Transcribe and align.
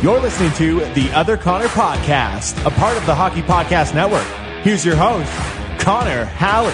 You're 0.00 0.20
listening 0.20 0.52
to 0.52 0.78
the 0.94 1.10
Other 1.12 1.36
Connor 1.36 1.66
Podcast, 1.66 2.64
a 2.64 2.70
part 2.70 2.96
of 2.96 3.04
the 3.04 3.16
Hockey 3.16 3.42
Podcast 3.42 3.96
Network. 3.96 4.22
Here's 4.62 4.86
your 4.86 4.94
host, 4.94 5.28
Connor 5.80 6.24
Halley. 6.24 6.72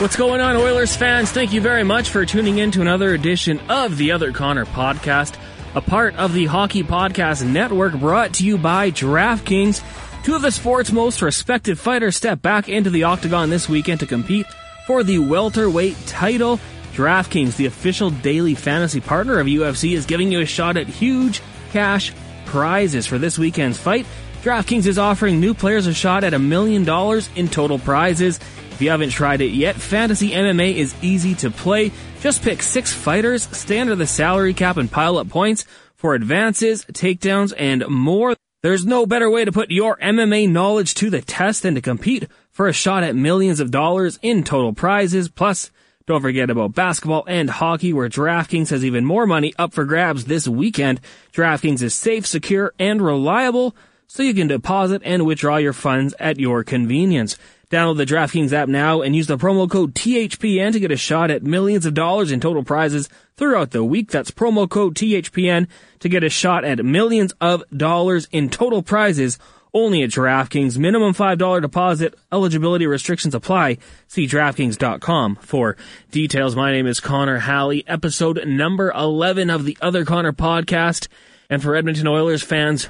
What's 0.00 0.14
going 0.14 0.40
on, 0.40 0.54
Oilers 0.54 0.94
fans? 0.94 1.32
Thank 1.32 1.52
you 1.52 1.60
very 1.60 1.82
much 1.82 2.10
for 2.10 2.24
tuning 2.24 2.58
in 2.58 2.70
to 2.70 2.80
another 2.80 3.12
edition 3.12 3.58
of 3.68 3.96
the 3.96 4.12
Other 4.12 4.30
Connor 4.30 4.66
Podcast, 4.66 5.36
a 5.74 5.80
part 5.80 6.14
of 6.14 6.32
the 6.32 6.44
Hockey 6.44 6.84
Podcast 6.84 7.44
Network 7.44 7.94
brought 7.94 8.34
to 8.34 8.46
you 8.46 8.56
by 8.56 8.92
DraftKings. 8.92 9.82
Two 10.22 10.36
of 10.36 10.42
the 10.42 10.52
sport's 10.52 10.92
most 10.92 11.22
respected 11.22 11.76
fighters 11.76 12.14
step 12.14 12.40
back 12.40 12.68
into 12.68 12.88
the 12.88 13.02
octagon 13.02 13.50
this 13.50 13.68
weekend 13.68 13.98
to 13.98 14.06
compete 14.06 14.46
for 14.86 15.02
the 15.02 15.18
welterweight 15.18 15.96
title. 16.06 16.60
DraftKings, 16.92 17.56
the 17.56 17.66
official 17.66 18.10
daily 18.10 18.54
fantasy 18.54 19.00
partner 19.00 19.40
of 19.40 19.48
UFC, 19.48 19.96
is 19.96 20.06
giving 20.06 20.30
you 20.30 20.38
a 20.38 20.46
shot 20.46 20.76
at 20.76 20.86
huge 20.86 21.42
cash 21.72 22.12
prizes 22.46 23.06
for 23.06 23.18
this 23.18 23.38
weekend's 23.38 23.78
fight. 23.78 24.06
DraftKings 24.42 24.86
is 24.86 24.98
offering 24.98 25.40
new 25.40 25.54
players 25.54 25.86
a 25.86 25.94
shot 25.94 26.22
at 26.22 26.34
a 26.34 26.38
million 26.38 26.84
dollars 26.84 27.28
in 27.34 27.48
total 27.48 27.78
prizes. 27.78 28.38
If 28.70 28.80
you 28.80 28.90
haven't 28.90 29.10
tried 29.10 29.40
it 29.40 29.52
yet, 29.52 29.76
Fantasy 29.76 30.30
MMA 30.30 30.74
is 30.74 30.94
easy 31.02 31.34
to 31.36 31.50
play. 31.50 31.90
Just 32.20 32.42
pick 32.42 32.62
six 32.62 32.92
fighters, 32.92 33.44
stay 33.56 33.78
under 33.78 33.96
the 33.96 34.06
salary 34.06 34.54
cap, 34.54 34.76
and 34.76 34.90
pile 34.90 35.18
up 35.18 35.28
points 35.28 35.64
for 35.96 36.14
advances, 36.14 36.84
takedowns, 36.84 37.54
and 37.56 37.86
more. 37.88 38.36
There's 38.62 38.84
no 38.84 39.06
better 39.06 39.30
way 39.30 39.44
to 39.44 39.52
put 39.52 39.70
your 39.70 39.96
MMA 39.96 40.50
knowledge 40.50 40.94
to 40.94 41.10
the 41.10 41.22
test 41.22 41.62
than 41.62 41.74
to 41.74 41.80
compete 41.80 42.28
for 42.50 42.68
a 42.68 42.72
shot 42.72 43.02
at 43.02 43.16
millions 43.16 43.60
of 43.60 43.70
dollars 43.70 44.18
in 44.22 44.44
total 44.44 44.72
prizes. 44.72 45.28
Plus, 45.28 45.70
don't 46.06 46.22
forget 46.22 46.50
about 46.50 46.72
basketball 46.72 47.24
and 47.26 47.50
hockey 47.50 47.92
where 47.92 48.08
DraftKings 48.08 48.70
has 48.70 48.84
even 48.84 49.04
more 49.04 49.26
money 49.26 49.52
up 49.58 49.72
for 49.72 49.84
grabs 49.84 50.26
this 50.26 50.46
weekend. 50.46 51.00
DraftKings 51.32 51.82
is 51.82 51.94
safe, 51.94 52.24
secure, 52.24 52.72
and 52.78 53.02
reliable 53.02 53.74
so 54.06 54.22
you 54.22 54.32
can 54.32 54.46
deposit 54.46 55.02
and 55.04 55.26
withdraw 55.26 55.56
your 55.56 55.72
funds 55.72 56.14
at 56.20 56.38
your 56.38 56.62
convenience. 56.62 57.36
Download 57.72 57.96
the 57.96 58.06
DraftKings 58.06 58.52
app 58.52 58.68
now 58.68 59.02
and 59.02 59.16
use 59.16 59.26
the 59.26 59.36
promo 59.36 59.68
code 59.68 59.94
THPN 59.94 60.72
to 60.72 60.78
get 60.78 60.92
a 60.92 60.96
shot 60.96 61.32
at 61.32 61.42
millions 61.42 61.84
of 61.84 61.94
dollars 61.94 62.30
in 62.30 62.38
total 62.38 62.62
prizes 62.62 63.08
throughout 63.36 63.72
the 63.72 63.82
week. 63.82 64.12
That's 64.12 64.30
promo 64.30 64.70
code 64.70 64.94
THPN 64.94 65.66
to 65.98 66.08
get 66.08 66.22
a 66.22 66.30
shot 66.30 66.64
at 66.64 66.84
millions 66.84 67.34
of 67.40 67.64
dollars 67.76 68.28
in 68.30 68.48
total 68.48 68.84
prizes 68.84 69.40
only 69.72 70.02
at 70.02 70.10
DraftKings. 70.10 70.78
Minimum 70.78 71.14
$5 71.14 71.60
deposit. 71.60 72.14
Eligibility 72.32 72.86
restrictions 72.86 73.34
apply. 73.34 73.78
See 74.08 74.26
DraftKings.com 74.26 75.36
for 75.36 75.76
details. 76.10 76.56
My 76.56 76.72
name 76.72 76.86
is 76.86 77.00
Connor 77.00 77.38
Halley, 77.38 77.84
episode 77.86 78.46
number 78.46 78.90
11 78.92 79.50
of 79.50 79.64
the 79.64 79.76
Other 79.80 80.04
Connor 80.04 80.32
podcast. 80.32 81.08
And 81.48 81.62
for 81.62 81.76
Edmonton 81.76 82.06
Oilers 82.06 82.42
fans, 82.42 82.88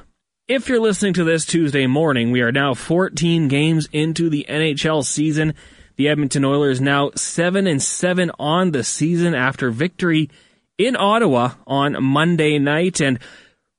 if 0.48 0.68
you're 0.68 0.80
listening 0.80 1.12
to 1.14 1.24
this 1.24 1.44
Tuesday 1.44 1.86
morning, 1.86 2.30
we 2.30 2.40
are 2.40 2.52
now 2.52 2.72
14 2.72 3.48
games 3.48 3.88
into 3.92 4.30
the 4.30 4.46
NHL 4.48 5.04
season. 5.04 5.54
The 5.96 6.08
Edmonton 6.08 6.44
Oilers 6.44 6.80
now 6.80 7.10
7 7.16 7.66
and 7.66 7.82
7 7.82 8.30
on 8.38 8.70
the 8.70 8.84
season 8.84 9.34
after 9.34 9.70
victory 9.70 10.30
in 10.78 10.94
Ottawa 10.94 11.54
on 11.66 12.02
Monday 12.02 12.58
night. 12.58 13.00
And 13.00 13.18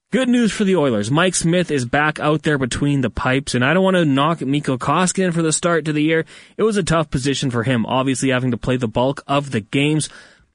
Good 0.09 0.30
news 0.30 0.53
for 0.53 0.63
the 0.63 0.77
Oilers. 0.77 1.11
Mike 1.11 1.36
Smith 1.36 1.69
is 1.69 1.83
back 1.83 2.17
out 2.17 2.44
there 2.44 2.58
between 2.58 3.02
the 3.02 3.09
pipes, 3.09 3.53
and 3.53 3.66
I 3.66 3.73
don't 3.73 3.83
want 3.83 3.97
to 3.97 4.05
knock 4.05 4.39
Mikko 4.39 4.77
Koskinen 4.77 5.33
for 5.33 5.41
the 5.41 5.52
start 5.52 5.83
to 5.83 5.91
the 5.91 6.02
year. 6.02 6.23
It 6.55 6.64
was 6.64 6.77
a 6.77 6.83
tough 6.83 7.11
position 7.11 7.52
for 7.52 7.64
him, 7.64 7.86
obviously 7.86 8.30
having 8.30 8.52
to 8.52 8.58
play 8.58 8.77
the 8.77 8.88
bulk 8.88 9.22
of 9.27 9.52
the 9.52 9.59
games. 9.59 10.08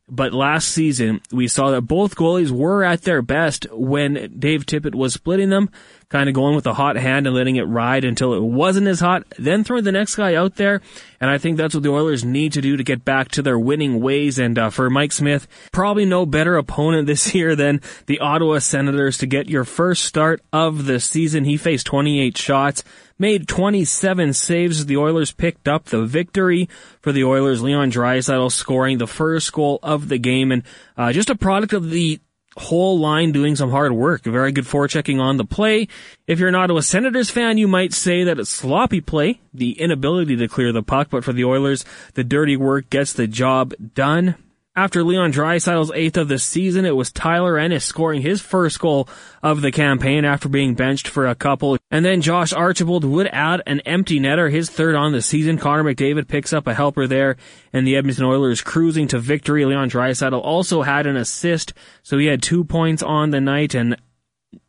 But 0.08 0.34
last 0.34 0.68
season, 0.68 1.20
we 1.30 1.46
saw 1.46 1.70
that 1.70 1.82
both 1.82 2.16
goalies 2.16 2.50
were 2.50 2.82
at 2.82 3.02
their 3.02 3.22
best 3.22 3.66
when 3.70 4.34
Dave 4.38 4.66
Tippett 4.66 4.96
was 4.96 5.14
splitting 5.14 5.48
them, 5.48 5.70
kind 6.08 6.28
of 6.28 6.34
going 6.34 6.56
with 6.56 6.66
a 6.66 6.74
hot 6.74 6.96
hand 6.96 7.26
and 7.26 7.36
letting 7.36 7.56
it 7.56 7.62
ride 7.62 8.04
until 8.04 8.34
it 8.34 8.42
wasn't 8.42 8.88
as 8.88 9.00
hot, 9.00 9.24
then 9.38 9.62
throwing 9.62 9.84
the 9.84 9.92
next 9.92 10.16
guy 10.16 10.34
out 10.34 10.56
there. 10.56 10.82
And 11.20 11.30
I 11.30 11.38
think 11.38 11.56
that's 11.56 11.72
what 11.72 11.84
the 11.84 11.92
Oilers 11.92 12.24
need 12.24 12.52
to 12.54 12.60
do 12.60 12.76
to 12.76 12.82
get 12.82 13.04
back 13.04 13.28
to 13.30 13.42
their 13.42 13.58
winning 13.58 14.00
ways. 14.00 14.40
And 14.40 14.58
uh, 14.58 14.70
for 14.70 14.90
Mike 14.90 15.12
Smith, 15.12 15.46
probably 15.70 16.04
no 16.04 16.26
better 16.26 16.56
opponent 16.56 17.06
this 17.06 17.32
year 17.32 17.54
than 17.54 17.80
the 18.06 18.18
Ottawa 18.18 18.58
Senators 18.58 19.18
to 19.18 19.26
get 19.26 19.48
your 19.48 19.64
first 19.64 20.04
start 20.04 20.42
of 20.52 20.84
the 20.84 20.98
season. 20.98 21.44
He 21.44 21.56
faced 21.56 21.86
28 21.86 22.36
shots 22.36 22.82
made 23.18 23.48
27 23.48 24.32
saves 24.32 24.86
the 24.86 24.96
Oilers 24.96 25.32
picked 25.32 25.68
up 25.68 25.86
the 25.86 26.04
victory 26.04 26.68
for 27.00 27.12
the 27.12 27.24
Oilers. 27.24 27.62
Leon 27.62 27.90
Draisaitl 27.90 28.50
scoring 28.50 28.98
the 28.98 29.06
first 29.06 29.52
goal 29.52 29.78
of 29.82 30.08
the 30.08 30.18
game 30.18 30.52
and 30.52 30.62
uh, 30.96 31.12
just 31.12 31.30
a 31.30 31.36
product 31.36 31.72
of 31.72 31.90
the 31.90 32.20
whole 32.56 32.98
line 32.98 33.32
doing 33.32 33.56
some 33.56 33.70
hard 33.70 33.92
work. 33.92 34.22
Very 34.22 34.52
good 34.52 34.64
forechecking 34.64 35.20
on 35.20 35.36
the 35.36 35.44
play. 35.44 35.88
If 36.26 36.38
you're 36.38 36.48
an 36.48 36.54
Ottawa 36.54 36.80
Senators 36.80 37.30
fan, 37.30 37.58
you 37.58 37.68
might 37.68 37.92
say 37.92 38.24
that 38.24 38.38
it's 38.38 38.50
sloppy 38.50 39.00
play, 39.00 39.40
the 39.54 39.72
inability 39.72 40.36
to 40.36 40.48
clear 40.48 40.72
the 40.72 40.82
puck, 40.82 41.08
but 41.10 41.24
for 41.24 41.32
the 41.32 41.44
Oilers, 41.44 41.84
the 42.14 42.24
dirty 42.24 42.56
work 42.56 42.90
gets 42.90 43.12
the 43.12 43.26
job 43.26 43.74
done. 43.94 44.36
After 44.74 45.04
Leon 45.04 45.34
Draisaitl's 45.34 45.92
eighth 45.94 46.16
of 46.16 46.28
the 46.28 46.38
season, 46.38 46.86
it 46.86 46.96
was 46.96 47.12
Tyler 47.12 47.58
Ennis 47.58 47.84
scoring 47.84 48.22
his 48.22 48.40
first 48.40 48.80
goal 48.80 49.06
of 49.42 49.60
the 49.60 49.70
campaign 49.70 50.24
after 50.24 50.48
being 50.48 50.74
benched 50.74 51.08
for 51.08 51.26
a 51.26 51.34
couple. 51.34 51.76
And 51.90 52.06
then 52.06 52.22
Josh 52.22 52.54
Archibald 52.54 53.04
would 53.04 53.26
add 53.26 53.60
an 53.66 53.80
empty 53.80 54.18
netter, 54.18 54.50
his 54.50 54.70
third 54.70 54.94
on 54.94 55.12
the 55.12 55.20
season. 55.20 55.58
Connor 55.58 55.84
McDavid 55.84 56.26
picks 56.26 56.54
up 56.54 56.66
a 56.66 56.72
helper 56.72 57.06
there, 57.06 57.36
and 57.74 57.86
the 57.86 57.96
Edmonton 57.96 58.24
Oilers 58.24 58.62
cruising 58.62 59.08
to 59.08 59.18
victory. 59.18 59.66
Leon 59.66 59.90
Draisaitl 59.90 60.42
also 60.42 60.80
had 60.80 61.06
an 61.06 61.18
assist, 61.18 61.74
so 62.02 62.16
he 62.16 62.24
had 62.24 62.42
two 62.42 62.64
points 62.64 63.02
on 63.02 63.28
the 63.28 63.42
night, 63.42 63.74
and 63.74 63.98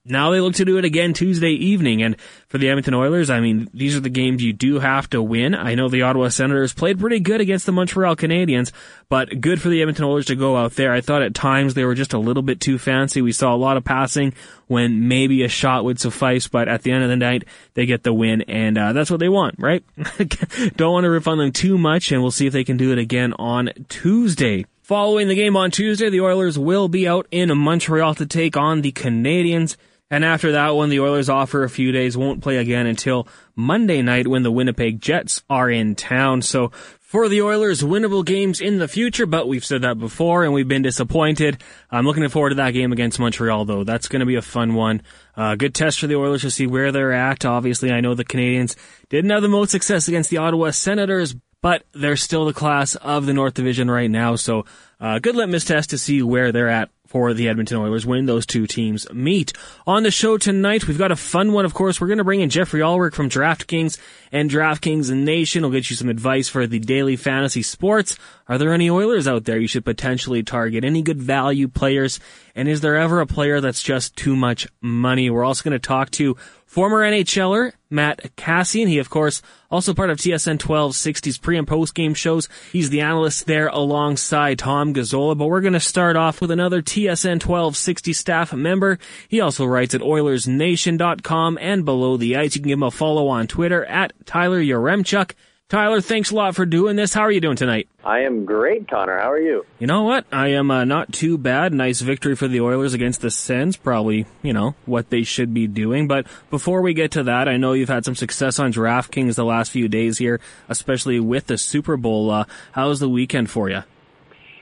now 0.05 0.31
they 0.31 0.41
look 0.41 0.55
to 0.55 0.65
do 0.65 0.77
it 0.77 0.83
again 0.83 1.13
Tuesday 1.13 1.51
evening. 1.51 2.03
And 2.03 2.19
for 2.49 2.57
the 2.57 2.67
Edmonton 2.67 2.93
Oilers, 2.93 3.29
I 3.29 3.39
mean, 3.39 3.69
these 3.73 3.95
are 3.95 4.01
the 4.01 4.09
games 4.09 4.43
you 4.43 4.51
do 4.51 4.79
have 4.79 5.09
to 5.11 5.21
win. 5.21 5.55
I 5.55 5.75
know 5.75 5.87
the 5.87 6.01
Ottawa 6.01 6.27
Senators 6.27 6.73
played 6.73 6.99
pretty 6.99 7.21
good 7.21 7.39
against 7.39 7.65
the 7.65 7.71
Montreal 7.71 8.17
Canadiens, 8.17 8.73
but 9.07 9.39
good 9.39 9.61
for 9.61 9.69
the 9.69 9.81
Edmonton 9.81 10.03
Oilers 10.03 10.25
to 10.25 10.35
go 10.35 10.57
out 10.57 10.73
there. 10.73 10.91
I 10.91 10.99
thought 10.99 11.21
at 11.21 11.33
times 11.33 11.73
they 11.73 11.85
were 11.85 11.95
just 11.95 12.11
a 12.11 12.19
little 12.19 12.43
bit 12.43 12.59
too 12.59 12.77
fancy. 12.77 13.21
We 13.21 13.31
saw 13.31 13.53
a 13.53 13.55
lot 13.55 13.77
of 13.77 13.85
passing 13.85 14.33
when 14.67 15.07
maybe 15.07 15.43
a 15.43 15.47
shot 15.47 15.85
would 15.85 15.99
suffice, 15.99 16.49
but 16.49 16.67
at 16.67 16.81
the 16.81 16.91
end 16.91 17.03
of 17.03 17.09
the 17.09 17.15
night, 17.15 17.45
they 17.73 17.85
get 17.85 18.03
the 18.03 18.13
win, 18.13 18.41
and 18.43 18.77
uh, 18.77 18.91
that's 18.91 19.11
what 19.11 19.19
they 19.19 19.29
want, 19.29 19.55
right? 19.57 19.83
Don't 20.75 20.93
want 20.93 21.05
to 21.05 21.11
rip 21.11 21.27
on 21.27 21.37
them 21.37 21.51
too 21.51 21.77
much, 21.77 22.11
and 22.11 22.21
we'll 22.21 22.31
see 22.31 22.47
if 22.47 22.53
they 22.53 22.63
can 22.63 22.77
do 22.77 22.91
it 22.91 22.97
again 22.97 23.33
on 23.39 23.69
Tuesday. 23.87 24.65
Following 24.83 25.29
the 25.29 25.35
game 25.35 25.55
on 25.55 25.71
Tuesday, 25.71 26.09
the 26.09 26.19
Oilers 26.19 26.59
will 26.59 26.89
be 26.89 27.07
out 27.07 27.25
in 27.31 27.57
Montreal 27.57 28.15
to 28.15 28.25
take 28.25 28.57
on 28.57 28.81
the 28.81 28.91
Canadiens. 28.91 29.77
And 30.11 30.25
after 30.25 30.51
that 30.51 30.75
one, 30.75 30.89
the 30.89 30.99
Oilers 30.99 31.29
offer 31.29 31.63
a 31.63 31.69
few 31.69 31.93
days, 31.93 32.17
won't 32.17 32.43
play 32.43 32.57
again 32.57 32.85
until 32.85 33.25
Monday 33.55 34.01
night 34.01 34.27
when 34.27 34.43
the 34.43 34.51
Winnipeg 34.51 34.99
Jets 34.99 35.41
are 35.49 35.69
in 35.69 35.95
town. 35.95 36.41
So 36.41 36.73
for 36.99 37.29
the 37.29 37.43
Oilers, 37.43 37.81
winnable 37.81 38.25
games 38.25 38.59
in 38.59 38.77
the 38.77 38.89
future, 38.89 39.25
but 39.25 39.47
we've 39.47 39.63
said 39.63 39.83
that 39.83 39.99
before 39.99 40.43
and 40.43 40.51
we've 40.51 40.67
been 40.67 40.81
disappointed. 40.81 41.63
I'm 41.89 42.05
looking 42.05 42.27
forward 42.27 42.49
to 42.49 42.55
that 42.55 42.71
game 42.71 42.91
against 42.91 43.21
Montreal 43.21 43.63
though. 43.63 43.85
That's 43.85 44.09
going 44.09 44.19
to 44.19 44.25
be 44.25 44.35
a 44.35 44.41
fun 44.41 44.73
one. 44.75 45.01
Uh, 45.37 45.55
good 45.55 45.73
test 45.73 46.01
for 46.01 46.07
the 46.07 46.17
Oilers 46.17 46.41
to 46.41 46.51
see 46.51 46.67
where 46.67 46.91
they're 46.91 47.13
at. 47.13 47.45
Obviously, 47.45 47.89
I 47.89 48.01
know 48.01 48.15
the 48.15 48.25
Canadiens 48.25 48.75
didn't 49.07 49.31
have 49.31 49.43
the 49.43 49.47
most 49.47 49.71
success 49.71 50.09
against 50.09 50.29
the 50.29 50.39
Ottawa 50.39 50.71
Senators, 50.71 51.35
but 51.63 51.85
they're 51.93 52.17
still 52.17 52.43
the 52.43 52.53
class 52.53 52.95
of 52.95 53.25
the 53.25 53.33
North 53.33 53.53
Division 53.53 53.89
right 53.89 54.11
now. 54.11 54.35
So, 54.35 54.65
uh, 54.99 55.19
good 55.19 55.35
litmus 55.35 55.63
test 55.63 55.91
to 55.91 55.97
see 55.97 56.21
where 56.21 56.51
they're 56.51 56.67
at 56.67 56.89
for 57.07 57.33
the 57.33 57.47
Edmonton 57.47 57.77
Oilers 57.77 58.05
when 58.05 58.25
those 58.25 58.45
two 58.45 58.67
teams 58.67 59.09
meet. 59.13 59.53
On 59.87 60.03
the 60.03 60.11
show 60.11 60.37
tonight, 60.37 60.87
we've 60.87 60.97
got 60.97 61.11
a 61.11 61.15
fun 61.15 61.53
one, 61.53 61.63
of 61.63 61.73
course. 61.73 62.01
We're 62.01 62.07
going 62.07 62.17
to 62.17 62.23
bring 62.25 62.41
in 62.41 62.49
Geoffrey 62.49 62.81
Ulrich 62.81 63.15
from 63.15 63.29
DraftKings 63.29 63.97
and 64.31 64.49
DraftKings 64.49 65.09
Nation. 65.15 65.61
We'll 65.61 65.71
get 65.71 65.89
you 65.89 65.95
some 65.95 66.09
advice 66.09 66.49
for 66.49 66.67
the 66.67 66.79
daily 66.79 67.15
fantasy 67.15 67.61
sports. 67.61 68.17
Are 68.49 68.57
there 68.57 68.73
any 68.73 68.89
Oilers 68.89 69.27
out 69.27 69.45
there 69.45 69.57
you 69.57 69.67
should 69.67 69.85
potentially 69.85 70.43
target? 70.43 70.83
Any 70.83 71.01
good 71.01 71.21
value 71.21 71.69
players? 71.69 72.19
And 72.55 72.67
is 72.67 72.81
there 72.81 72.97
ever 72.97 73.21
a 73.21 73.27
player 73.27 73.61
that's 73.61 73.83
just 73.83 74.17
too 74.17 74.35
much 74.35 74.67
money? 74.81 75.29
We're 75.29 75.45
also 75.45 75.63
going 75.63 75.79
to 75.79 75.87
talk 75.87 76.11
to 76.11 76.35
Former 76.73 77.01
NHLer 77.01 77.73
Matt 77.93 78.35
Kassian. 78.35 78.87
He, 78.87 78.97
of 78.97 79.09
course, 79.09 79.41
also 79.71 79.93
part 79.93 80.09
of 80.09 80.17
TSN 80.17 80.57
1260's 80.57 81.37
pre 81.37 81.57
and 81.57 81.67
post 81.67 81.95
game 81.95 82.13
shows. 82.13 82.49
He's 82.71 82.89
the 82.89 83.01
analyst 83.01 83.45
there 83.45 83.67
alongside 83.67 84.59
Tom 84.59 84.93
Gazzola. 84.93 85.37
But 85.37 85.45
we're 85.45 85.61
going 85.61 85.73
to 85.73 85.79
start 85.79 86.15
off 86.15 86.41
with 86.41 86.51
another 86.51 86.81
TSN 86.81 87.45
1260 87.45 88.13
staff 88.13 88.53
member. 88.53 88.99
He 89.29 89.39
also 89.39 89.65
writes 89.65 89.95
at 89.95 90.01
OilersNation.com 90.01 91.57
and 91.61 91.85
below 91.85 92.17
the 92.17 92.35
ice. 92.35 92.55
You 92.55 92.61
can 92.61 92.69
give 92.69 92.79
him 92.79 92.83
a 92.83 92.91
follow 92.91 93.27
on 93.27 93.47
Twitter 93.47 93.85
at 93.85 94.11
Tyler 94.25 94.61
Yaremchuk. 94.61 95.31
Tyler, 95.73 96.01
thanks 96.01 96.29
a 96.29 96.35
lot 96.35 96.55
for 96.55 96.67
doing 96.67 96.95
this. 96.95 97.15
How 97.15 97.21
are 97.21 97.31
you 97.31 97.41
doing 97.41 97.55
tonight? 97.55 97.87
I 98.05 98.19
am 98.25 98.45
great, 98.45 98.87
Connor. 98.87 99.17
How 99.17 99.31
are 99.31 99.39
you? 99.39 99.65
You 99.79 99.87
know 99.87 100.03
what? 100.03 100.23
I 100.31 100.49
am 100.49 100.69
uh, 100.69 100.83
not 100.85 101.11
too 101.11 101.35
bad. 101.35 101.73
Nice 101.73 101.99
victory 101.99 102.35
for 102.35 102.47
the 102.47 102.61
Oilers 102.61 102.93
against 102.93 103.21
the 103.21 103.31
Sens. 103.31 103.75
Probably, 103.75 104.27
you 104.43 104.53
know, 104.53 104.75
what 104.85 105.09
they 105.09 105.23
should 105.23 105.51
be 105.51 105.65
doing. 105.65 106.07
But 106.07 106.27
before 106.51 106.83
we 106.83 106.93
get 106.93 107.09
to 107.13 107.23
that, 107.23 107.47
I 107.47 107.57
know 107.57 107.73
you've 107.73 107.89
had 107.89 108.05
some 108.05 108.13
success 108.13 108.59
on 108.59 108.71
DraftKings 108.71 109.33
the 109.33 109.45
last 109.45 109.71
few 109.71 109.87
days 109.87 110.19
here, 110.19 110.39
especially 110.69 111.19
with 111.19 111.47
the 111.47 111.57
Super 111.57 111.97
Bowl. 111.97 112.29
Uh, 112.29 112.45
how 112.73 112.89
was 112.89 112.99
the 112.99 113.09
weekend 113.09 113.49
for 113.49 113.67
you? 113.67 113.81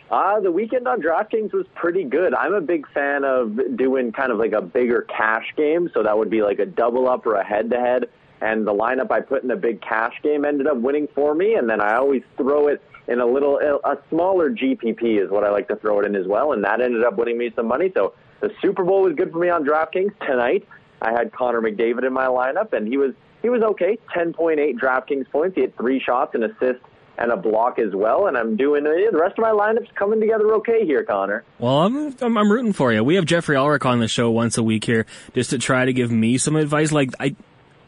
Uh, 0.09 0.39
the 0.39 0.51
weekend 0.53 0.87
on 0.87 1.01
DraftKings 1.01 1.51
was 1.51 1.65
pretty 1.75 2.05
good. 2.05 2.33
I'm 2.33 2.53
a 2.53 2.61
big 2.61 2.87
fan 2.93 3.25
of 3.25 3.59
doing 3.75 4.13
kind 4.13 4.31
of 4.31 4.37
like 4.37 4.53
a 4.53 4.61
bigger 4.61 5.01
cash 5.01 5.47
game. 5.57 5.89
So 5.93 6.03
that 6.03 6.17
would 6.17 6.29
be 6.29 6.41
like 6.41 6.59
a 6.59 6.65
double 6.65 7.09
up 7.09 7.25
or 7.25 7.35
a 7.35 7.43
head 7.43 7.69
to 7.71 7.79
head. 7.81 8.05
And 8.41 8.65
the 8.65 8.73
lineup 8.73 9.11
I 9.11 9.21
put 9.21 9.43
in 9.43 9.49
the 9.49 9.55
big 9.55 9.81
cash 9.81 10.13
game 10.23 10.45
ended 10.45 10.67
up 10.67 10.77
winning 10.77 11.07
for 11.13 11.35
me. 11.35 11.53
And 11.53 11.69
then 11.69 11.79
I 11.79 11.95
always 11.95 12.23
throw 12.37 12.67
it 12.67 12.81
in 13.07 13.19
a 13.19 13.25
little, 13.25 13.59
a 13.83 13.97
smaller 14.09 14.49
GPP 14.49 15.23
is 15.23 15.29
what 15.29 15.43
I 15.43 15.51
like 15.51 15.67
to 15.67 15.75
throw 15.75 15.99
it 15.99 16.05
in 16.05 16.15
as 16.15 16.27
well. 16.27 16.53
And 16.53 16.63
that 16.63 16.81
ended 16.81 17.03
up 17.03 17.17
winning 17.17 17.37
me 17.37 17.51
some 17.55 17.67
money. 17.67 17.91
So 17.95 18.13
the 18.39 18.51
Super 18.61 18.83
Bowl 18.83 19.03
was 19.03 19.13
good 19.15 19.31
for 19.31 19.39
me 19.39 19.49
on 19.49 19.63
DraftKings 19.63 20.17
tonight. 20.25 20.67
I 21.01 21.11
had 21.11 21.31
Connor 21.31 21.61
McDavid 21.61 22.05
in 22.05 22.13
my 22.13 22.25
lineup 22.25 22.73
and 22.73 22.87
he 22.87 22.97
was, 22.97 23.13
he 23.41 23.49
was 23.49 23.61
okay. 23.61 23.97
10.8 24.15 24.79
DraftKings 24.79 25.29
points. 25.29 25.55
He 25.55 25.61
had 25.61 25.75
three 25.77 25.99
shots, 25.99 26.35
and 26.35 26.43
assist, 26.43 26.79
and 27.17 27.31
a 27.31 27.37
block 27.37 27.79
as 27.79 27.93
well. 27.93 28.27
And 28.27 28.37
I'm 28.37 28.55
doing 28.55 28.85
eh, 28.85 29.09
the 29.11 29.17
rest 29.17 29.37
of 29.37 29.43
my 29.43 29.51
lineups 29.51 29.93
coming 29.95 30.19
together 30.19 30.53
okay 30.55 30.85
here, 30.85 31.03
Connor. 31.03 31.43
Well, 31.59 31.79
I'm, 31.81 32.15
I'm, 32.21 32.37
I'm 32.37 32.51
rooting 32.51 32.73
for 32.73 32.93
you. 32.93 33.03
We 33.03 33.15
have 33.15 33.25
Geoffrey 33.25 33.55
Ulrich 33.55 33.85
on 33.85 33.99
the 33.99 34.07
show 34.07 34.31
once 34.31 34.57
a 34.57 34.63
week 34.63 34.85
here 34.85 35.05
just 35.33 35.49
to 35.51 35.57
try 35.57 35.85
to 35.85 35.93
give 35.93 36.11
me 36.11 36.37
some 36.37 36.55
advice. 36.55 36.91
Like 36.91 37.11
I, 37.19 37.35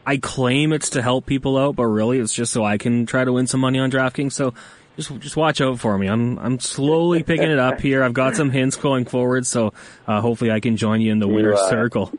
I 0.05 0.17
claim 0.17 0.73
it's 0.73 0.91
to 0.91 1.01
help 1.01 1.25
people 1.25 1.57
out, 1.57 1.75
but 1.75 1.85
really 1.85 2.19
it's 2.19 2.33
just 2.33 2.51
so 2.51 2.63
I 2.63 2.77
can 2.77 3.05
try 3.05 3.23
to 3.23 3.31
win 3.31 3.47
some 3.47 3.61
money 3.61 3.79
on 3.79 3.91
DraftKings. 3.91 4.33
So 4.33 4.53
just 4.95 5.17
just 5.19 5.35
watch 5.35 5.61
out 5.61 5.79
for 5.79 5.97
me. 5.97 6.07
I'm 6.07 6.37
I'm 6.39 6.59
slowly 6.59 7.23
picking 7.23 7.49
it 7.49 7.59
up 7.59 7.81
here. 7.81 8.03
I've 8.03 8.13
got 8.13 8.35
some 8.35 8.51
hints 8.51 8.75
going 8.75 9.05
forward, 9.05 9.47
so 9.47 9.73
uh, 10.07 10.21
hopefully 10.21 10.51
I 10.51 10.59
can 10.59 10.77
join 10.77 11.01
you 11.01 11.11
in 11.11 11.19
the 11.19 11.27
winner's 11.27 11.59
uh, 11.59 11.69
circle. 11.69 12.11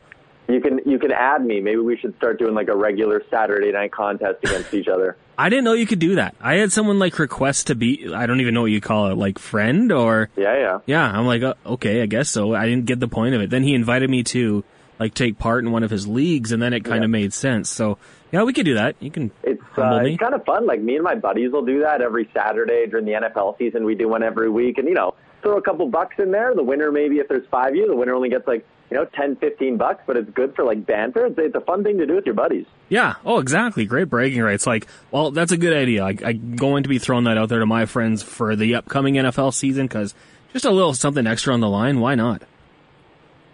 You 0.47 0.59
can 0.61 0.79
you 0.85 0.99
can 0.99 1.11
add 1.11 1.43
me. 1.43 1.59
Maybe 1.61 1.79
we 1.79 1.97
should 1.97 2.15
start 2.17 2.37
doing 2.37 2.53
like 2.53 2.67
a 2.67 2.75
regular 2.75 3.23
Saturday 3.29 3.71
night 3.71 3.91
contest 3.91 4.43
against 4.43 4.73
each 4.73 4.87
other. 4.87 5.17
I 5.37 5.49
didn't 5.49 5.65
know 5.65 5.73
you 5.73 5.87
could 5.87 5.99
do 5.99 6.15
that. 6.15 6.35
I 6.39 6.55
had 6.55 6.71
someone 6.71 6.99
like 6.99 7.17
request 7.19 7.67
to 7.67 7.75
be. 7.75 8.13
I 8.13 8.25
don't 8.25 8.41
even 8.41 8.53
know 8.53 8.61
what 8.61 8.71
you 8.71 8.81
call 8.81 9.07
it, 9.07 9.17
like 9.17 9.39
friend 9.39 9.91
or. 9.91 10.29
Yeah, 10.37 10.57
yeah. 10.57 10.79
Yeah, 10.85 11.03
I'm 11.03 11.25
like, 11.25 11.43
uh, 11.43 11.55
okay, 11.65 12.01
I 12.01 12.05
guess 12.05 12.29
so. 12.29 12.53
I 12.53 12.65
didn't 12.67 12.85
get 12.85 12.99
the 12.99 13.07
point 13.07 13.35
of 13.35 13.41
it. 13.41 13.49
Then 13.49 13.63
he 13.63 13.73
invited 13.73 14.09
me 14.09 14.23
to 14.23 14.63
like 14.99 15.13
take 15.13 15.37
part 15.37 15.63
in 15.63 15.71
one 15.71 15.83
of 15.83 15.91
his 15.91 16.07
leagues, 16.07 16.51
and 16.51 16.61
then 16.61 16.73
it 16.73 16.83
kind 16.83 17.03
of 17.03 17.09
yeah. 17.09 17.19
made 17.19 17.33
sense. 17.33 17.69
So 17.69 17.97
yeah, 18.31 18.43
we 18.43 18.53
could 18.53 18.65
do 18.65 18.75
that. 18.75 18.95
You 18.99 19.11
can. 19.11 19.31
It's 19.43 19.61
uh, 19.77 20.01
it's 20.03 20.19
kind 20.19 20.33
of 20.33 20.45
fun. 20.45 20.65
Like 20.65 20.81
me 20.81 20.95
and 20.95 21.03
my 21.03 21.15
buddies 21.15 21.51
will 21.51 21.65
do 21.65 21.81
that 21.81 22.01
every 22.01 22.29
Saturday 22.33 22.85
during 22.87 23.05
the 23.05 23.13
NFL 23.13 23.57
season. 23.57 23.85
We 23.85 23.95
do 23.95 24.07
one 24.07 24.23
every 24.23 24.49
week, 24.49 24.77
and 24.77 24.87
you 24.87 24.93
know, 24.93 25.15
throw 25.41 25.57
a 25.57 25.61
couple 25.61 25.87
bucks 25.89 26.15
in 26.19 26.31
there. 26.31 26.53
The 26.55 26.63
winner 26.63 26.91
maybe 26.91 27.17
if 27.17 27.27
there's 27.27 27.47
five 27.47 27.69
of 27.69 27.75
you, 27.75 27.87
the 27.87 27.95
winner 27.95 28.13
only 28.13 28.29
gets 28.29 28.47
like 28.47 28.65
you 28.91 28.97
know, 28.97 29.05
10, 29.05 29.37
15 29.37 29.77
bucks, 29.77 30.03
but 30.05 30.15
it's 30.15 30.29
good 30.31 30.55
for 30.55 30.63
like 30.63 30.85
banter. 30.85 31.25
It's, 31.25 31.35
it's, 31.37 31.55
a 31.55 31.61
fun 31.61 31.83
thing 31.83 31.97
to 31.97 32.05
do 32.05 32.15
with 32.15 32.25
your 32.25 32.35
buddies. 32.35 32.65
Yeah. 32.89 33.15
Oh, 33.25 33.39
exactly. 33.39 33.85
Great 33.85 34.09
bragging 34.09 34.41
rights. 34.41 34.67
Like, 34.67 34.87
well, 35.11 35.31
that's 35.31 35.51
a 35.51 35.57
good 35.57 35.75
idea. 35.75 36.03
I, 36.03 36.15
I'm 36.23 36.55
going 36.55 36.83
to 36.83 36.89
be 36.89 36.99
throwing 36.99 37.23
that 37.23 37.37
out 37.37 37.49
there 37.49 37.59
to 37.59 37.65
my 37.65 37.87
friends 37.87 38.21
for 38.21 38.55
the 38.55 38.75
upcoming 38.75 39.15
NFL 39.15 39.53
season 39.53 39.87
because 39.87 40.13
just 40.53 40.65
a 40.65 40.71
little 40.71 40.93
something 40.93 41.25
extra 41.25 41.53
on 41.53 41.61
the 41.61 41.69
line. 41.69 41.99
Why 41.99 42.15
not? 42.15 42.43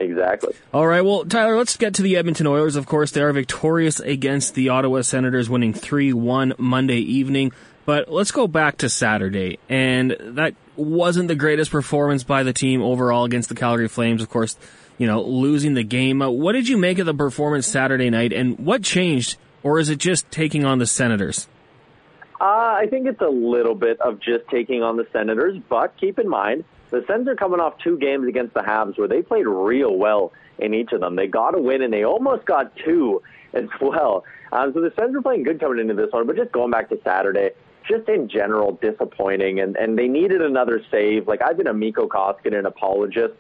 Exactly. 0.02 0.56
All 0.74 0.88
right. 0.88 1.02
Well, 1.02 1.26
Tyler, 1.26 1.56
let's 1.58 1.78
get 1.78 1.94
to 1.96 2.02
the 2.02 2.18
Edmonton 2.18 2.48
Oilers. 2.48 2.76
Of 2.76 2.88
course, 2.88 3.12
they 3.12 3.22
are 3.22 3.32
victorious 3.32 4.00
against 4.00 4.56
the 4.56 4.70
Ottawa 4.70 5.02
Senators, 5.02 5.48
winning 5.48 5.74
3-1 5.74 6.58
Monday 6.58 6.98
evening. 6.98 7.52
But 7.86 8.12
let's 8.12 8.32
go 8.32 8.48
back 8.48 8.78
to 8.78 8.90
Saturday, 8.90 9.60
and 9.70 10.16
that 10.20 10.56
wasn't 10.76 11.28
the 11.28 11.36
greatest 11.36 11.72
performance 11.72 12.24
by 12.24 12.44
the 12.44 12.54
team 12.54 12.82
overall 12.82 13.26
against 13.26 13.50
the 13.50 13.56
Calgary 13.56 13.88
Flames. 13.88 14.22
Of 14.22 14.30
course, 14.30 14.58
you 14.98 15.08
know, 15.08 15.22
losing 15.22 15.74
the 15.76 15.84
game. 15.84 16.22
Uh, 16.22 16.30
what 16.30 16.54
did 16.54 16.68
you 16.68 16.78
make 16.78 17.00
of 17.00 17.06
the 17.06 17.14
performance 17.14 17.68
Saturday 17.68 18.10
night, 18.10 18.34
and 18.34 18.58
what 18.60 18.84
changed, 18.84 19.38
or 19.64 19.80
is 19.80 19.90
it 19.90 19.98
just 19.98 20.30
taking 20.32 20.64
on 20.64 20.80
the 20.80 20.86
Senators? 20.86 21.48
Uh, 22.40 22.44
I 22.44 22.88
think 22.90 23.08
it's 23.08 23.22
a 23.22 23.30
little 23.30 23.76
bit 23.76 24.00
of 24.00 24.20
just 24.20 24.48
taking 24.50 24.84
on 24.84 24.98
the 24.98 25.08
Senators, 25.12 25.60
but 25.70 25.96
keep 26.00 26.18
in 26.20 26.30
mind 26.30 26.64
the 26.92 27.04
Sens 27.08 27.28
are 27.28 27.36
coming 27.36 27.60
off 27.60 27.74
two 27.84 27.98
games 27.98 28.28
against 28.28 28.54
the 28.54 28.60
Habs 28.60 28.98
where 29.00 29.08
they 29.08 29.22
played 29.22 29.48
real 29.48 29.96
well 29.96 30.34
in 30.60 30.74
each 30.74 30.92
of 30.92 31.00
them. 31.00 31.16
They 31.16 31.28
got 31.28 31.58
a 31.58 31.62
win 31.62 31.82
and 31.82 31.92
they 31.92 32.04
almost 32.04 32.46
got 32.46 32.76
two 32.86 33.22
as 33.54 33.66
well. 33.82 34.24
Um, 34.52 34.74
so 34.74 34.82
the 34.82 34.94
Sens 35.00 35.16
are 35.16 35.22
playing 35.22 35.44
good 35.44 35.60
coming 35.60 35.80
into 35.80 35.94
this 35.94 36.12
one, 36.12 36.28
but 36.28 36.36
just 36.36 36.52
going 36.52 36.72
back 36.72 36.90
to 36.90 37.00
Saturday, 37.04 37.52
just 37.88 38.08
in 38.10 38.30
general 38.30 38.78
disappointing, 38.82 39.60
and 39.60 39.76
and 39.76 39.98
they 39.98 40.08
needed 40.08 40.42
another 40.42 40.82
save. 40.92 41.28
Like 41.28 41.42
I've 41.42 41.58
been 41.58 41.68
a 41.68 41.74
Mikko 41.74 42.08
Koskinen 42.08 42.66
apologist 42.66 43.34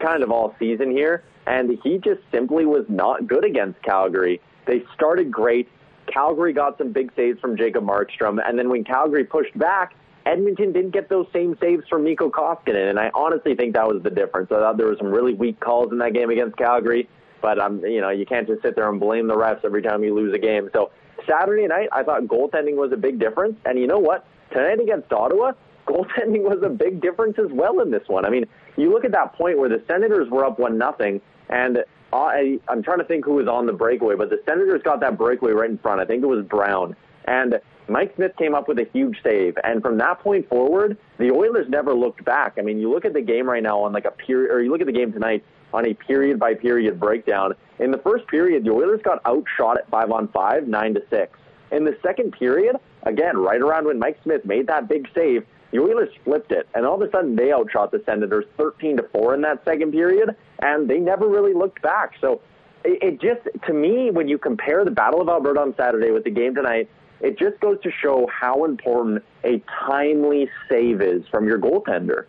kind 0.00 0.22
of 0.22 0.30
all 0.30 0.54
season 0.58 0.90
here, 0.90 1.22
and 1.46 1.78
he 1.82 1.98
just 1.98 2.20
simply 2.32 2.66
was 2.66 2.84
not 2.88 3.26
good 3.26 3.44
against 3.44 3.80
Calgary. 3.82 4.40
They 4.66 4.82
started 4.94 5.30
great. 5.30 5.68
Calgary 6.06 6.52
got 6.52 6.78
some 6.78 6.92
big 6.92 7.12
saves 7.14 7.38
from 7.40 7.56
Jacob 7.56 7.84
Markstrom, 7.84 8.40
and 8.44 8.58
then 8.58 8.68
when 8.68 8.84
Calgary 8.84 9.24
pushed 9.24 9.56
back, 9.58 9.94
Edmonton 10.26 10.72
didn't 10.72 10.92
get 10.92 11.08
those 11.08 11.26
same 11.32 11.56
saves 11.60 11.84
from 11.88 12.04
Mikko 12.04 12.30
Koskinen, 12.30 12.90
and 12.90 12.98
I 12.98 13.10
honestly 13.14 13.54
think 13.54 13.74
that 13.74 13.86
was 13.86 14.02
the 14.02 14.10
difference. 14.10 14.50
I 14.50 14.56
thought 14.56 14.76
there 14.76 14.86
were 14.86 14.96
some 14.96 15.08
really 15.08 15.34
weak 15.34 15.60
calls 15.60 15.92
in 15.92 15.98
that 15.98 16.14
game 16.14 16.30
against 16.30 16.56
Calgary, 16.56 17.08
but 17.42 17.58
um, 17.58 17.84
you 17.84 18.00
know, 18.00 18.10
you 18.10 18.24
can't 18.24 18.46
just 18.46 18.62
sit 18.62 18.74
there 18.74 18.88
and 18.88 18.98
blame 18.98 19.28
the 19.28 19.34
refs 19.34 19.64
every 19.64 19.82
time 19.82 20.02
you 20.02 20.14
lose 20.14 20.34
a 20.34 20.38
game. 20.38 20.70
So 20.72 20.90
Saturday 21.28 21.66
night, 21.66 21.88
I 21.92 22.02
thought 22.02 22.22
goaltending 22.22 22.76
was 22.76 22.92
a 22.92 22.96
big 22.96 23.18
difference, 23.18 23.56
and 23.66 23.78
you 23.78 23.86
know 23.86 23.98
what? 23.98 24.26
Tonight 24.50 24.80
against 24.80 25.12
Ottawa, 25.12 25.52
goaltending 25.86 26.42
was 26.42 26.62
a 26.62 26.70
big 26.70 27.02
difference 27.02 27.38
as 27.38 27.50
well 27.50 27.80
in 27.80 27.90
this 27.90 28.08
one. 28.08 28.24
I 28.24 28.30
mean, 28.30 28.46
you 28.76 28.90
look 28.90 29.04
at 29.04 29.12
that 29.12 29.34
point 29.34 29.58
where 29.58 29.68
the 29.68 29.82
Senators 29.86 30.30
were 30.30 30.44
up 30.44 30.58
one 30.58 30.78
nothing, 30.78 31.20
and 31.50 31.84
I, 32.14 32.60
I'm 32.68 32.82
trying 32.82 32.98
to 32.98 33.04
think 33.04 33.24
who 33.24 33.34
was 33.34 33.48
on 33.48 33.66
the 33.66 33.72
breakaway, 33.72 34.14
but 34.16 34.30
the 34.30 34.40
Senators 34.46 34.82
got 34.82 35.00
that 35.00 35.18
breakaway 35.18 35.52
right 35.52 35.68
in 35.68 35.78
front. 35.78 36.00
I 36.00 36.04
think 36.04 36.22
it 36.22 36.26
was 36.26 36.44
Brown, 36.46 36.96
and 37.26 37.60
Mike 37.88 38.14
Smith 38.16 38.32
came 38.38 38.54
up 38.54 38.66
with 38.66 38.78
a 38.78 38.88
huge 38.92 39.18
save, 39.22 39.56
and 39.62 39.82
from 39.82 39.98
that 39.98 40.20
point 40.20 40.48
forward, 40.48 40.96
the 41.18 41.30
Oilers 41.30 41.68
never 41.68 41.92
looked 41.92 42.24
back. 42.24 42.54
I 42.58 42.62
mean, 42.62 42.78
you 42.78 42.90
look 42.90 43.04
at 43.04 43.12
the 43.12 43.20
game 43.20 43.48
right 43.48 43.62
now 43.62 43.80
on 43.80 43.92
like 43.92 44.06
a 44.06 44.10
period, 44.10 44.50
or 44.50 44.62
you 44.62 44.70
look 44.70 44.80
at 44.80 44.86
the 44.86 44.92
game 44.92 45.12
tonight 45.12 45.44
on 45.72 45.86
a 45.86 45.92
period 45.92 46.38
by 46.38 46.54
period 46.54 46.98
breakdown. 46.98 47.54
In 47.78 47.90
the 47.90 47.98
first 47.98 48.26
period, 48.28 48.64
the 48.64 48.70
Oilers 48.70 49.00
got 49.02 49.20
outshot 49.26 49.76
at 49.76 49.90
five 49.90 50.10
on 50.10 50.28
five, 50.28 50.66
nine 50.66 50.94
to 50.94 51.02
six. 51.10 51.38
In 51.72 51.84
the 51.84 51.96
second 52.02 52.32
period, 52.32 52.76
again, 53.02 53.36
right 53.36 53.60
around 53.60 53.86
when 53.86 53.98
Mike 53.98 54.18
Smith 54.22 54.44
made 54.44 54.66
that 54.68 54.88
big 54.88 55.08
save, 55.14 55.44
the 55.72 55.80
Oilers 55.80 56.10
flipped 56.24 56.52
it, 56.52 56.68
and 56.74 56.86
all 56.86 56.94
of 56.94 57.06
a 57.06 57.10
sudden 57.10 57.34
they 57.34 57.52
outshot 57.52 57.90
the 57.90 58.02
Senators 58.06 58.44
13 58.56 58.98
to 58.98 59.02
four 59.12 59.34
in 59.34 59.42
that 59.42 59.62
second 59.64 59.92
period, 59.92 60.34
and 60.60 60.88
they 60.88 61.00
never 61.00 61.28
really 61.28 61.52
looked 61.52 61.82
back. 61.82 62.12
So 62.20 62.40
it, 62.84 63.02
it 63.02 63.20
just, 63.20 63.48
to 63.66 63.72
me, 63.72 64.10
when 64.10 64.28
you 64.28 64.38
compare 64.38 64.84
the 64.84 64.92
Battle 64.92 65.20
of 65.20 65.28
Alberta 65.28 65.60
on 65.60 65.74
Saturday 65.76 66.12
with 66.12 66.22
the 66.22 66.30
game 66.30 66.54
tonight, 66.54 66.88
it 67.20 67.38
just 67.38 67.60
goes 67.60 67.80
to 67.82 67.90
show 67.90 68.28
how 68.32 68.64
important 68.64 69.24
a 69.44 69.62
timely 69.86 70.50
save 70.68 71.00
is 71.00 71.26
from 71.28 71.46
your 71.46 71.58
goaltender. 71.58 72.26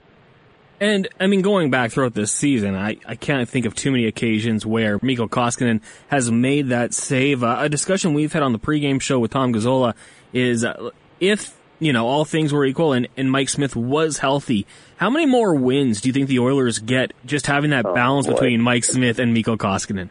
And 0.80 1.08
I 1.20 1.28
mean, 1.28 1.42
going 1.42 1.72
back 1.72 1.92
throughout 1.92 2.14
this 2.14 2.32
season, 2.32 2.76
I, 2.76 2.98
I 3.06 3.16
can't 3.16 3.48
think 3.48 3.65
of 3.65 3.75
too 3.75 3.92
many 3.92 4.08
occasions 4.08 4.65
where 4.65 5.00
Mikko 5.01 5.27
Koskinen 5.27 5.82
has 6.10 6.30
made 6.30 6.70
that 6.70 6.94
save. 6.94 7.44
Uh, 7.44 7.58
a 7.60 7.70
discussion 7.70 8.13
we've 8.13 8.34
had 8.34 8.44
on 8.44 8.51
the 8.51 8.60
pregame 8.60 9.01
show 9.01 9.20
with 9.20 9.32
Tom 9.32 9.54
Gazzola 9.54 9.94
is 10.34 10.65
uh, 10.65 10.89
if 11.20 11.56
you 11.80 11.94
know, 11.94 12.08
all 12.08 12.25
things 12.25 12.54
were 12.54 12.65
equal 12.65 12.94
and, 12.94 13.08
and 13.18 13.32
Mike 13.32 13.50
Smith 13.50 13.75
was 13.75 14.20
healthy, 14.20 14.65
how 14.98 15.10
many 15.10 15.25
more 15.25 15.56
wins 15.56 16.01
do 16.01 16.10
you 16.10 16.13
think 16.13 16.27
the 16.27 16.39
Oilers 16.39 16.80
get 16.80 17.12
just 17.25 17.48
having 17.48 17.72
that 17.72 17.86
oh, 17.86 17.94
balance 17.94 18.27
between 18.27 18.62
Mike 18.62 18.84
Smith 18.84 19.20
and 19.20 19.34
Mikko 19.34 19.58
Koskinen? 19.58 20.10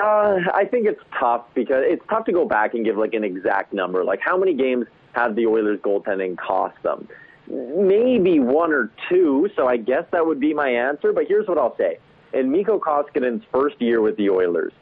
Uh, 0.00 0.38
I 0.54 0.64
think 0.64 0.86
it's 0.86 1.00
tough 1.18 1.44
because 1.54 1.82
it's 1.86 2.02
tough 2.08 2.24
to 2.26 2.32
go 2.32 2.46
back 2.46 2.74
and 2.74 2.84
give 2.84 2.96
like 2.96 3.12
an 3.14 3.24
exact 3.24 3.72
number. 3.72 4.04
Like 4.04 4.20
how 4.22 4.36
many 4.36 4.54
games 4.54 4.86
have 5.12 5.36
the 5.36 5.46
Oilers 5.46 5.80
goaltending 5.80 6.38
cost 6.38 6.80
them? 6.82 7.06
Maybe 7.48 8.38
one 8.38 8.72
or 8.72 8.90
two, 9.08 9.50
so 9.56 9.66
I 9.66 9.76
guess 9.76 10.04
that 10.12 10.24
would 10.24 10.40
be 10.40 10.54
my 10.54 10.68
answer. 10.68 11.12
But 11.12 11.24
here's 11.26 11.48
what 11.48 11.58
I'll 11.58 11.76
say. 11.76 11.98
In 12.32 12.50
Mikko 12.50 12.78
Koskinen's 12.78 13.44
first 13.52 13.80
year 13.80 14.00
with 14.00 14.16
the 14.16 14.30
Oilers, 14.30 14.72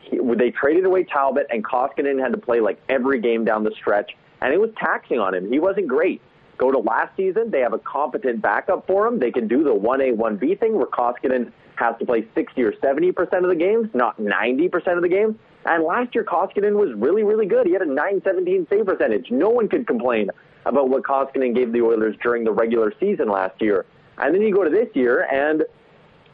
he, 0.00 0.18
they 0.36 0.50
traded 0.50 0.86
away 0.86 1.04
Talbot 1.04 1.46
and 1.50 1.62
Koskinen 1.62 2.20
had 2.20 2.32
to 2.32 2.38
play 2.38 2.60
like 2.60 2.80
every 2.88 3.20
game 3.20 3.44
down 3.44 3.62
the 3.62 3.72
stretch 3.72 4.10
and 4.40 4.52
it 4.52 4.60
was 4.60 4.70
taxing 4.78 5.18
on 5.18 5.34
him. 5.34 5.50
He 5.50 5.58
wasn't 5.58 5.88
great. 5.88 6.20
Go 6.56 6.70
to 6.70 6.78
last 6.78 7.16
season, 7.16 7.50
they 7.50 7.60
have 7.60 7.72
a 7.72 7.78
competent 7.78 8.40
backup 8.40 8.86
for 8.86 9.06
him. 9.06 9.18
They 9.18 9.30
can 9.30 9.48
do 9.48 9.64
the 9.64 9.74
1A, 9.74 10.16
1B 10.16 10.60
thing 10.60 10.76
where 10.76 10.86
Koskinen 10.86 11.52
has 11.76 11.96
to 11.98 12.06
play 12.06 12.26
60 12.34 12.62
or 12.62 12.72
70% 12.72 13.42
of 13.42 13.48
the 13.48 13.56
games, 13.56 13.88
not 13.94 14.18
90% 14.18 14.96
of 14.96 15.02
the 15.02 15.08
games. 15.08 15.36
And 15.66 15.82
last 15.82 16.14
year, 16.14 16.24
Koskinen 16.24 16.74
was 16.74 16.94
really, 16.96 17.22
really 17.22 17.46
good. 17.46 17.66
He 17.66 17.72
had 17.72 17.82
a 17.82 17.86
917 17.86 18.66
save 18.70 18.86
percentage. 18.86 19.30
No 19.30 19.48
one 19.48 19.68
could 19.68 19.86
complain 19.86 20.30
about 20.66 20.88
what 20.88 21.02
Koskinen 21.02 21.54
gave 21.54 21.72
the 21.72 21.80
Oilers 21.80 22.16
during 22.22 22.44
the 22.44 22.52
regular 22.52 22.92
season 23.00 23.28
last 23.28 23.60
year. 23.60 23.86
And 24.18 24.34
then 24.34 24.42
you 24.42 24.54
go 24.54 24.62
to 24.62 24.70
this 24.70 24.88
year, 24.94 25.26
and 25.32 25.64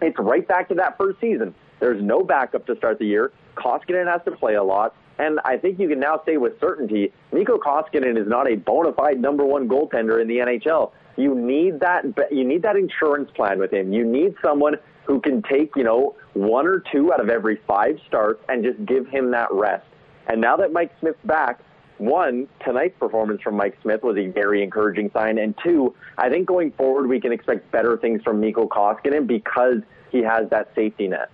it's 0.02 0.18
right 0.18 0.46
back 0.46 0.68
to 0.68 0.74
that 0.74 0.98
first 0.98 1.20
season. 1.20 1.54
There's 1.78 2.02
no 2.02 2.22
backup 2.22 2.66
to 2.66 2.76
start 2.76 2.98
the 2.98 3.06
year. 3.06 3.32
Koskinen 3.56 4.06
has 4.10 4.20
to 4.24 4.32
play 4.32 4.54
a 4.54 4.62
lot. 4.62 4.94
And 5.20 5.38
I 5.44 5.58
think 5.58 5.78
you 5.78 5.86
can 5.86 6.00
now 6.00 6.22
say 6.24 6.38
with 6.38 6.58
certainty, 6.60 7.12
Mikko 7.30 7.58
Koskinen 7.58 8.18
is 8.18 8.26
not 8.26 8.50
a 8.50 8.56
bona 8.56 8.94
fide 8.94 9.20
number 9.20 9.44
one 9.44 9.68
goaltender 9.68 10.18
in 10.22 10.28
the 10.28 10.38
NHL. 10.38 10.92
You 11.18 11.34
need 11.34 11.80
that. 11.80 12.04
You 12.30 12.42
need 12.42 12.62
that 12.62 12.76
insurance 12.76 13.30
plan 13.34 13.58
with 13.58 13.70
him. 13.70 13.92
You 13.92 14.02
need 14.02 14.34
someone 14.42 14.76
who 15.04 15.20
can 15.20 15.42
take 15.42 15.76
you 15.76 15.84
know 15.84 16.16
one 16.32 16.66
or 16.66 16.82
two 16.90 17.12
out 17.12 17.20
of 17.20 17.28
every 17.28 17.60
five 17.66 17.98
starts 18.08 18.42
and 18.48 18.64
just 18.64 18.82
give 18.86 19.06
him 19.08 19.30
that 19.32 19.48
rest. 19.52 19.84
And 20.26 20.40
now 20.40 20.56
that 20.56 20.72
Mike 20.72 20.92
Smith's 21.00 21.18
back, 21.26 21.60
one, 21.98 22.48
tonight's 22.64 22.98
performance 22.98 23.42
from 23.42 23.56
Mike 23.56 23.76
Smith 23.82 24.02
was 24.02 24.16
a 24.16 24.28
very 24.28 24.62
encouraging 24.62 25.10
sign. 25.12 25.36
And 25.36 25.54
two, 25.62 25.94
I 26.16 26.30
think 26.30 26.46
going 26.46 26.72
forward, 26.72 27.08
we 27.08 27.20
can 27.20 27.30
expect 27.30 27.70
better 27.70 27.98
things 27.98 28.22
from 28.22 28.40
Mikko 28.40 28.68
Koskinen 28.68 29.26
because 29.26 29.82
he 30.10 30.22
has 30.22 30.48
that 30.48 30.72
safety 30.74 31.08
net. 31.08 31.30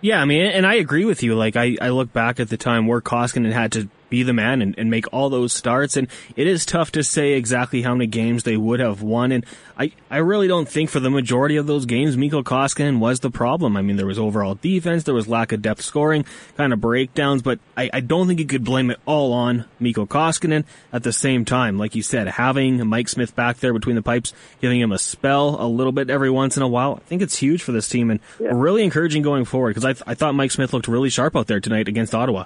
Yeah, 0.00 0.20
I 0.20 0.24
mean, 0.24 0.46
and 0.46 0.66
I 0.66 0.74
agree 0.74 1.04
with 1.04 1.22
you. 1.22 1.34
Like, 1.34 1.56
I, 1.56 1.76
I 1.80 1.90
look 1.90 2.12
back 2.12 2.40
at 2.40 2.48
the 2.48 2.56
time 2.56 2.86
where 2.86 3.00
Koskinen 3.00 3.52
had 3.52 3.72
to 3.72 3.88
be 4.10 4.22
the 4.22 4.32
man 4.32 4.60
and, 4.60 4.74
and 4.76 4.90
make 4.90 5.06
all 5.12 5.30
those 5.30 5.52
starts. 5.52 5.96
And 5.96 6.08
it 6.36 6.46
is 6.46 6.66
tough 6.66 6.92
to 6.92 7.02
say 7.02 7.32
exactly 7.32 7.82
how 7.82 7.94
many 7.94 8.06
games 8.06 8.42
they 8.42 8.56
would 8.56 8.80
have 8.80 9.02
won. 9.02 9.32
And 9.32 9.46
I, 9.78 9.92
I 10.10 10.18
really 10.18 10.48
don't 10.48 10.68
think 10.68 10.90
for 10.90 11.00
the 11.00 11.10
majority 11.10 11.56
of 11.56 11.66
those 11.66 11.86
games, 11.86 12.16
Mikko 12.16 12.42
Koskinen 12.42 12.98
was 12.98 13.20
the 13.20 13.30
problem. 13.30 13.76
I 13.76 13.82
mean, 13.82 13.96
there 13.96 14.06
was 14.06 14.18
overall 14.18 14.56
defense, 14.56 15.04
there 15.04 15.14
was 15.14 15.28
lack 15.28 15.52
of 15.52 15.62
depth 15.62 15.82
scoring, 15.82 16.24
kind 16.56 16.72
of 16.72 16.80
breakdowns, 16.80 17.40
but 17.40 17.60
I, 17.76 17.88
I 17.92 18.00
don't 18.00 18.26
think 18.26 18.40
you 18.40 18.46
could 18.46 18.64
blame 18.64 18.90
it 18.90 19.00
all 19.06 19.32
on 19.32 19.64
Mikko 19.78 20.06
Koskinen. 20.06 20.64
At 20.92 21.04
the 21.04 21.12
same 21.12 21.44
time, 21.44 21.78
like 21.78 21.94
you 21.94 22.02
said, 22.02 22.26
having 22.28 22.86
Mike 22.86 23.08
Smith 23.08 23.34
back 23.34 23.58
there 23.58 23.72
between 23.72 23.96
the 23.96 24.02
pipes, 24.02 24.34
giving 24.60 24.80
him 24.80 24.92
a 24.92 24.98
spell 24.98 25.56
a 25.62 25.68
little 25.68 25.92
bit 25.92 26.10
every 26.10 26.30
once 26.30 26.56
in 26.56 26.62
a 26.62 26.68
while, 26.68 27.00
I 27.00 27.08
think 27.08 27.22
it's 27.22 27.36
huge 27.36 27.62
for 27.62 27.72
this 27.72 27.88
team 27.88 28.10
and 28.10 28.20
yeah. 28.40 28.50
really 28.52 28.82
encouraging 28.82 29.22
going 29.22 29.44
forward 29.44 29.70
because 29.70 29.84
I, 29.84 29.92
th- 29.92 30.04
I 30.06 30.14
thought 30.14 30.34
Mike 30.34 30.50
Smith 30.50 30.72
looked 30.72 30.88
really 30.88 31.10
sharp 31.10 31.36
out 31.36 31.46
there 31.46 31.60
tonight 31.60 31.88
against 31.88 32.14
Ottawa. 32.14 32.44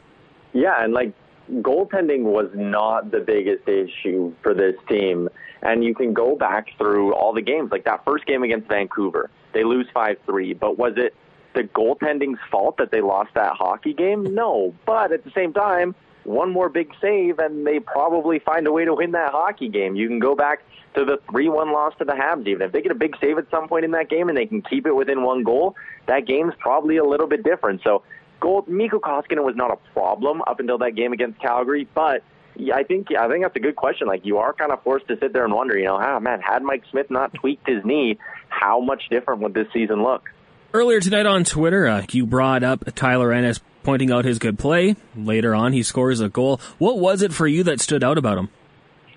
Yeah, 0.52 0.74
and 0.78 0.92
like 0.92 1.12
goaltending 1.50 2.22
was 2.22 2.50
not 2.54 3.10
the 3.10 3.20
biggest 3.20 3.68
issue 3.68 4.32
for 4.42 4.54
this 4.54 4.74
team. 4.88 5.28
And 5.62 5.82
you 5.82 5.94
can 5.94 6.12
go 6.12 6.36
back 6.36 6.68
through 6.76 7.14
all 7.14 7.32
the 7.32 7.42
games, 7.42 7.70
like 7.70 7.84
that 7.84 8.04
first 8.04 8.26
game 8.26 8.42
against 8.42 8.68
Vancouver. 8.68 9.30
They 9.52 9.64
lose 9.64 9.86
5 9.94 10.16
3. 10.26 10.54
But 10.54 10.78
was 10.78 10.94
it 10.96 11.14
the 11.54 11.62
goaltending's 11.62 12.40
fault 12.50 12.76
that 12.78 12.90
they 12.90 13.00
lost 13.00 13.32
that 13.34 13.52
hockey 13.52 13.94
game? 13.94 14.34
No. 14.34 14.74
But 14.84 15.12
at 15.12 15.24
the 15.24 15.30
same 15.30 15.52
time, 15.52 15.94
one 16.24 16.50
more 16.50 16.68
big 16.68 16.90
save, 17.00 17.38
and 17.38 17.66
they 17.66 17.80
probably 17.80 18.38
find 18.38 18.66
a 18.66 18.72
way 18.72 18.84
to 18.84 18.94
win 18.94 19.12
that 19.12 19.30
hockey 19.32 19.68
game. 19.68 19.94
You 19.94 20.08
can 20.08 20.18
go 20.18 20.34
back 20.34 20.62
to 20.94 21.04
the 21.04 21.18
3 21.30 21.48
1 21.48 21.72
loss 21.72 21.92
to 21.98 22.04
the 22.04 22.12
Habs, 22.12 22.46
even. 22.46 22.62
If 22.62 22.72
they 22.72 22.82
get 22.82 22.92
a 22.92 22.96
big 22.96 23.16
save 23.20 23.38
at 23.38 23.50
some 23.50 23.68
point 23.68 23.84
in 23.84 23.90
that 23.92 24.08
game 24.08 24.28
and 24.28 24.36
they 24.36 24.46
can 24.46 24.62
keep 24.62 24.86
it 24.86 24.92
within 24.92 25.22
one 25.22 25.44
goal, 25.44 25.76
that 26.06 26.26
game's 26.26 26.54
probably 26.58 26.96
a 26.96 27.04
little 27.04 27.26
bit 27.26 27.42
different. 27.42 27.82
So 27.82 28.02
goal, 28.44 28.64
Mikko 28.68 29.00
Koskinen 29.00 29.44
was 29.44 29.56
not 29.56 29.72
a 29.72 29.76
problem 29.92 30.42
up 30.46 30.60
until 30.60 30.78
that 30.78 30.94
game 30.94 31.12
against 31.12 31.40
Calgary, 31.40 31.88
but 31.94 32.22
yeah, 32.56 32.76
I 32.76 32.84
think 32.84 33.08
I 33.18 33.28
think 33.28 33.42
that's 33.42 33.56
a 33.56 33.60
good 33.60 33.74
question. 33.74 34.06
Like 34.06 34.24
you 34.24 34.38
are 34.38 34.52
kind 34.52 34.70
of 34.70 34.82
forced 34.82 35.08
to 35.08 35.18
sit 35.18 35.32
there 35.32 35.44
and 35.44 35.52
wonder, 35.52 35.76
you 35.76 35.86
know, 35.86 35.96
ah, 35.96 36.20
man, 36.20 36.40
had 36.40 36.62
Mike 36.62 36.84
Smith 36.90 37.10
not 37.10 37.34
tweaked 37.34 37.68
his 37.68 37.84
knee, 37.84 38.18
how 38.48 38.80
much 38.80 39.02
different 39.10 39.40
would 39.40 39.54
this 39.54 39.66
season 39.72 40.02
look? 40.02 40.30
Earlier 40.72 41.00
tonight 41.00 41.26
on 41.26 41.44
Twitter, 41.44 41.86
uh, 41.86 42.04
you 42.10 42.26
brought 42.26 42.62
up 42.62 42.84
Tyler 42.94 43.32
Ennis 43.32 43.60
pointing 43.82 44.10
out 44.10 44.24
his 44.24 44.38
good 44.38 44.58
play. 44.58 44.96
Later 45.16 45.54
on, 45.54 45.72
he 45.72 45.82
scores 45.82 46.20
a 46.20 46.28
goal. 46.28 46.60
What 46.78 46.98
was 46.98 47.22
it 47.22 47.32
for 47.32 47.46
you 47.46 47.62
that 47.64 47.80
stood 47.80 48.04
out 48.04 48.18
about 48.18 48.38
him? 48.38 48.48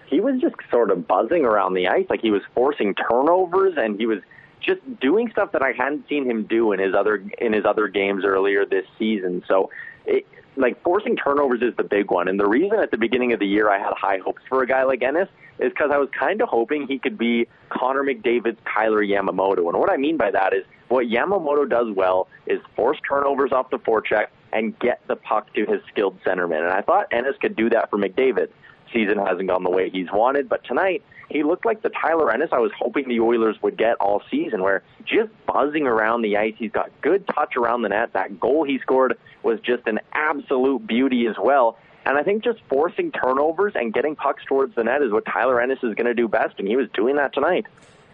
He 0.07 0.19
was 0.19 0.39
just 0.39 0.55
sort 0.71 0.91
of 0.91 1.07
buzzing 1.07 1.43
around 1.45 1.73
the 1.73 1.87
ice, 1.87 2.05
like 2.09 2.21
he 2.21 2.31
was 2.31 2.41
forcing 2.53 2.95
turnovers, 2.95 3.73
and 3.75 3.99
he 3.99 4.05
was 4.05 4.19
just 4.67 4.81
doing 4.99 5.29
stuff 5.31 5.51
that 5.53 5.61
I 5.61 5.71
hadn't 5.71 6.07
seen 6.09 6.29
him 6.29 6.43
do 6.43 6.73
in 6.73 6.79
his 6.79 6.93
other 6.93 7.23
in 7.39 7.53
his 7.53 7.65
other 7.65 7.87
games 7.87 8.23
earlier 8.25 8.65
this 8.65 8.85
season. 8.99 9.43
So, 9.47 9.69
it, 10.05 10.27
like 10.57 10.81
forcing 10.83 11.15
turnovers 11.15 11.61
is 11.61 11.75
the 11.77 11.83
big 11.83 12.11
one. 12.11 12.27
And 12.27 12.39
the 12.39 12.47
reason 12.47 12.79
at 12.79 12.91
the 12.91 12.97
beginning 12.97 13.31
of 13.33 13.39
the 13.39 13.47
year 13.47 13.69
I 13.69 13.77
had 13.77 13.93
high 13.95 14.17
hopes 14.17 14.41
for 14.49 14.63
a 14.63 14.67
guy 14.67 14.83
like 14.83 15.03
Ennis 15.03 15.29
is 15.59 15.71
because 15.71 15.91
I 15.93 15.97
was 15.97 16.09
kind 16.17 16.41
of 16.41 16.49
hoping 16.49 16.87
he 16.87 16.99
could 16.99 17.17
be 17.17 17.47
Connor 17.69 18.03
McDavid's 18.03 18.59
Kailer 18.65 19.01
Yamamoto. 19.01 19.69
And 19.69 19.79
what 19.79 19.91
I 19.91 19.97
mean 19.97 20.17
by 20.17 20.31
that 20.31 20.53
is 20.53 20.63
what 20.89 21.05
Yamamoto 21.05 21.69
does 21.69 21.87
well 21.95 22.27
is 22.45 22.59
force 22.75 22.97
turnovers 23.07 23.51
off 23.51 23.69
the 23.69 23.79
forecheck 23.79 24.27
and 24.53 24.77
get 24.79 25.01
the 25.07 25.15
puck 25.15 25.53
to 25.53 25.65
his 25.65 25.81
skilled 25.91 26.19
centerman. 26.23 26.63
And 26.63 26.71
I 26.71 26.81
thought 26.81 27.07
Ennis 27.11 27.35
could 27.39 27.55
do 27.55 27.69
that 27.69 27.89
for 27.89 27.97
McDavid. 27.97 28.49
Season 28.93 29.17
hasn't 29.17 29.47
gone 29.47 29.63
the 29.63 29.71
way 29.71 29.89
he's 29.89 30.11
wanted, 30.11 30.49
but 30.49 30.63
tonight 30.63 31.03
he 31.29 31.43
looked 31.43 31.65
like 31.65 31.81
the 31.81 31.89
Tyler 31.89 32.31
Ennis 32.31 32.49
I 32.51 32.59
was 32.59 32.71
hoping 32.77 33.07
the 33.07 33.19
Oilers 33.19 33.57
would 33.61 33.77
get 33.77 33.95
all 33.99 34.21
season, 34.31 34.61
where 34.61 34.83
just 35.05 35.29
buzzing 35.45 35.85
around 35.85 36.21
the 36.21 36.37
ice. 36.37 36.53
He's 36.57 36.71
got 36.71 36.89
good 37.01 37.27
touch 37.27 37.55
around 37.57 37.81
the 37.81 37.89
net. 37.89 38.13
That 38.13 38.39
goal 38.39 38.63
he 38.63 38.79
scored 38.79 39.17
was 39.43 39.59
just 39.59 39.87
an 39.87 39.99
absolute 40.13 40.87
beauty 40.87 41.27
as 41.27 41.35
well. 41.41 41.77
And 42.05 42.17
I 42.17 42.23
think 42.23 42.43
just 42.43 42.59
forcing 42.69 43.11
turnovers 43.11 43.73
and 43.75 43.93
getting 43.93 44.15
pucks 44.15 44.43
towards 44.47 44.73
the 44.75 44.83
net 44.83 45.01
is 45.01 45.11
what 45.11 45.25
Tyler 45.25 45.61
Ennis 45.61 45.79
is 45.83 45.93
going 45.95 46.05
to 46.05 46.13
do 46.13 46.29
best, 46.29 46.55
and 46.57 46.67
he 46.67 46.77
was 46.77 46.87
doing 46.93 47.17
that 47.17 47.33
tonight. 47.33 47.65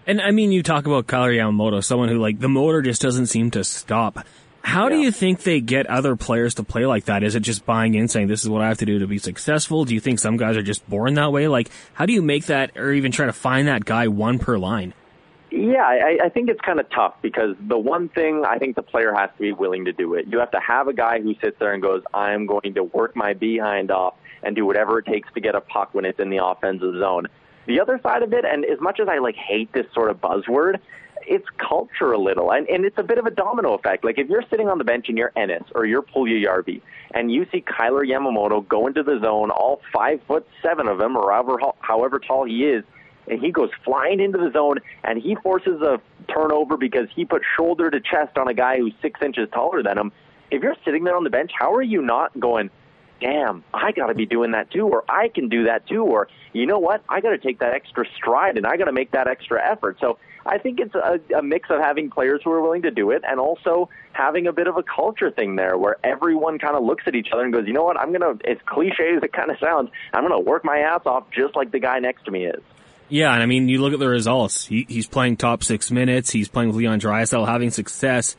And 0.08 0.20
I 0.20 0.32
mean, 0.32 0.52
you 0.52 0.64
talk 0.64 0.88
about 0.88 1.08
Kailer 1.08 1.32
Yamamoto, 1.32 1.84
someone 1.84 2.10
who 2.10 2.18
like 2.18 2.40
the 2.40 2.50
motor 2.50 2.82
just 2.82 3.02
doesn't 3.02 3.28
seem 3.28 3.52
to 3.52 3.64
stop. 3.64 4.26
How 4.64 4.88
yeah. 4.88 4.96
do 4.96 5.02
you 5.02 5.12
think 5.12 5.44
they 5.44 5.60
get 5.60 5.88
other 5.88 6.16
players 6.16 6.56
to 6.56 6.64
play 6.64 6.86
like 6.86 7.06
that? 7.06 7.22
Is 7.22 7.36
it 7.36 7.42
just 7.42 7.66
buying 7.66 7.96
in, 7.96 8.08
saying 8.08 8.28
this 8.28 8.44
is 8.44 8.50
what 8.50 8.62
I 8.62 8.70
have 8.70 8.78
to 8.78 8.86
do 8.86 9.00
to 9.00 9.08
be 9.08 9.18
successful? 9.18 9.84
Do 9.84 9.94
you 9.94 10.00
think 10.00 10.20
some 10.20 10.38
guys 10.38 10.56
are 10.56 10.64
just 10.64 10.88
born 10.90 11.16
that 11.16 11.34
way? 11.34 11.50
Like, 11.50 11.70
how 11.94 12.06
do 12.06 12.14
you 12.14 12.22
make 12.22 12.46
that, 12.46 12.78
or 12.78 12.94
even 12.94 13.12
try 13.12 13.26
to 13.26 13.34
find 13.34 13.68
that 13.68 13.84
guy 13.84 14.08
one 14.08 14.40
per 14.40 14.58
line? 14.58 14.94
Yeah, 15.52 15.84
I, 15.84 16.18
I 16.24 16.30
think 16.30 16.50
it's 16.50 16.62
kind 16.62 16.80
of 16.80 16.90
tough 16.90 17.14
because 17.22 17.56
the 17.68 17.78
one 17.78 18.10
thing 18.10 18.44
I 18.48 18.58
think 18.58 18.76
the 18.76 18.82
player 18.82 19.14
has 19.14 19.30
to 19.36 19.40
be 19.40 19.52
willing 19.52 19.86
to 19.86 19.92
do 19.94 20.16
it. 20.16 20.26
You 20.28 20.40
have 20.40 20.50
to 20.52 20.60
have 20.60 20.88
a 20.88 20.94
guy 20.94 21.22
who 21.22 21.36
sits 21.44 21.60
there 21.60 21.74
and 21.74 21.84
goes, 21.84 22.02
"I'm 22.12 22.48
going 22.48 22.74
to 22.74 22.84
work 22.84 23.16
my 23.16 23.34
behind 23.34 23.92
off 23.92 24.16
and 24.42 24.56
do 24.56 24.66
whatever 24.66 24.98
it 24.98 25.06
takes 25.06 25.32
to 25.34 25.42
get 25.42 25.54
a 25.54 25.62
puck 25.62 25.94
when 25.94 26.06
it's 26.06 26.20
in 26.20 26.32
the 26.32 26.44
offensive 26.44 26.96
zone." 26.98 27.28
The 27.68 27.80
other 27.80 28.00
side 28.02 28.24
of 28.24 28.34
it, 28.34 28.46
and 28.46 28.66
as 28.66 28.80
much 28.82 29.00
as 29.00 29.08
I 29.08 29.20
like 29.20 29.36
hate 29.36 29.72
this 29.74 29.86
sort 29.94 30.10
of 30.10 30.20
buzzword, 30.20 30.80
it's 31.28 31.46
culture 31.58 32.12
a 32.12 32.18
little, 32.18 32.52
and, 32.52 32.68
and 32.68 32.86
it's 32.86 32.98
a 32.98 33.04
bit 33.04 33.18
of 33.18 33.26
a 33.26 33.32
domino 33.32 33.74
effect. 33.74 34.04
Like 34.04 34.18
if 34.18 34.28
you're 34.30 34.44
sitting 34.50 34.70
on 34.70 34.78
the 34.78 34.84
bench 34.84 35.10
and 35.10 35.18
you're 35.18 35.32
Ennis 35.36 35.64
or 35.76 35.86
you're 35.86 36.02
Puljujarvi, 36.02 36.82
and 37.14 37.32
you 37.32 37.46
see 37.52 37.62
Kailer 37.62 38.06
Yamamoto 38.06 38.68
go 38.68 38.88
into 38.88 39.04
the 39.04 39.20
zone, 39.22 39.52
all 39.52 39.82
five 39.94 40.22
foot 40.28 40.48
seven 40.62 40.88
of 40.88 41.00
him, 41.00 41.16
or 41.16 41.32
however 41.32 41.58
however 41.80 42.20
tall 42.20 42.46
he 42.46 42.66
is, 42.66 42.84
and 43.28 43.40
he 43.40 43.52
goes 43.52 43.70
flying 43.84 44.20
into 44.20 44.38
the 44.38 44.52
zone, 44.52 44.78
and 45.04 45.22
he 45.22 45.36
forces 45.36 45.82
a 45.82 46.00
turnover 46.32 46.78
because 46.78 47.08
he 47.16 47.26
put 47.26 47.42
shoulder 47.58 47.90
to 47.90 48.00
chest 48.00 48.38
on 48.38 48.48
a 48.48 48.54
guy 48.54 48.78
who's 48.78 48.94
six 49.02 49.20
inches 49.24 49.48
taller 49.54 49.84
than 49.84 49.98
him. 49.98 50.12
If 50.52 50.62
you're 50.62 50.76
sitting 50.86 51.04
there 51.04 51.16
on 51.16 51.24
the 51.24 51.30
bench, 51.30 51.52
how 51.58 51.74
are 51.74 51.82
you 51.82 52.02
not 52.02 52.40
going? 52.40 52.70
damn, 53.24 53.64
I 53.74 53.92
got 53.92 54.08
to 54.08 54.14
be 54.14 54.26
doing 54.26 54.52
that 54.52 54.70
too, 54.70 54.88
or 54.88 55.04
I 55.10 55.30
can 55.30 55.48
do 55.48 55.64
that 55.66 55.88
too, 55.88 56.04
or 56.04 56.28
you 56.52 56.66
know 56.66 56.80
what, 56.80 57.04
I 57.08 57.22
got 57.22 57.30
to 57.30 57.38
take 57.38 57.60
that 57.60 57.74
extra 57.74 58.06
stride 58.16 58.58
and 58.58 58.68
I 58.68 58.76
got 58.78 58.86
to 58.86 58.92
make 58.92 59.12
that 59.12 59.28
extra 59.28 59.66
effort. 59.66 59.98
So 60.02 60.20
I 60.46 60.58
think 60.58 60.80
it's 60.80 60.96
a, 60.96 61.20
a 61.38 61.42
mix 61.42 61.70
of 61.70 61.80
having 61.80 62.10
players 62.10 62.42
who 62.44 62.52
are 62.52 62.62
willing 62.62 62.82
to 62.84 62.92
do 62.92 63.12
it 63.12 63.24
and 63.28 63.40
also 63.40 63.90
having 64.12 64.48
a 64.48 64.54
bit 64.54 64.68
of 64.68 64.78
a 64.78 64.84
culture 64.84 65.32
thing 65.32 65.56
there 65.56 65.78
where 65.78 65.98
everyone 66.04 66.60
kind 66.60 66.76
of 66.76 66.84
looks 66.84 67.04
at 67.08 67.16
each 67.16 67.30
other 67.34 67.44
and 67.44 67.54
goes, 67.54 67.66
you 67.68 67.74
know 67.74 67.84
what, 67.84 67.98
I'm 67.98 68.14
going 68.14 68.40
to, 68.40 68.50
as 68.50 68.58
cliche 68.66 69.16
as 69.16 69.24
it 69.24 69.34
kind 69.34 69.52
of 69.52 69.58
sounds, 69.60 69.90
I'm 70.14 70.28
going 70.28 70.34
to 70.34 70.50
work 70.50 70.66
my 70.66 70.80
ass 70.80 71.02
off 71.06 71.26
just 71.32 71.56
like 71.56 71.72
the 71.72 71.80
guy 71.80 72.00
next 72.00 72.26
to 72.26 72.32
me 72.32 72.46
is. 72.46 72.62
Yeah, 73.10 73.34
and 73.34 73.44
I 73.44 73.46
mean, 73.46 73.70
you 73.70 73.80
look 73.80 73.94
at 73.94 74.00
the 74.00 74.08
results. 74.08 74.66
He, 74.66 74.86
he's 74.90 75.08
playing 75.08 75.38
top 75.38 75.64
six 75.64 75.92
minutes. 75.92 76.32
He's 76.32 76.48
playing 76.48 76.70
with 76.70 76.78
Leon 76.78 77.00
Draisaitl, 77.00 77.48
having 77.48 77.70
success 77.70 78.36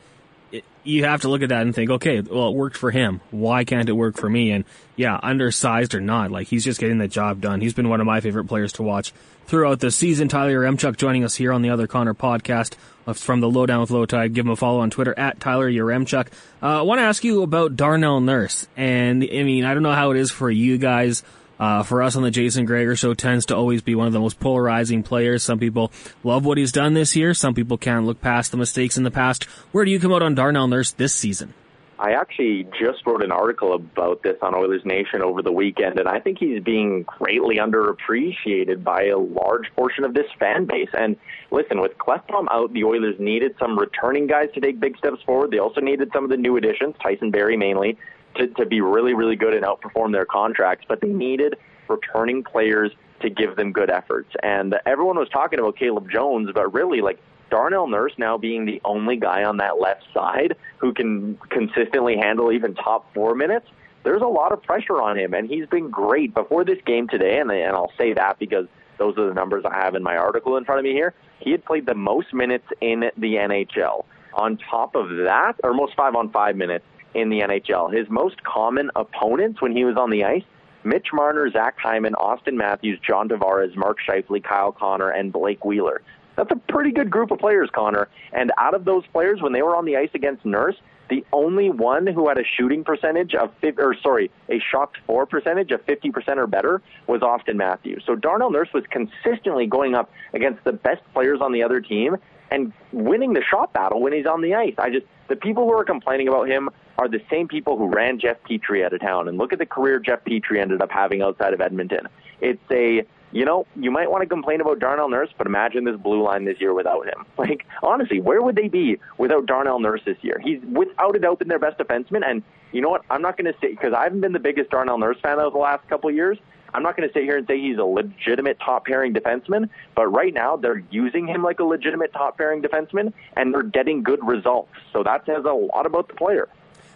you 0.85 1.03
have 1.05 1.21
to 1.21 1.29
look 1.29 1.41
at 1.41 1.49
that 1.49 1.63
and 1.63 1.75
think, 1.75 1.89
okay, 1.89 2.21
well, 2.21 2.49
it 2.49 2.55
worked 2.55 2.77
for 2.77 2.91
him. 2.91 3.19
Why 3.31 3.65
can't 3.65 3.89
it 3.89 3.93
work 3.93 4.17
for 4.17 4.29
me? 4.29 4.51
And 4.51 4.65
yeah, 4.95 5.19
undersized 5.21 5.95
or 5.95 5.99
not, 5.99 6.31
like 6.31 6.47
he's 6.47 6.63
just 6.63 6.79
getting 6.79 6.99
the 6.99 7.07
job 7.07 7.41
done. 7.41 7.59
He's 7.59 7.73
been 7.73 7.89
one 7.89 7.99
of 7.99 8.05
my 8.05 8.21
favorite 8.21 8.45
players 8.45 8.73
to 8.73 8.83
watch 8.83 9.11
throughout 9.47 9.79
the 9.79 9.91
season. 9.91 10.27
Tyler 10.27 10.51
Yaremchuk 10.51 10.97
joining 10.97 11.23
us 11.23 11.35
here 11.35 11.51
on 11.51 11.61
the 11.61 11.69
Other 11.69 11.87
Connor 11.87 12.13
podcast 12.13 12.75
from 13.13 13.39
the 13.39 13.49
Lowdown 13.49 13.81
with 13.81 13.89
Lowetide. 13.89 14.33
Give 14.33 14.45
him 14.45 14.51
a 14.51 14.55
follow 14.55 14.79
on 14.79 14.89
Twitter 14.89 15.17
at 15.17 15.39
Tyler 15.39 15.69
Yaremchuk. 15.69 16.27
Uh, 16.61 16.79
I 16.79 16.81
want 16.83 16.99
to 16.99 17.03
ask 17.03 17.23
you 17.23 17.41
about 17.41 17.75
Darnell 17.75 18.21
Nurse. 18.21 18.67
And 18.77 19.23
I 19.23 19.43
mean, 19.43 19.65
I 19.65 19.73
don't 19.73 19.83
know 19.83 19.93
how 19.93 20.11
it 20.11 20.17
is 20.17 20.31
for 20.31 20.49
you 20.49 20.77
guys 20.77 21.23
uh, 21.59 21.83
for 21.83 22.01
us 22.01 22.15
on 22.15 22.23
the 22.23 22.31
Jason 22.31 22.65
Gregor 22.65 22.95
show 22.95 23.13
tends 23.13 23.45
to 23.47 23.55
always 23.55 23.81
be 23.81 23.95
one 23.95 24.07
of 24.07 24.13
the 24.13 24.19
most 24.19 24.39
polarizing 24.39 25.03
players. 25.03 25.43
Some 25.43 25.59
people 25.59 25.91
love 26.23 26.45
what 26.45 26.57
he's 26.57 26.71
done 26.71 26.93
this 26.93 27.15
year. 27.15 27.33
Some 27.33 27.53
people 27.53 27.77
can't 27.77 28.05
look 28.05 28.21
past 28.21 28.51
the 28.51 28.57
mistakes 28.57 28.97
in 28.97 29.03
the 29.03 29.11
past. 29.11 29.45
Where 29.71 29.85
do 29.85 29.91
you 29.91 29.99
come 29.99 30.13
out 30.13 30.21
on 30.21 30.35
Darnell 30.35 30.67
Nurse 30.67 30.91
this 30.91 31.13
season? 31.13 31.53
I 31.97 32.11
actually 32.11 32.67
just 32.77 33.05
wrote 33.05 33.23
an 33.23 33.31
article 33.31 33.73
about 33.73 34.21
this 34.21 34.35
on 34.41 34.53
Oilers 34.53 34.81
Nation 34.83 35.21
over 35.21 35.41
the 35.41 35.51
weekend, 35.51 35.97
and 35.97 36.09
I 36.09 36.19
think 36.19 36.39
he's 36.39 36.61
being 36.61 37.03
greatly 37.03 37.55
underappreciated 37.55 38.83
by 38.83 39.05
a 39.05 39.17
large 39.17 39.71
portion 39.77 40.03
of 40.03 40.13
this 40.13 40.25
fan 40.37 40.65
base. 40.65 40.89
And 40.97 41.15
listen, 41.51 41.79
with 41.79 41.97
Klefbom 41.97 42.47
out, 42.51 42.73
the 42.73 42.83
Oilers 42.83 43.15
needed 43.17 43.55
some 43.57 43.79
returning 43.79 44.27
guys 44.27 44.49
to 44.55 44.59
take 44.59 44.79
big 44.79 44.97
steps 44.97 45.21
forward. 45.25 45.51
They 45.51 45.59
also 45.59 45.79
needed 45.79 46.09
some 46.13 46.25
of 46.25 46.29
the 46.29 46.37
new 46.37 46.57
additions, 46.57 46.95
Tyson 47.01 47.31
Barrie 47.31 47.55
mainly, 47.55 47.97
to, 48.35 48.47
to 48.47 48.65
be 48.65 48.81
really, 48.81 49.13
really 49.13 49.35
good 49.35 49.53
and 49.53 49.65
outperform 49.65 50.11
their 50.11 50.25
contracts, 50.25 50.85
but 50.87 51.01
they 51.01 51.09
needed 51.09 51.55
returning 51.87 52.43
players 52.43 52.91
to 53.21 53.29
give 53.29 53.55
them 53.55 53.71
good 53.71 53.89
efforts. 53.89 54.29
And 54.43 54.75
everyone 54.85 55.17
was 55.17 55.29
talking 55.29 55.59
about 55.59 55.77
Caleb 55.77 56.09
Jones, 56.11 56.49
but 56.53 56.73
really, 56.73 57.01
like, 57.01 57.19
Darnell 57.49 57.87
Nurse 57.87 58.13
now 58.17 58.37
being 58.37 58.65
the 58.65 58.81
only 58.83 59.17
guy 59.17 59.43
on 59.43 59.57
that 59.57 59.79
left 59.79 60.03
side 60.13 60.55
who 60.77 60.93
can 60.93 61.37
consistently 61.49 62.17
handle 62.17 62.51
even 62.51 62.73
top 62.73 63.13
four 63.13 63.35
minutes, 63.35 63.67
there's 64.03 64.21
a 64.21 64.27
lot 64.27 64.51
of 64.51 64.61
pressure 64.63 65.01
on 65.01 65.17
him, 65.17 65.33
and 65.33 65.49
he's 65.49 65.67
been 65.67 65.89
great. 65.89 66.33
Before 66.33 66.63
this 66.63 66.79
game 66.85 67.07
today, 67.07 67.39
and, 67.39 67.51
and 67.51 67.75
I'll 67.75 67.91
say 67.97 68.13
that 68.13 68.39
because 68.39 68.67
those 68.97 69.17
are 69.17 69.27
the 69.27 69.33
numbers 69.33 69.63
I 69.65 69.75
have 69.75 69.95
in 69.95 70.03
my 70.03 70.15
article 70.15 70.57
in 70.57 70.65
front 70.65 70.79
of 70.79 70.85
me 70.85 70.91
here, 70.91 71.13
he 71.39 71.51
had 71.51 71.65
played 71.65 71.85
the 71.85 71.95
most 71.95 72.33
minutes 72.33 72.65
in 72.81 73.11
the 73.17 73.35
NHL. 73.35 74.05
On 74.35 74.57
top 74.69 74.95
of 74.95 75.09
that, 75.09 75.53
or 75.63 75.73
most 75.73 75.95
five 75.95 76.15
on 76.15 76.29
five 76.31 76.55
minutes, 76.55 76.85
in 77.15 77.29
the 77.29 77.39
NHL. 77.39 77.91
His 77.91 78.07
most 78.09 78.43
common 78.43 78.91
opponents 78.95 79.61
when 79.61 79.75
he 79.75 79.85
was 79.85 79.95
on 79.97 80.11
the 80.11 80.23
ice 80.23 80.43
Mitch 80.83 81.07
Marner, 81.11 81.49
Zach 81.49 81.75
Hyman, 81.79 82.13
Auston 82.13 82.53
Matthews, 82.53 82.99
John 82.99 83.27
Tavares, 83.27 83.75
Mark 83.75 83.97
Scheifele, 84.07 84.43
Kyle 84.43 84.71
Connor, 84.71 85.09
and 85.09 85.33
Blake 85.33 85.65
Wheeler. 85.65 86.03
That's 86.35 86.51
a 86.51 86.71
pretty 86.71 86.91
good 86.91 87.09
group 87.09 87.31
of 87.31 87.39
players, 87.39 87.69
Connor. 87.73 88.07
And 88.33 88.51
out 88.59 88.75
of 88.75 88.85
those 88.85 89.03
players, 89.07 89.41
when 89.41 89.51
they 89.51 89.63
were 89.63 89.75
on 89.75 89.85
the 89.85 89.97
ice 89.97 90.11
against 90.13 90.45
Nurse, 90.45 90.75
the 91.09 91.25
only 91.33 91.71
one 91.71 92.05
who 92.05 92.27
had 92.27 92.37
a 92.37 92.43
shooting 92.43 92.83
percentage 92.83 93.33
of, 93.33 93.51
or 93.77 93.95
sorry, 94.03 94.29
a 94.49 94.59
shot 94.71 94.91
for 95.07 95.25
percentage 95.25 95.71
of 95.71 95.83
50% 95.87 96.37
or 96.37 96.45
better 96.45 96.83
was 97.07 97.21
Auston 97.21 97.55
Matthews. 97.55 98.03
So 98.05 98.15
Darnell 98.15 98.51
Nurse 98.51 98.69
was 98.73 98.83
consistently 98.91 99.65
going 99.65 99.95
up 99.95 100.11
against 100.33 100.63
the 100.65 100.73
best 100.73 101.01
players 101.13 101.39
on 101.41 101.51
the 101.51 101.63
other 101.63 101.79
team 101.79 102.17
and 102.55 102.73
winning 102.91 103.33
the 103.33 103.43
shot 103.43 103.73
battle 103.73 104.01
when 104.01 104.13
he's 104.13 104.25
on 104.25 104.41
the 104.41 104.55
ice. 104.55 104.73
I 104.77 104.89
just, 104.89 105.05
the 105.27 105.35
people 105.35 105.65
who 105.65 105.73
are 105.73 105.83
complaining 105.83 106.27
about 106.27 106.47
him 106.49 106.69
are 106.97 107.09
the 107.09 107.21
same 107.29 107.47
people 107.47 107.77
who 107.77 107.87
ran 107.87 108.17
Jeff 108.19 108.37
Petry 108.49 108.85
out 108.85 108.93
of 108.93 109.01
town. 109.01 109.27
And 109.27 109.37
look 109.37 109.51
at 109.51 109.59
the 109.59 109.65
career 109.65 109.99
Jeff 109.99 110.23
Petry 110.23 110.61
ended 110.61 110.81
up 110.81 110.89
having 110.89 111.21
outside 111.21 111.53
of 111.53 111.59
Edmonton. 111.59 112.07
It's 112.39 112.61
a 112.71 113.05
you 113.31 113.43
know, 113.43 113.67
you 113.75 113.91
might 113.91 114.09
want 114.09 114.21
to 114.21 114.29
complain 114.29 114.61
about 114.61 114.79
Darnell 114.79 115.09
Nurse, 115.09 115.27
but 115.37 115.45
imagine 115.45 115.83
this 115.83 115.97
blue 115.97 116.23
line 116.23 116.45
this 116.45 116.61
year 116.61 116.73
without 116.73 117.05
him. 117.05 117.25
Like, 117.37 117.65
honestly, 117.83 118.21
where 118.21 118.41
would 118.41 118.55
they 118.55 118.69
be 118.69 118.97
without 119.17 119.45
Darnell 119.45 119.79
Nurse 119.79 119.99
this 120.05 120.17
year? 120.21 120.39
He's 120.41 120.59
without 120.63 121.17
a 121.17 121.19
doubt 121.19 121.39
been 121.39 121.49
their 121.49 121.59
best 121.59 121.77
defenseman. 121.77 122.25
And 122.25 122.41
you 122.71 122.81
know 122.81 122.89
what? 122.89 123.03
I'm 123.09 123.21
not 123.21 123.37
going 123.37 123.51
to 123.51 123.59
say, 123.59 123.71
because 123.71 123.93
I 123.93 124.03
haven't 124.03 124.21
been 124.21 124.31
the 124.31 124.39
biggest 124.39 124.69
Darnell 124.69 124.97
Nurse 124.97 125.17
fan 125.21 125.37
of 125.37 125.51
the 125.51 125.59
last 125.59 125.85
couple 125.89 126.09
of 126.09 126.15
years. 126.15 126.39
I'm 126.73 126.83
not 126.83 126.97
going 126.97 127.07
to 127.07 127.13
sit 127.13 127.23
here 127.23 127.37
and 127.37 127.47
say 127.47 127.59
he's 127.59 127.77
a 127.77 127.83
legitimate 127.83 128.59
top 128.59 128.85
pairing 128.85 129.13
defenseman, 129.13 129.69
but 129.95 130.07
right 130.07 130.33
now 130.33 130.57
they're 130.57 130.83
using 130.89 131.27
him 131.27 131.43
like 131.43 131.59
a 131.59 131.63
legitimate 131.63 132.13
top 132.13 132.37
pairing 132.37 132.61
defenseman, 132.61 133.13
and 133.35 133.53
they're 133.53 133.63
getting 133.63 134.03
good 134.03 134.25
results. 134.25 134.71
So 134.91 135.03
that 135.03 135.25
says 135.25 135.45
a 135.45 135.53
lot 135.53 135.85
about 135.85 136.07
the 136.07 136.15
player 136.15 136.49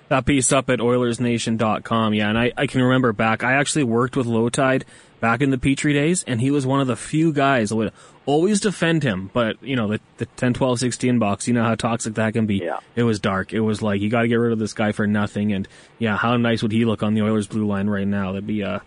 that 0.09 0.25
piece 0.25 0.51
up 0.51 0.69
at 0.69 0.79
OilersNation.com. 0.79 2.13
Yeah, 2.13 2.29
and 2.29 2.37
I, 2.37 2.51
I 2.57 2.67
can 2.67 2.81
remember 2.81 3.13
back, 3.13 3.43
I 3.43 3.53
actually 3.53 3.85
worked 3.85 4.17
with 4.17 4.27
Lowetide 4.27 4.83
back 5.19 5.41
in 5.41 5.51
the 5.51 5.57
Petry 5.57 5.93
days, 5.93 6.23
and 6.23 6.41
he 6.41 6.51
was 6.51 6.65
one 6.65 6.81
of 6.81 6.87
the 6.87 6.95
few 6.95 7.31
guys 7.31 7.69
that 7.69 7.75
would 7.75 7.93
always 8.25 8.59
defend 8.59 9.03
him. 9.03 9.29
But, 9.33 9.61
you 9.63 9.75
know, 9.75 9.87
the, 9.87 10.01
the 10.17 10.25
10, 10.25 10.55
12, 10.55 10.79
16 10.79 11.19
box, 11.19 11.47
you 11.47 11.53
know 11.53 11.63
how 11.63 11.75
toxic 11.75 12.15
that 12.15 12.33
can 12.33 12.45
be. 12.45 12.57
Yeah. 12.57 12.79
It 12.95 13.03
was 13.03 13.19
dark. 13.19 13.53
It 13.53 13.61
was 13.61 13.81
like, 13.81 14.01
you 14.01 14.09
got 14.09 14.23
to 14.23 14.27
get 14.27 14.35
rid 14.35 14.51
of 14.51 14.59
this 14.59 14.73
guy 14.73 14.91
for 14.91 15.07
nothing. 15.07 15.53
And, 15.53 15.67
yeah, 15.99 16.17
how 16.17 16.35
nice 16.37 16.61
would 16.63 16.71
he 16.71 16.85
look 16.85 17.03
on 17.03 17.13
the 17.13 17.21
Oilers 17.21 17.47
blue 17.47 17.67
line 17.67 17.87
right 17.87 18.07
now? 18.07 18.31
That'd 18.31 18.47
be, 18.47 18.63
uh, 18.63 18.79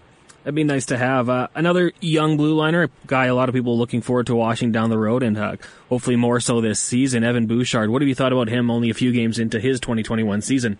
That'd 0.45 0.55
be 0.55 0.65
nice 0.65 0.87
to 0.87 0.99
have. 0.99 1.29
Uh, 1.29 1.49
another 1.55 1.93
young 2.01 2.37
blue 2.37 2.55
liner, 2.55 2.91
guy 3.07 3.27
a 3.27 3.35
lot 3.35 3.49
of 3.49 3.55
people 3.55 3.79
looking 3.79 4.03
forward 4.03 4.27
to 4.27 4.35
watching 4.35 4.73
down 4.73 4.91
the 4.91 4.99
road 4.99 5.23
and 5.23 5.39
uh, 5.39 5.57
hopefully 5.89 6.17
more 6.17 6.41
so 6.41 6.61
this 6.61 6.81
season, 6.81 7.23
Evan 7.23 7.47
Bouchard. 7.47 7.91
What 7.91 8.03
have 8.03 8.09
you 8.09 8.15
thought 8.15 8.33
about 8.33 8.49
him 8.49 8.71
only 8.71 8.91
a 8.91 8.95
few 8.95 9.13
games 9.13 9.39
into 9.39 9.61
his 9.61 9.79
2021 9.79 10.41
season? 10.41 10.79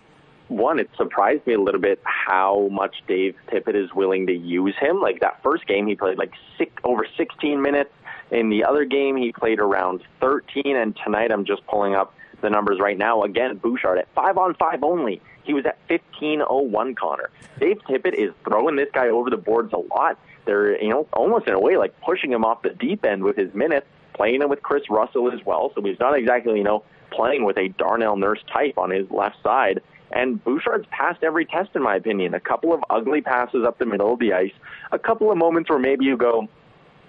one, 0.53 0.79
it 0.79 0.89
surprised 0.97 1.45
me 1.47 1.53
a 1.53 1.61
little 1.61 1.81
bit 1.81 1.99
how 2.03 2.67
much 2.71 2.95
Dave 3.07 3.35
Tippett 3.47 3.75
is 3.75 3.93
willing 3.93 4.27
to 4.27 4.33
use 4.33 4.75
him. 4.79 5.01
Like 5.01 5.19
that 5.21 5.41
first 5.43 5.65
game, 5.67 5.87
he 5.87 5.95
played 5.95 6.17
like 6.17 6.31
six, 6.57 6.71
over 6.83 7.05
16 7.17 7.61
minutes. 7.61 7.89
In 8.31 8.49
the 8.49 8.63
other 8.63 8.85
game, 8.85 9.15
he 9.15 9.31
played 9.31 9.59
around 9.59 10.01
13. 10.21 10.75
And 10.75 10.97
tonight, 11.03 11.31
I'm 11.31 11.45
just 11.45 11.65
pulling 11.67 11.95
up 11.95 12.13
the 12.41 12.49
numbers 12.49 12.79
right 12.79 12.97
now. 12.97 13.23
Again, 13.23 13.57
Bouchard 13.57 13.97
at 13.97 14.07
five 14.13 14.37
on 14.37 14.53
five 14.55 14.83
only. 14.83 15.21
He 15.43 15.53
was 15.53 15.65
at 15.65 15.77
15:01. 15.87 16.95
Connor. 16.95 17.29
Dave 17.59 17.79
Tippett 17.87 18.13
is 18.13 18.31
throwing 18.43 18.75
this 18.75 18.89
guy 18.93 19.09
over 19.09 19.29
the 19.29 19.37
boards 19.37 19.73
a 19.73 19.77
lot. 19.77 20.17
They're 20.45 20.81
you 20.81 20.89
know 20.89 21.07
almost 21.13 21.47
in 21.47 21.53
a 21.53 21.59
way 21.59 21.77
like 21.77 21.99
pushing 22.01 22.31
him 22.31 22.43
off 22.45 22.61
the 22.61 22.69
deep 22.69 23.05
end 23.05 23.23
with 23.23 23.35
his 23.35 23.53
minutes, 23.53 23.87
playing 24.13 24.41
him 24.41 24.49
with 24.49 24.61
Kris 24.61 24.83
Russell 24.89 25.31
as 25.31 25.45
well. 25.45 25.71
So 25.75 25.81
he's 25.81 25.99
not 25.99 26.17
exactly 26.17 26.57
you 26.57 26.63
know 26.63 26.83
playing 27.11 27.45
with 27.45 27.57
a 27.57 27.69
Darnell 27.69 28.15
Nurse 28.15 28.43
type 28.51 28.77
on 28.77 28.89
his 28.89 29.09
left 29.11 29.37
side. 29.43 29.81
And 30.11 30.43
Bouchard's 30.43 30.85
passed 30.91 31.23
every 31.23 31.45
test, 31.45 31.71
in 31.75 31.81
my 31.81 31.95
opinion. 31.95 32.35
A 32.35 32.39
couple 32.39 32.71
of 32.71 32.83
ugly 32.89 33.21
passes 33.21 33.65
up 33.65 33.79
the 33.79 33.85
middle 33.85 34.13
of 34.13 34.19
the 34.19 34.33
ice, 34.33 34.51
a 34.91 34.99
couple 34.99 35.31
of 35.31 35.37
moments 35.37 35.69
where 35.69 35.79
maybe 35.79 36.05
you 36.05 36.17
go, 36.17 36.47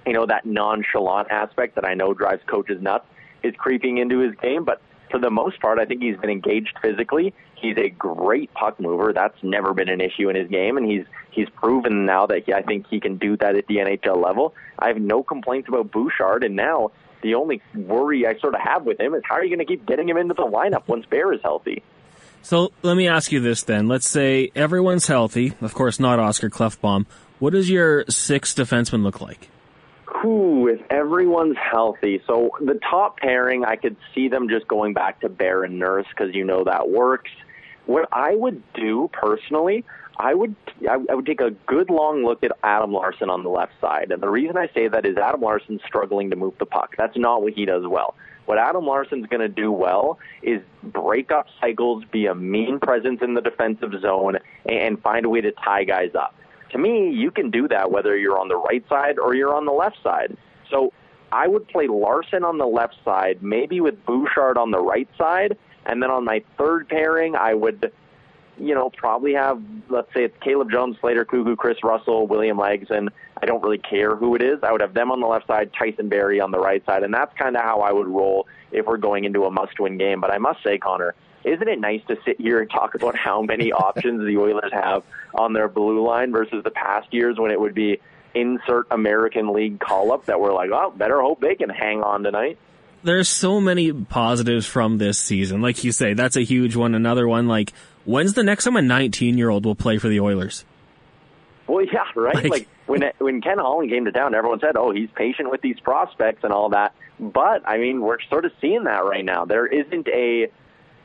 you 0.06 0.14
know, 0.14 0.24
that 0.26 0.46
nonchalant 0.46 1.30
aspect 1.30 1.74
that 1.74 1.84
I 1.84 1.92
know 1.92 2.14
drives 2.14 2.42
coaches 2.46 2.80
nuts 2.80 3.04
is 3.42 3.54
creeping 3.58 3.98
into 3.98 4.20
his 4.20 4.34
game. 4.36 4.64
But 4.64 4.80
for 5.14 5.20
the 5.20 5.30
most 5.30 5.60
part, 5.60 5.78
I 5.78 5.84
think 5.84 6.02
he's 6.02 6.16
been 6.16 6.28
engaged 6.28 6.76
physically. 6.82 7.32
He's 7.54 7.76
a 7.78 7.88
great 7.88 8.52
puck 8.52 8.80
mover. 8.80 9.12
That's 9.12 9.40
never 9.44 9.72
been 9.72 9.88
an 9.88 10.00
issue 10.00 10.28
in 10.28 10.34
his 10.34 10.48
game, 10.48 10.76
and 10.76 10.90
he's 10.90 11.04
he's 11.30 11.48
proven 11.50 12.04
now 12.04 12.26
that 12.26 12.46
he, 12.46 12.52
I 12.52 12.62
think 12.62 12.88
he 12.88 12.98
can 12.98 13.16
do 13.16 13.36
that 13.36 13.54
at 13.54 13.68
the 13.68 13.76
NHL 13.76 14.20
level. 14.20 14.56
I 14.76 14.88
have 14.88 14.96
no 14.96 15.22
complaints 15.22 15.68
about 15.68 15.92
Bouchard, 15.92 16.42
and 16.42 16.56
now 16.56 16.90
the 17.22 17.36
only 17.36 17.62
worry 17.76 18.26
I 18.26 18.36
sort 18.40 18.56
of 18.56 18.60
have 18.60 18.84
with 18.84 18.98
him 18.98 19.14
is 19.14 19.22
how 19.24 19.36
are 19.36 19.44
you 19.44 19.54
going 19.54 19.64
to 19.64 19.72
keep 19.72 19.86
getting 19.86 20.08
him 20.08 20.16
into 20.16 20.34
the 20.34 20.42
lineup 20.42 20.88
once 20.88 21.06
Bear 21.06 21.32
is 21.32 21.40
healthy? 21.42 21.84
So 22.42 22.72
let 22.82 22.96
me 22.96 23.06
ask 23.06 23.30
you 23.30 23.38
this 23.38 23.62
then. 23.62 23.86
Let's 23.86 24.08
say 24.08 24.50
everyone's 24.56 25.06
healthy, 25.06 25.52
of 25.60 25.74
course 25.74 26.00
not 26.00 26.18
Oscar 26.18 26.50
Klefbom. 26.50 27.06
What 27.38 27.52
does 27.52 27.70
your 27.70 28.04
sixth 28.08 28.56
defenseman 28.56 29.04
look 29.04 29.20
like? 29.20 29.48
Ooh, 30.24 30.68
if 30.68 30.80
everyone's 30.90 31.56
healthy. 31.56 32.22
So 32.26 32.50
the 32.60 32.78
top 32.88 33.18
pairing, 33.18 33.64
I 33.64 33.76
could 33.76 33.96
see 34.14 34.28
them 34.28 34.48
just 34.48 34.68
going 34.68 34.94
back 34.94 35.20
to 35.20 35.28
Bear 35.28 35.64
and 35.64 35.78
Nurse 35.78 36.06
because 36.08 36.34
you 36.34 36.44
know 36.44 36.64
that 36.64 36.88
works. 36.88 37.30
What 37.86 38.08
I 38.12 38.34
would 38.34 38.62
do 38.74 39.10
personally, 39.12 39.84
I 40.16 40.32
would 40.32 40.54
I 40.88 40.96
would 40.96 41.26
take 41.26 41.40
a 41.40 41.50
good 41.66 41.90
long 41.90 42.24
look 42.24 42.42
at 42.44 42.52
Adam 42.62 42.92
Larsson 42.92 43.28
on 43.28 43.42
the 43.42 43.50
left 43.50 43.72
side. 43.80 44.12
And 44.12 44.22
the 44.22 44.28
reason 44.28 44.56
I 44.56 44.68
say 44.72 44.88
that 44.88 45.04
is 45.04 45.16
Adam 45.16 45.40
Larsson's 45.40 45.82
struggling 45.86 46.30
to 46.30 46.36
move 46.36 46.54
the 46.58 46.66
puck. 46.66 46.94
That's 46.96 47.16
not 47.16 47.42
what 47.42 47.52
he 47.52 47.64
does 47.64 47.86
well. 47.86 48.14
What 48.46 48.58
Adam 48.58 48.86
Larsson's 48.86 49.26
going 49.26 49.40
to 49.40 49.48
do 49.48 49.72
well 49.72 50.18
is 50.42 50.60
break 50.82 51.30
up 51.30 51.46
cycles, 51.60 52.04
be 52.12 52.26
a 52.26 52.34
mean 52.34 52.78
presence 52.78 53.20
in 53.22 53.34
the 53.34 53.40
defensive 53.40 53.92
zone, 54.00 54.38
and 54.66 55.00
find 55.02 55.24
a 55.24 55.28
way 55.28 55.40
to 55.40 55.52
tie 55.52 55.84
guys 55.84 56.14
up. 56.14 56.34
To 56.70 56.78
me, 56.78 57.10
you 57.10 57.30
can 57.30 57.50
do 57.50 57.68
that 57.68 57.90
whether 57.90 58.16
you're 58.16 58.38
on 58.38 58.48
the 58.48 58.56
right 58.56 58.84
side 58.88 59.18
or 59.18 59.34
you're 59.34 59.54
on 59.54 59.64
the 59.64 59.72
left 59.72 60.02
side. 60.02 60.36
So 60.70 60.92
I 61.30 61.46
would 61.46 61.68
play 61.68 61.86
Larsson 61.86 62.44
on 62.44 62.58
the 62.58 62.66
left 62.66 62.96
side, 63.04 63.42
maybe 63.42 63.80
with 63.80 64.04
Bouchard 64.06 64.58
on 64.58 64.70
the 64.70 64.80
right 64.80 65.08
side, 65.16 65.56
and 65.86 66.02
then 66.02 66.10
on 66.10 66.24
my 66.24 66.42
third 66.58 66.88
pairing, 66.88 67.36
I 67.36 67.54
would 67.54 67.92
you 68.58 68.74
know, 68.74 68.90
probably 68.90 69.34
have, 69.34 69.60
let's 69.88 70.12
say 70.14 70.24
it's 70.24 70.36
Caleb 70.40 70.70
Jones, 70.70 70.96
Slater, 71.00 71.24
Koekkoek, 71.24 71.56
Kris 71.56 71.78
Russell, 71.82 72.26
William 72.26 72.56
Lagesson. 72.56 73.08
I 73.42 73.46
don't 73.46 73.62
really 73.62 73.78
care 73.78 74.14
who 74.14 74.34
it 74.34 74.42
is. 74.42 74.58
I 74.62 74.70
would 74.70 74.80
have 74.80 74.94
them 74.94 75.10
on 75.10 75.20
the 75.20 75.26
left 75.26 75.46
side, 75.46 75.70
Tyson 75.76 76.08
Barrie 76.08 76.40
on 76.40 76.50
the 76.50 76.58
right 76.58 76.84
side, 76.86 77.02
and 77.02 77.12
that's 77.12 77.36
kind 77.36 77.56
of 77.56 77.62
how 77.62 77.80
I 77.80 77.92
would 77.92 78.06
roll 78.06 78.46
if 78.70 78.86
we're 78.86 78.96
going 78.96 79.24
into 79.24 79.44
a 79.44 79.50
must-win 79.50 79.98
game. 79.98 80.20
But 80.20 80.30
I 80.32 80.38
must 80.38 80.62
say, 80.62 80.78
Connor, 80.78 81.14
isn't 81.44 81.68
it 81.68 81.78
nice 81.78 82.00
to 82.08 82.16
sit 82.24 82.40
here 82.40 82.60
and 82.60 82.70
talk 82.70 82.94
about 82.94 83.16
how 83.16 83.42
many 83.42 83.72
options 83.72 84.24
the 84.24 84.36
Oilers 84.38 84.72
have 84.72 85.04
on 85.34 85.52
their 85.52 85.68
blue 85.68 86.06
line 86.06 86.32
versus 86.32 86.62
the 86.64 86.70
past 86.70 87.12
years 87.12 87.38
when 87.38 87.50
it 87.50 87.60
would 87.60 87.74
be 87.74 88.00
insert 88.34 88.86
American 88.90 89.52
League 89.52 89.78
call-up 89.78 90.26
that 90.26 90.40
we're 90.40 90.52
like, 90.52 90.70
oh, 90.72 90.90
better 90.90 91.20
hope 91.20 91.40
they 91.40 91.54
can 91.54 91.70
hang 91.70 92.02
on 92.02 92.22
tonight 92.22 92.58
there's 93.02 93.28
so 93.28 93.60
many 93.60 93.92
positives 93.92 94.64
from 94.64 94.96
this 94.96 95.18
season. 95.18 95.60
Like 95.60 95.84
you 95.84 95.92
say, 95.92 96.14
that's 96.14 96.36
a 96.36 96.40
huge 96.40 96.74
one. 96.74 96.94
Another 96.94 97.28
one, 97.28 97.46
like 97.46 97.74
When's 98.04 98.34
the 98.34 98.42
next 98.42 98.64
time 98.64 98.76
a 98.76 98.82
19 98.82 99.38
year 99.38 99.50
old 99.50 99.64
will 99.64 99.74
play 99.74 99.98
for 99.98 100.08
the 100.08 100.20
Oilers? 100.20 100.64
Well, 101.66 101.84
yeah, 101.84 102.04
right. 102.14 102.34
Like, 102.34 102.50
like 102.50 102.68
when 102.86 103.02
when 103.18 103.40
Ken 103.40 103.58
Holland 103.58 103.90
came 103.90 104.04
to 104.04 104.12
town, 104.12 104.34
everyone 104.34 104.60
said, 104.60 104.76
"Oh, 104.76 104.90
he's 104.90 105.08
patient 105.14 105.50
with 105.50 105.62
these 105.62 105.80
prospects 105.80 106.44
and 106.44 106.52
all 106.52 106.70
that." 106.70 106.94
But 107.18 107.66
I 107.66 107.78
mean, 107.78 108.02
we're 108.02 108.20
sort 108.28 108.44
of 108.44 108.52
seeing 108.60 108.84
that 108.84 109.04
right 109.04 109.24
now. 109.24 109.44
There 109.44 109.66
isn't 109.66 110.06
a 110.08 110.50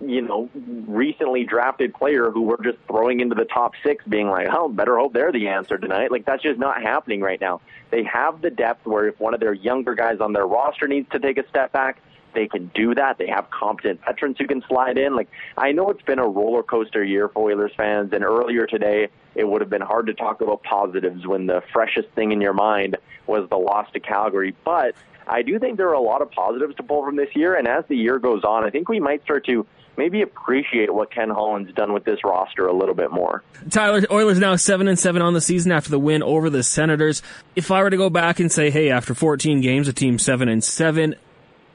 you 0.02 0.22
know 0.22 0.50
recently 0.88 1.44
drafted 1.44 1.94
player 1.94 2.32
who 2.32 2.42
we're 2.42 2.64
just 2.64 2.78
throwing 2.88 3.20
into 3.20 3.36
the 3.36 3.46
top 3.46 3.74
six, 3.84 4.04
being 4.06 4.30
like, 4.30 4.48
"Oh, 4.52 4.70
better 4.70 4.98
hope 4.98 5.14
they're 5.14 5.32
the 5.32 5.48
answer 5.48 5.78
tonight." 5.78 6.12
Like 6.12 6.26
that's 6.26 6.44
just 6.44 6.60
not 6.60 6.82
happening 6.82 7.22
right 7.22 7.40
now. 7.40 7.62
They 7.92 8.04
have 8.04 8.42
the 8.42 8.50
depth 8.50 8.86
where 8.86 9.08
if 9.08 9.20
one 9.20 9.34
of 9.34 9.40
their 9.40 9.54
younger 9.54 9.96
guys 9.96 10.20
on 10.20 10.34
their 10.34 10.46
roster 10.46 10.88
needs 10.88 11.10
to 11.12 11.20
take 11.20 11.38
a 11.38 11.48
step 11.50 11.72
back, 11.72 12.02
they 12.34 12.48
can 12.48 12.72
do 12.74 12.96
that. 12.96 13.18
They 13.18 13.28
have 13.28 13.50
competent 13.50 14.02
veterans 14.06 14.38
who 14.38 14.48
can 14.48 14.62
slide 14.68 14.98
in. 14.98 15.16
Like 15.16 15.30
I 15.58 15.72
know 15.72 15.90
it's 15.90 16.04
been 16.04 16.20
a 16.20 16.28
roller 16.28 16.64
coaster 16.64 17.04
year 17.04 17.28
for 17.28 17.52
Oilers 17.52 17.72
fans, 17.76 18.14
and 18.14 18.24
earlier 18.24 18.66
today 18.66 19.10
it 19.36 19.48
would 19.48 19.62
have 19.62 19.70
been 19.70 19.82
hard 19.82 20.08
to 20.08 20.14
talk 20.14 20.42
about 20.42 20.64
positives 20.64 21.26
when 21.26 21.48
the 21.48 21.62
freshest 21.74 22.10
thing 22.10 22.32
in 22.32 22.42
your 22.42 22.54
mind 22.54 22.98
was 23.28 23.48
the 23.50 23.58
loss 23.58 23.92
to 23.94 24.00
Calgary. 24.00 24.56
But 24.64 24.96
I 25.28 25.44
do 25.44 25.60
think 25.60 25.78
there 25.78 25.90
are 25.90 25.94
a 25.94 26.02
lot 26.02 26.22
of 26.22 26.32
positives 26.32 26.76
to 26.76 26.84
pull 26.84 27.06
from 27.06 27.16
this 27.16 27.36
year, 27.36 27.56
and 27.56 27.68
as 27.68 27.86
the 27.88 27.96
year 27.96 28.18
goes 28.20 28.44
on, 28.44 28.64
I 28.64 28.70
think 28.70 28.90
we 28.90 29.00
might 29.00 29.24
start 29.24 29.46
to 29.46 29.66
maybe 30.00 30.22
appreciate 30.22 30.92
what 30.92 31.12
Ken 31.14 31.30
Holland's 31.30 31.74
done 31.74 31.94
with 31.94 32.06
this 32.06 32.24
roster 32.24 32.66
a 32.66 32.74
little 32.74 32.96
bit 32.96 33.12
more. 33.12 33.44
Tyler, 33.70 34.02
Oilers 34.10 34.40
now 34.40 34.56
seven 34.56 34.88
and 34.88 34.98
seven 34.98 35.22
on 35.22 35.34
the 35.34 35.42
season 35.42 35.74
after 35.74 35.92
the 35.92 36.00
win 36.00 36.24
over 36.24 36.50
the 36.50 36.64
Senators. 36.64 37.22
If 37.56 37.70
I 37.70 37.84
were 37.84 37.90
to 37.90 37.98
go 37.98 38.10
back 38.10 38.40
and 38.40 38.50
say, 38.50 38.72
hey, 38.72 38.90
after 38.90 39.14
14 39.14 39.60
games, 39.60 39.90
a 39.90 39.94
team 39.94 40.18
seven 40.18 40.48
and 40.48 40.64
seven, 40.64 41.16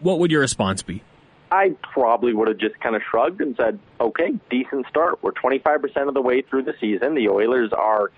what 0.00 0.18
would 0.18 0.30
your 0.30 0.40
response 0.40 0.82
be? 0.82 1.02
I 1.52 1.76
probably 1.92 2.32
would 2.32 2.48
have 2.48 2.56
just 2.56 2.80
kind 2.80 2.96
of 2.96 3.02
shrugged 3.08 3.42
and 3.42 3.54
said, 3.56 3.78
okay, 4.00 4.32
decent 4.50 4.86
start. 4.88 5.22
We're 5.22 5.32
25% 5.32 6.08
of 6.08 6.14
the 6.14 6.22
way 6.22 6.40
through 6.40 6.62
the 6.62 6.74
season. 6.80 7.14
The 7.14 7.28
Oilers 7.28 7.72
are 7.72 8.10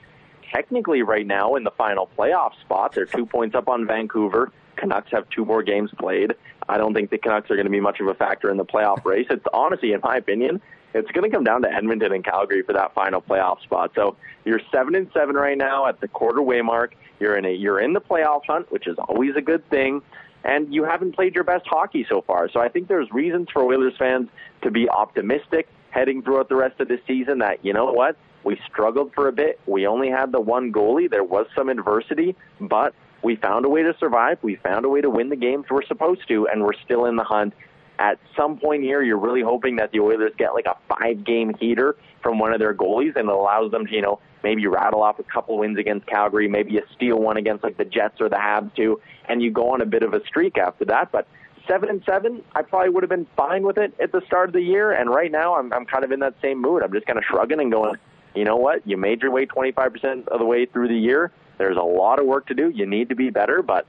technically 0.55 1.03
right 1.03 1.27
now 1.27 1.57
in 1.57 1.65
the 1.65 1.73
final 1.73 2.09
playoff 2.17 2.53
spot. 2.61 2.93
They're 2.93 3.07
two 3.07 3.27
points 3.27 3.57
up 3.57 3.69
on 3.69 3.87
Vancouver. 3.87 4.53
Canucks 4.77 5.11
have 5.11 5.29
two 5.31 5.45
more 5.45 5.65
games 5.65 5.91
played. 5.99 6.35
I 6.69 6.79
don't 6.79 6.95
think 6.95 7.11
the 7.11 7.19
Canucks 7.19 7.51
are 7.51 7.55
going 7.55 7.67
to 7.67 7.71
be 7.71 7.81
much 7.81 8.01
of 8.01 8.09
a 8.09 8.15
factor 8.15 8.51
in 8.51 8.57
the 8.57 8.65
playoff 8.65 9.05
race. 9.05 9.27
It's 9.31 9.45
honestly, 9.53 9.93
in 9.93 10.01
my 10.03 10.17
opinion, 10.17 10.61
it's 10.95 11.11
going 11.11 11.29
to 11.29 11.35
come 11.35 11.45
down 11.45 11.63
to 11.63 11.73
Edmonton 11.73 12.13
and 12.13 12.25
Calgary 12.25 12.63
for 12.63 12.73
that 12.73 12.95
final 12.95 13.21
playoff 13.21 13.63
spot. 13.63 13.93
So 13.95 14.17
you're 14.45 14.61
seven 14.73 14.95
and 14.95 15.11
seven 15.13 15.37
right 15.37 15.59
now 15.59 15.87
at 15.87 16.01
the 16.01 16.09
quarter 16.09 16.43
way 16.43 16.63
mark. 16.63 16.95
You're 17.21 17.37
in 17.37 17.45
a 17.45 17.53
you're 17.53 17.81
in 17.81 17.93
the 17.93 18.01
playoff 18.01 18.43
hunt, 18.47 18.71
which 18.71 18.87
is 18.87 18.97
always 18.99 19.37
a 19.37 19.43
good 19.43 19.69
thing. 19.69 20.03
And 20.45 20.73
you 20.73 20.85
haven't 20.85 21.17
played 21.17 21.35
your 21.35 21.45
best 21.45 21.67
hockey 21.67 22.07
so 22.09 22.23
far. 22.23 22.49
So 22.51 22.61
I 22.61 22.69
think 22.69 22.89
there's 22.89 23.11
reasons 23.11 23.49
for 23.53 23.63
Oilers 23.63 23.95
fans 23.99 24.29
to 24.63 24.71
be 24.71 24.89
optimistic 24.89 25.69
heading 25.91 26.23
throughout 26.23 26.49
the 26.49 26.55
rest 26.55 26.79
of 26.81 26.89
the 26.89 27.01
season 27.07 27.39
that, 27.39 27.65
you 27.65 27.73
know 27.73 27.87
what, 27.87 28.17
we 28.45 28.61
struggled 28.71 29.13
for 29.13 29.29
a 29.29 29.33
bit. 29.33 29.59
We 29.67 29.87
only 29.87 30.09
had 30.09 30.31
the 30.31 30.41
one 30.41 30.73
goalie. 30.73 31.11
There 31.11 31.25
was 31.25 31.47
some 31.57 31.69
adversity, 31.69 32.37
but 32.61 32.95
we 33.23 33.37
found 33.37 33.65
a 33.65 33.69
way 33.69 33.83
to 33.83 33.95
survive. 33.99 34.39
We 34.43 34.57
found 34.57 34.85
a 34.85 34.89
way 34.89 35.01
to 35.01 35.11
win 35.11 35.29
the 35.29 35.37
games 35.37 35.67
we're 35.71 35.85
supposed 35.85 36.27
to, 36.29 36.49
and 36.49 36.63
we're 36.63 36.79
still 36.85 37.07
in 37.07 37.17
the 37.17 37.25
hunt 37.25 37.55
at 37.99 38.19
some 38.37 38.59
point 38.59 38.83
here, 38.83 39.03
you're 39.03 39.19
really 39.19 39.43
hoping 39.43 39.77
that 39.77 39.93
the 39.93 40.01
Oilers 40.01 40.33
get 40.37 40.55
like 40.55 40.67
a 40.67 40.77
five 40.89 41.25
game 41.25 41.55
heater 41.59 41.97
from 42.23 42.39
one 42.39 42.53
of 42.53 42.59
their 42.59 42.75
goalies 42.75 43.17
and 43.17 43.29
it 43.29 43.35
allows 43.35 43.71
them 43.71 43.87
to, 43.87 43.93
you 43.93 44.03
know, 44.03 44.21
maybe 44.43 44.67
rattle 44.67 45.03
off 45.03 45.19
a 45.19 45.23
couple 45.23 45.59
wins 45.59 45.79
against 45.79 46.07
Calgary, 46.07 46.49
maybe 46.49 46.79
a 46.79 46.83
steal 46.95 47.19
one 47.19 47.37
against 47.37 47.65
like 47.65 47.77
the 47.77 47.85
Jets 47.85 48.21
or 48.21 48.29
the 48.29 48.37
Habs 48.37 48.75
too, 48.75 49.01
and 49.29 49.43
you 49.43 49.51
go 49.51 49.73
on 49.73 49.81
a 49.81 49.87
bit 49.87 50.03
of 50.03 50.13
a 50.15 50.25
streak 50.27 50.59
after 50.59 50.85
that. 50.87 51.11
But 51.11 51.27
seven 51.67 51.89
and 51.89 52.03
seven, 52.05 52.43
I 52.55 52.63
probably 52.63 52.91
would 52.91 53.03
have 53.03 53.11
been 53.11 53.27
fine 53.37 53.63
with 53.63 53.79
it 53.79 53.95
at 54.01 54.13
the 54.13 54.21
start 54.27 54.49
of 54.49 54.53
the 54.53 54.63
year. 54.63 54.93
And 54.93 55.11
right 55.11 55.31
now, 55.31 55.55
I'm 55.55 55.73
I'm 55.73 55.87
kind 55.87 56.05
of 56.05 56.13
in 56.13 56.21
that 56.21 56.35
same 56.43 56.61
mood. 56.61 56.83
I'm 56.83 56.93
just 56.93 57.07
kind 57.07 57.19
of 57.19 57.25
shrugging 57.25 57.61
and 57.61 57.73
going, 57.73 57.97
you 58.35 58.45
know 58.45 58.57
what? 58.57 58.87
You 58.87 58.97
made 58.97 59.23
your 59.23 59.31
way 59.31 59.47
25% 59.47 60.29
of 60.29 60.39
the 60.39 60.45
way 60.45 60.67
through 60.67 60.89
the 60.89 60.99
year. 60.99 61.33
There's 61.59 61.77
a 61.77 61.83
lot 61.83 62.21
of 62.21 62.27
work 62.27 62.47
to 62.49 62.55
do. 62.55 62.71
You 62.71 62.87
need 62.87 63.09
to 63.09 63.15
be 63.15 63.31
better, 63.31 63.63
but 63.63 63.87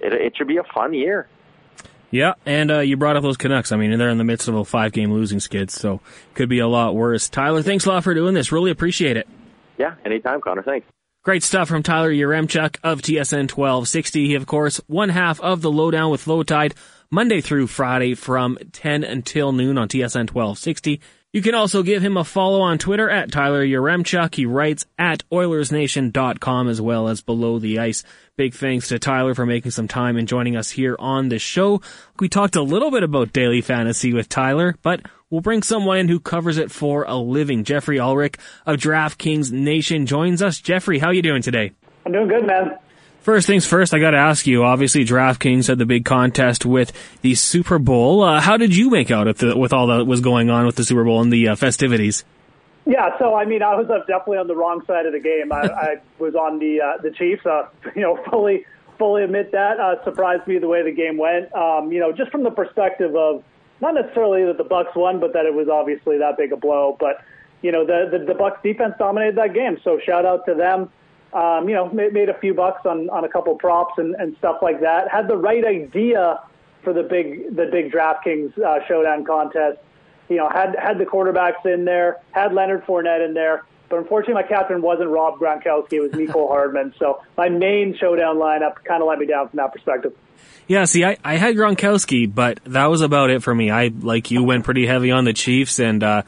it, 0.00 0.12
it 0.12 0.36
should 0.36 0.48
be 0.48 0.56
a 0.56 0.64
fun 0.74 0.94
year. 0.94 1.28
Yeah, 2.10 2.34
and 2.44 2.70
uh, 2.70 2.80
you 2.80 2.98
brought 2.98 3.16
up 3.16 3.22
those 3.22 3.38
Canucks. 3.38 3.72
I 3.72 3.76
mean, 3.76 3.96
they're 3.98 4.10
in 4.10 4.18
the 4.18 4.24
midst 4.24 4.46
of 4.46 4.54
a 4.54 4.64
five 4.64 4.92
game 4.92 5.12
losing 5.12 5.40
skid, 5.40 5.70
so 5.70 6.00
could 6.34 6.48
be 6.48 6.58
a 6.58 6.68
lot 6.68 6.94
worse. 6.94 7.28
Tyler, 7.30 7.62
thanks 7.62 7.86
a 7.86 7.88
lot 7.88 8.04
for 8.04 8.12
doing 8.12 8.34
this. 8.34 8.52
Really 8.52 8.70
appreciate 8.70 9.16
it. 9.16 9.26
Yeah, 9.78 9.94
anytime, 10.04 10.42
Connor. 10.42 10.62
Thanks. 10.62 10.86
Great 11.24 11.42
stuff 11.42 11.68
from 11.68 11.82
Tyler 11.82 12.12
Yaremchuk 12.12 12.76
of 12.82 13.00
TSN 13.00 13.50
1260. 13.50 14.26
He, 14.26 14.34
of 14.34 14.44
course, 14.44 14.80
one 14.88 15.08
half 15.08 15.40
of 15.40 15.62
the 15.62 15.70
Lowdown 15.70 16.10
with 16.10 16.26
Lowetide 16.26 16.74
Monday 17.10 17.40
through 17.40 17.68
Friday 17.68 18.14
from 18.14 18.58
10 18.72 19.04
until 19.04 19.52
noon 19.52 19.78
on 19.78 19.86
TSN 19.88 20.32
1260. 20.32 21.00
You 21.32 21.40
can 21.40 21.54
also 21.54 21.82
give 21.82 22.02
him 22.02 22.18
a 22.18 22.24
follow 22.24 22.60
on 22.60 22.76
Twitter 22.76 23.08
at 23.08 23.32
Tyler 23.32 23.64
Yaremchuk. 23.64 24.34
He 24.34 24.44
writes 24.44 24.84
at 24.98 25.26
OilersNation.com 25.30 26.68
as 26.68 26.78
well 26.78 27.08
as 27.08 27.22
Below 27.22 27.58
the 27.58 27.78
Ice. 27.78 28.04
Big 28.36 28.52
thanks 28.52 28.88
to 28.88 28.98
Tyler 28.98 29.34
for 29.34 29.46
making 29.46 29.70
some 29.70 29.88
time 29.88 30.18
and 30.18 30.28
joining 30.28 30.56
us 30.56 30.70
here 30.70 30.94
on 30.98 31.30
the 31.30 31.38
show. 31.38 31.80
We 32.20 32.28
talked 32.28 32.54
a 32.54 32.62
little 32.62 32.90
bit 32.90 33.02
about 33.02 33.32
daily 33.32 33.62
fantasy 33.62 34.12
with 34.12 34.28
Tyler, 34.28 34.76
but 34.82 35.00
we'll 35.30 35.40
bring 35.40 35.62
someone 35.62 35.96
in 35.96 36.08
who 36.08 36.20
covers 36.20 36.58
it 36.58 36.70
for 36.70 37.04
a 37.04 37.16
living. 37.16 37.64
Geoffrey 37.64 37.98
Ulrich 37.98 38.36
of 38.66 38.76
DraftKings 38.76 39.50
Nation 39.50 40.04
joins 40.04 40.42
us. 40.42 40.60
Geoffrey, 40.60 40.98
how 40.98 41.12
you 41.12 41.22
doing 41.22 41.40
today? 41.40 41.72
I'm 42.04 42.12
doing 42.12 42.28
good, 42.28 42.46
man. 42.46 42.76
First 43.22 43.46
things 43.46 43.64
first, 43.64 43.94
I 43.94 44.00
got 44.00 44.10
to 44.10 44.18
ask 44.18 44.48
you. 44.48 44.64
Obviously, 44.64 45.04
DraftKings 45.04 45.68
had 45.68 45.78
the 45.78 45.86
big 45.86 46.04
contest 46.04 46.66
with 46.66 46.92
the 47.22 47.36
Super 47.36 47.78
Bowl. 47.78 48.20
Uh, 48.20 48.40
how 48.40 48.56
did 48.56 48.74
you 48.74 48.90
make 48.90 49.12
out 49.12 49.36
the, 49.36 49.56
with 49.56 49.72
all 49.72 49.86
that 49.86 50.08
was 50.08 50.20
going 50.20 50.50
on 50.50 50.66
with 50.66 50.74
the 50.74 50.82
Super 50.82 51.04
Bowl 51.04 51.22
and 51.22 51.32
the 51.32 51.50
uh, 51.50 51.54
festivities? 51.54 52.24
Yeah, 52.84 53.16
so 53.20 53.36
I 53.36 53.44
mean, 53.44 53.62
I 53.62 53.76
was 53.76 53.88
uh, 53.88 54.00
definitely 54.08 54.38
on 54.38 54.48
the 54.48 54.56
wrong 54.56 54.84
side 54.86 55.06
of 55.06 55.12
the 55.12 55.20
game. 55.20 55.52
I, 55.52 55.60
I 55.68 55.94
was 56.18 56.34
on 56.34 56.58
the 56.58 56.80
uh, 56.80 57.00
the 57.00 57.12
Chiefs. 57.12 57.46
Uh, 57.46 57.68
you 57.94 58.02
know, 58.02 58.18
fully 58.28 58.66
fully 58.98 59.22
admit 59.22 59.52
that. 59.52 59.78
Uh, 59.78 60.02
surprised 60.02 60.48
me 60.48 60.58
the 60.58 60.66
way 60.66 60.82
the 60.82 60.90
game 60.90 61.16
went. 61.16 61.54
Um, 61.54 61.92
you 61.92 62.00
know, 62.00 62.10
just 62.10 62.32
from 62.32 62.42
the 62.42 62.50
perspective 62.50 63.14
of 63.14 63.44
not 63.80 63.94
necessarily 63.94 64.44
that 64.46 64.58
the 64.58 64.64
Bucs 64.64 64.96
won, 64.96 65.20
but 65.20 65.32
that 65.34 65.46
it 65.46 65.54
was 65.54 65.68
obviously 65.68 66.18
that 66.18 66.36
big 66.36 66.50
a 66.50 66.56
blow. 66.56 66.96
But 66.98 67.22
you 67.62 67.70
know, 67.70 67.86
the 67.86 68.18
the, 68.18 68.24
the 68.24 68.34
Bucs 68.34 68.60
defense 68.64 68.94
dominated 68.98 69.36
that 69.36 69.54
game. 69.54 69.78
So 69.84 70.00
shout 70.04 70.26
out 70.26 70.44
to 70.46 70.54
them 70.54 70.90
um, 71.32 71.68
you 71.68 71.74
know, 71.74 71.88
made, 71.90 72.28
a 72.28 72.38
few 72.38 72.54
bucks 72.54 72.84
on, 72.84 73.08
on 73.10 73.24
a 73.24 73.28
couple 73.28 73.54
props 73.56 73.94
and, 73.96 74.14
and 74.16 74.36
stuff 74.38 74.58
like 74.62 74.80
that. 74.80 75.10
Had 75.10 75.28
the 75.28 75.36
right 75.36 75.64
idea 75.64 76.40
for 76.82 76.92
the 76.92 77.02
big 77.02 77.54
the 77.54 77.66
big 77.66 77.92
DraftKings 77.92 78.58
uh, 78.58 78.86
showdown 78.86 79.24
contest. 79.24 79.78
You 80.28 80.36
know, 80.36 80.48
had 80.48 80.76
had 80.78 80.98
the 80.98 81.04
quarterbacks 81.04 81.64
in 81.64 81.84
there, 81.84 82.18
had 82.32 82.52
Leonard 82.52 82.84
Fournette 82.84 83.24
in 83.24 83.34
there, 83.34 83.64
but 83.88 83.98
unfortunately 83.98 84.34
my 84.34 84.48
captain 84.48 84.82
wasn't 84.82 85.10
Rob 85.10 85.38
Gronkowski. 85.38 85.92
It 85.94 86.00
was 86.00 86.12
Mecole 86.12 86.48
Hardman. 86.48 86.94
So 86.98 87.22
my 87.36 87.48
main 87.48 87.96
showdown 87.98 88.36
lineup 88.36 88.82
kind 88.84 89.02
of 89.02 89.08
let 89.08 89.18
me 89.18 89.26
down 89.26 89.48
from 89.48 89.58
that 89.58 89.72
perspective. 89.72 90.14
Yeah, 90.66 90.84
see, 90.84 91.04
I, 91.04 91.18
I 91.24 91.36
had 91.36 91.56
Gronkowski, 91.56 92.32
but 92.32 92.60
that 92.64 92.86
was 92.86 93.00
about 93.00 93.30
it 93.30 93.42
for 93.42 93.54
me. 93.54 93.70
I, 93.70 93.88
like 93.88 94.30
you, 94.30 94.42
went 94.42 94.64
pretty 94.64 94.86
heavy 94.86 95.10
on 95.10 95.24
the 95.24 95.32
Chiefs, 95.32 95.78
and 95.78 96.02
uh, 96.02 96.22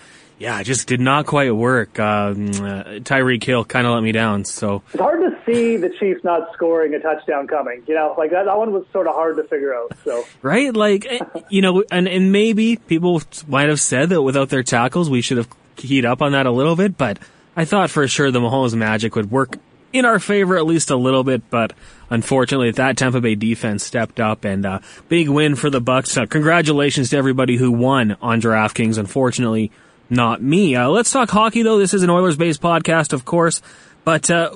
yeah, 0.45 0.61
it 0.61 0.65
just 0.65 0.87
did 0.87 1.01
not 1.01 1.25
quite 1.25 1.51
work. 1.57 1.99
Um, 1.99 2.49
uh, 2.49 3.01
Tyreek 3.01 3.43
Hill 3.43 3.65
kind 3.65 3.87
of 3.87 3.95
let 3.95 4.03
me 4.03 4.13
down. 4.13 4.45
So 4.45 4.83
it's 4.93 5.01
hard 5.01 5.21
to 5.21 5.35
see 5.47 5.79
the 5.79 5.89
Chiefs 5.89 6.23
not 6.23 6.53
scoring 6.53 6.93
a 6.93 7.01
touchdown 7.01 7.47
coming. 7.47 7.83
You 7.87 7.95
know, 7.95 8.15
like 8.19 8.31
that, 8.33 8.45
that 8.45 8.59
one 8.59 8.71
was 8.71 8.85
sort 8.93 9.07
of 9.07 9.15
hard 9.15 9.37
to 9.37 9.45
figure 9.45 9.75
out. 9.75 9.93
So 10.05 10.27
right, 10.43 10.75
like 10.77 11.07
eh, 11.09 11.21
you 11.49 11.63
know, 11.63 11.83
and 11.91 12.07
and 12.07 12.31
maybe 12.31 12.77
people 12.77 13.23
might 13.49 13.71
have 13.71 13.81
said 13.81 14.11
that 14.11 14.21
without 14.21 14.51
their 14.51 14.63
tackles, 14.63 15.09
we 15.09 15.23
should 15.23 15.39
have 15.39 15.49
keyed 15.77 16.05
up 16.05 16.21
on 16.21 16.33
that 16.33 16.45
a 16.45 16.51
little 16.51 16.77
bit. 16.77 16.99
But 16.99 17.19
I 17.57 17.65
thought 17.65 17.89
for 17.89 18.07
sure 18.07 18.31
the 18.31 18.41
Mahomes 18.41 18.75
magic 18.75 19.17
would 19.17 19.31
work 19.31 19.57
in 19.95 20.05
our 20.05 20.19
favor 20.19 20.59
at 20.59 20.67
least 20.67 20.91
a 20.91 20.97
little 20.97 21.25
bit. 21.25 21.49
But 21.49 21.73
unfortunately, 22.11 22.71
that 22.73 22.99
Tampa 22.99 23.23
Bay 23.23 23.35
defense 23.35 23.83
stepped 23.83 24.21
up 24.21 24.45
and 24.45 24.67
uh, 24.67 24.81
big 25.09 25.31
win 25.31 25.57
for 25.57 25.71
the 25.71 25.81
Bucs. 25.81 26.21
Uh, 26.21 26.27
congratulations 26.27 27.09
to 27.11 27.17
everybody 27.17 27.57
who 27.57 27.73
won 27.73 28.19
on 28.21 28.43
DraftKings. 28.43 28.99
Unfortunately 28.99 29.73
not 30.11 30.43
me. 30.43 30.77
Uh, 30.77 30.89
let's 30.89 31.11
talk 31.11 31.31
hockey, 31.31 31.63
though. 31.63 31.79
This 31.79 31.95
is 31.95 32.03
an 32.03 32.11
Oilers 32.11 32.37
based 32.37 32.61
podcast, 32.61 33.13
of 33.13 33.25
course. 33.25 33.63
But 34.05 34.31
uh, 34.31 34.51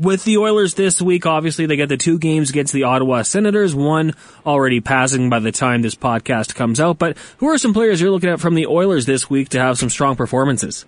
with 0.00 0.24
the 0.24 0.38
Oilers 0.38 0.74
this 0.74 1.00
week, 1.00 1.26
obviously, 1.26 1.66
they 1.66 1.76
get 1.76 1.88
the 1.88 1.96
two 1.96 2.18
games 2.18 2.50
against 2.50 2.72
the 2.72 2.84
Ottawa 2.84 3.22
Senators, 3.22 3.74
one 3.74 4.14
already 4.44 4.80
passing 4.80 5.30
by 5.30 5.38
the 5.38 5.52
time 5.52 5.82
this 5.82 5.94
podcast 5.94 6.54
comes 6.54 6.80
out. 6.80 6.98
But 6.98 7.16
who 7.38 7.48
are 7.48 7.58
some 7.58 7.74
players 7.74 8.00
you're 8.00 8.10
looking 8.10 8.30
at 8.30 8.40
from 8.40 8.54
the 8.54 8.66
Oilers 8.66 9.06
this 9.06 9.30
week 9.30 9.50
to 9.50 9.60
have 9.60 9.78
some 9.78 9.90
strong 9.90 10.16
performances? 10.16 10.84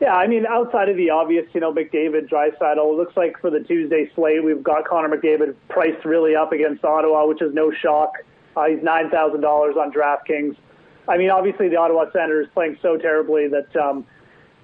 Yeah, 0.00 0.14
I 0.14 0.26
mean, 0.26 0.44
outside 0.44 0.90
of 0.90 0.96
the 0.96 1.10
obvious, 1.10 1.46
you 1.54 1.60
know, 1.60 1.72
McDavid, 1.72 2.28
Draisaitl, 2.28 2.76
it 2.76 2.96
looks 2.96 3.16
like 3.16 3.38
for 3.40 3.50
the 3.50 3.60
Tuesday 3.60 4.10
slate, 4.14 4.44
we've 4.44 4.62
got 4.62 4.86
Connor 4.86 5.16
McDavid 5.16 5.54
priced 5.68 6.04
really 6.04 6.36
up 6.36 6.52
against 6.52 6.84
Ottawa, 6.84 7.26
which 7.26 7.40
is 7.40 7.54
no 7.54 7.72
shock. 7.72 8.12
Uh, 8.54 8.66
he's 8.66 8.80
$9,000 8.80 9.76
on 9.76 9.92
DraftKings. 9.92 10.56
I 11.08 11.16
mean, 11.16 11.30
obviously 11.30 11.68
the 11.68 11.76
Ottawa 11.76 12.10
Senators 12.12 12.48
playing 12.54 12.78
so 12.82 12.96
terribly 12.96 13.48
that 13.48 13.76
um, 13.76 14.06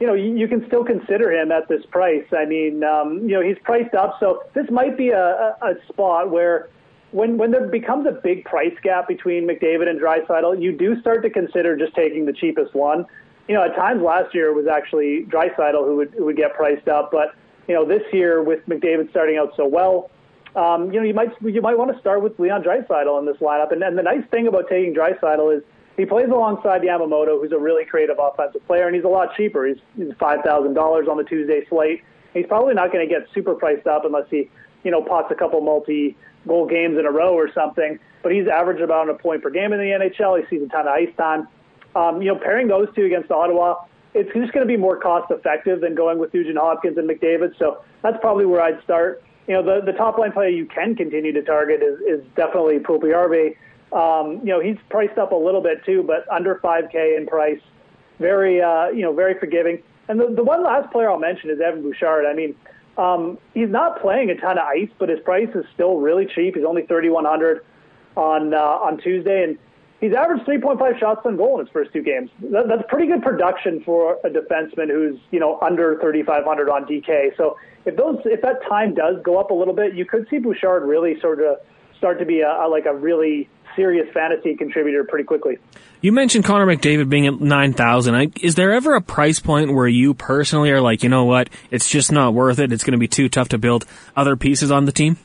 you 0.01 0.07
know 0.07 0.15
you, 0.15 0.37
you 0.37 0.49
can 0.49 0.67
still 0.67 0.85
consider 0.85 1.33
him 1.33 1.53
at 1.53 1.69
this 1.69 1.85
price. 1.87 2.25
I 2.37 2.45
mean, 2.45 2.83
um, 2.85 3.21
you 3.29 3.35
know 3.35 3.41
he's 3.41 3.59
priced 3.63 3.95
up, 3.95 4.17
so 4.19 4.43
this 4.55 4.69
might 4.71 4.97
be 4.97 5.11
a, 5.11 5.23
a, 5.23 5.57
a 5.63 5.75
spot 5.89 6.31
where 6.31 6.69
when 7.13 7.37
when 7.37 7.51
there 7.51 7.67
becomes 7.69 8.07
a 8.07 8.13
big 8.13 8.45
price 8.45 8.75
gap 8.83 9.07
between 9.07 9.47
McDavid 9.47 9.89
and 9.89 10.01
Draisaitl, 10.01 10.61
you 10.61 10.77
do 10.77 11.01
start 11.01 11.23
to 11.23 11.31
consider 11.31 11.77
just 11.77 11.95
taking 11.95 12.27
the 12.27 12.33
cheapest 12.33 12.75
one. 12.75 13.07
You 13.49 13.55
know, 13.55 13.65
at 13.65 13.77
times 13.77 14.03
last 14.03 14.35
year 14.35 14.49
it 14.49 14.55
was 14.55 14.67
actually 14.67 15.27
Draisaitl 15.29 15.85
who 15.87 15.97
would 15.97 16.15
who 16.17 16.25
would 16.25 16.37
get 16.37 16.55
priced 16.55 16.89
up, 16.89 17.13
but 17.13 17.35
you 17.69 17.75
know 17.75 17.85
this 17.85 18.03
year 18.13 18.43
with 18.43 18.67
McDavid 18.67 19.11
starting 19.11 19.37
out 19.37 19.53
so 19.57 19.67
well, 19.67 20.11
um, 20.57 20.93
you 20.93 20.99
know 20.99 21.07
you 21.07 21.15
might 21.15 21.31
you 21.43 21.61
might 21.61 21.79
want 21.79 21.93
to 21.95 22.01
start 22.01 22.23
with 22.23 22.39
Leon 22.41 22.63
Draisaitl 22.63 23.19
in 23.21 23.27
this 23.27 23.37
lineup. 23.37 23.73
And, 23.73 23.83
and 23.83 23.97
the 23.97 24.03
nice 24.03 24.25
thing 24.31 24.49
about 24.49 24.69
taking 24.69 24.95
Draisaitl 24.95 25.57
is 25.57 25.63
he 25.97 26.07
plays 26.07 26.29
alongside 26.29 26.83
Yamamoto, 26.83 27.41
who's 27.41 27.53
a 27.53 27.59
really 27.59 27.85
creative 27.85 28.17
offensive 28.19 28.67
player, 28.67 28.87
and 28.87 28.95
he's 28.95 29.05
a 29.05 29.09
lot 29.09 29.35
cheaper. 29.37 29.67
He's, 29.67 29.77
he's 29.97 30.13
five 30.19 30.41
thousand 30.43 30.75
dollars 30.75 31.07
on 31.11 31.17
the 31.17 31.25
Tuesday 31.25 31.67
slate. 31.69 32.03
He's 32.33 32.47
probably 32.47 32.75
not 32.75 32.93
going 32.93 33.07
to 33.07 33.13
get 33.13 33.29
super 33.35 33.55
priced 33.55 33.87
up 33.87 34.05
unless 34.05 34.25
he, 34.31 34.49
you 34.85 34.91
know, 34.91 35.03
pots 35.03 35.31
a 35.31 35.35
couple 35.35 35.61
multi-goal 35.61 36.67
games 36.67 36.99
in 36.99 37.05
a 37.05 37.11
row 37.11 37.35
or 37.35 37.53
something. 37.53 37.99
But 38.23 38.33
he's 38.33 38.49
averaged 38.49 38.81
about 38.81 39.11
a 39.11 39.15
point 39.15 39.43
per 39.43 39.51
game 39.51 39.73
in 39.73 39.79
the 39.79 39.85
NHL. 39.85 40.41
He 40.41 40.47
sees 40.49 40.65
a 40.65 40.69
ton 40.71 40.87
of 40.87 40.95
ice 40.95 41.15
time. 41.19 41.49
Um, 41.95 42.23
you 42.23 42.33
know, 42.33 42.39
pairing 42.39 42.69
those 42.69 42.89
two 42.95 43.05
against 43.05 43.31
Ottawa, 43.31 43.85
it's 44.15 44.33
just 44.33 44.53
going 44.53 44.67
to 44.67 44.73
be 44.73 44.79
more 44.79 44.99
cost-effective 44.99 45.83
than 45.83 45.95
going 45.95 46.19
with 46.19 46.33
Nugent 46.33 46.57
Hopkins 46.57 46.97
and 46.97 47.09
McDavid. 47.09 47.59
So 47.59 47.85
that's 48.03 48.17
probably 48.21 48.47
where 48.47 48.63
I'd 48.63 48.83
start. 48.83 49.23
You 49.47 49.55
know, 49.55 49.63
the 49.63 49.85
the 49.85 49.97
top 49.99 50.19
line 50.19 50.33
player 50.33 50.49
you 50.49 50.67
can 50.67 50.95
continue 50.95 51.33
to 51.33 51.43
target 51.43 51.83
is 51.83 51.99
is 52.01 52.25
definitely 52.35 52.79
Puljujarvi. 52.79 53.57
Um, 53.93 54.39
you 54.39 54.53
know, 54.53 54.61
he's 54.61 54.79
priced 54.89 55.19
up 55.19 55.33
a 55.33 55.37
little 55.37 55.61
bit 55.61 55.85
too, 55.85 56.03
but 56.03 56.31
under 56.31 56.57
5K 56.57 57.17
in 57.17 57.27
price. 57.27 57.61
Very, 58.19 58.63
uh, 58.63 58.89
you 58.89 59.03
know, 59.03 59.13
very 59.13 59.39
forgiving. 59.39 59.83
And 60.09 60.19
the, 60.21 60.29
the 60.29 60.45
one 60.45 60.63
last 60.63 60.91
player 60.93 61.11
I'll 61.11 61.19
mention 61.19 61.51
is 61.51 61.61
Evan 61.61 61.83
Bouchard. 61.83 62.25
I 62.27 62.35
mean, 62.35 62.55
um, 62.97 63.39
he's 63.55 63.69
not 63.69 64.01
playing 64.01 64.31
a 64.31 64.37
ton 64.37 64.59
of 64.59 64.65
ice, 64.65 64.91
but 64.99 65.09
his 65.09 65.21
price 65.21 65.49
is 65.55 65.65
still 65.75 65.97
really 65.97 66.27
cheap. 66.27 66.57
He's 66.57 66.65
only 66.65 66.83
3,100 66.83 67.65
on 68.17 68.53
uh, 68.53 68.59
on 68.59 68.99
Tuesday, 68.99 69.45
and 69.45 69.59
he's 70.01 70.13
averaged 70.13 70.45
3.5 70.45 70.99
shots 70.99 71.23
on 71.25 71.37
goal 71.37 71.59
in 71.59 71.65
his 71.65 71.73
first 71.73 71.93
two 71.93 72.03
games. 72.03 72.31
That, 72.51 72.69
that's 72.69 72.83
pretty 72.89 73.07
good 73.07 73.23
production 73.23 73.83
for 73.85 74.19
a 74.25 74.29
defenseman 74.29 74.91
who's 74.91 75.19
you 75.31 75.41
know 75.41 75.59
under 75.63 75.99
3,500 76.01 76.69
on 76.69 76.85
DK. 76.85 77.37
So 77.37 77.57
if 77.87 77.97
those 77.97 78.19
if 78.27 78.43
that 78.43 78.63
time 78.69 78.95
does 78.95 79.17
go 79.23 79.39
up 79.41 79.51
a 79.51 79.55
little 79.55 79.75
bit, 79.75 79.95
you 79.95 80.05
could 80.05 80.27
see 80.29 80.39
Bouchard 80.39 80.83
really 80.83 81.19
sort 81.21 81.41
of 81.41 81.57
start 81.97 82.19
to 82.19 82.27
be 82.27 82.41
a, 82.41 82.51
a 82.51 82.69
like 82.69 82.85
a 82.85 82.95
really 82.95 83.49
serious 83.77 84.07
fantasy 84.13 84.55
contributor 84.55 85.05
pretty 85.05 85.25
quickly. 85.25 85.59
You 86.01 86.13
mentioned 86.13 86.45
Connor 86.45 86.67
McDavid 86.67 87.09
being 87.09 87.27
at 87.27 87.41
9,000. 87.41 88.39
Is 88.41 88.55
there 88.55 88.73
ever 88.73 88.95
a 88.95 89.01
price 89.01 89.41
point 89.41 89.73
where 89.73 89.87
you 89.87 90.15
personally 90.15 90.71
are 90.71 90.81
like, 90.81 91.03
you 91.03 91.09
know 91.09 91.25
what, 91.25 91.49
it's 91.71 91.89
just 91.89 92.11
not 92.11 92.35
worth 92.35 92.59
it. 92.59 92.73
It's 92.73 92.85
going 92.85 92.93
to 92.93 92.99
be 92.99 93.09
too 93.09 93.29
tough 93.29 93.51
to 93.51 93.59
build 93.59 93.87
other 94.17 94.37
pieces 94.37 94.71
on 94.71 94.85
the 94.85 94.93
team? 94.93 95.17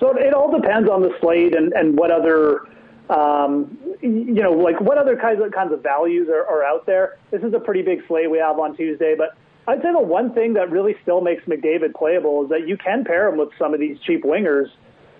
So 0.00 0.16
it 0.16 0.34
all 0.34 0.50
depends 0.50 0.88
on 0.88 1.02
the 1.02 1.10
slate 1.20 1.54
and, 1.54 1.72
and 1.72 1.96
what 1.96 2.10
other, 2.10 2.66
um, 3.08 3.78
you 4.00 4.42
know, 4.42 4.52
like 4.52 4.80
what 4.80 4.98
other 4.98 5.16
kinds 5.16 5.40
of 5.40 5.52
kinds 5.52 5.72
of 5.72 5.82
values 5.82 6.28
are, 6.28 6.44
are 6.46 6.64
out 6.64 6.86
there. 6.86 7.18
This 7.30 7.42
is 7.42 7.54
a 7.54 7.60
pretty 7.60 7.82
big 7.82 8.06
slate 8.08 8.30
we 8.30 8.38
have 8.38 8.58
on 8.58 8.76
Tuesday, 8.76 9.14
but 9.16 9.36
I'd 9.68 9.80
say 9.80 9.92
the 9.92 10.00
one 10.00 10.34
thing 10.34 10.54
that 10.54 10.70
really 10.70 10.96
still 11.02 11.20
makes 11.20 11.44
McDavid 11.44 11.94
playable 11.94 12.42
is 12.42 12.50
that 12.50 12.66
you 12.66 12.76
can 12.76 13.04
pair 13.04 13.28
him 13.28 13.38
with 13.38 13.50
some 13.58 13.74
of 13.74 13.80
these 13.80 13.96
cheap 14.00 14.24
wingers 14.24 14.66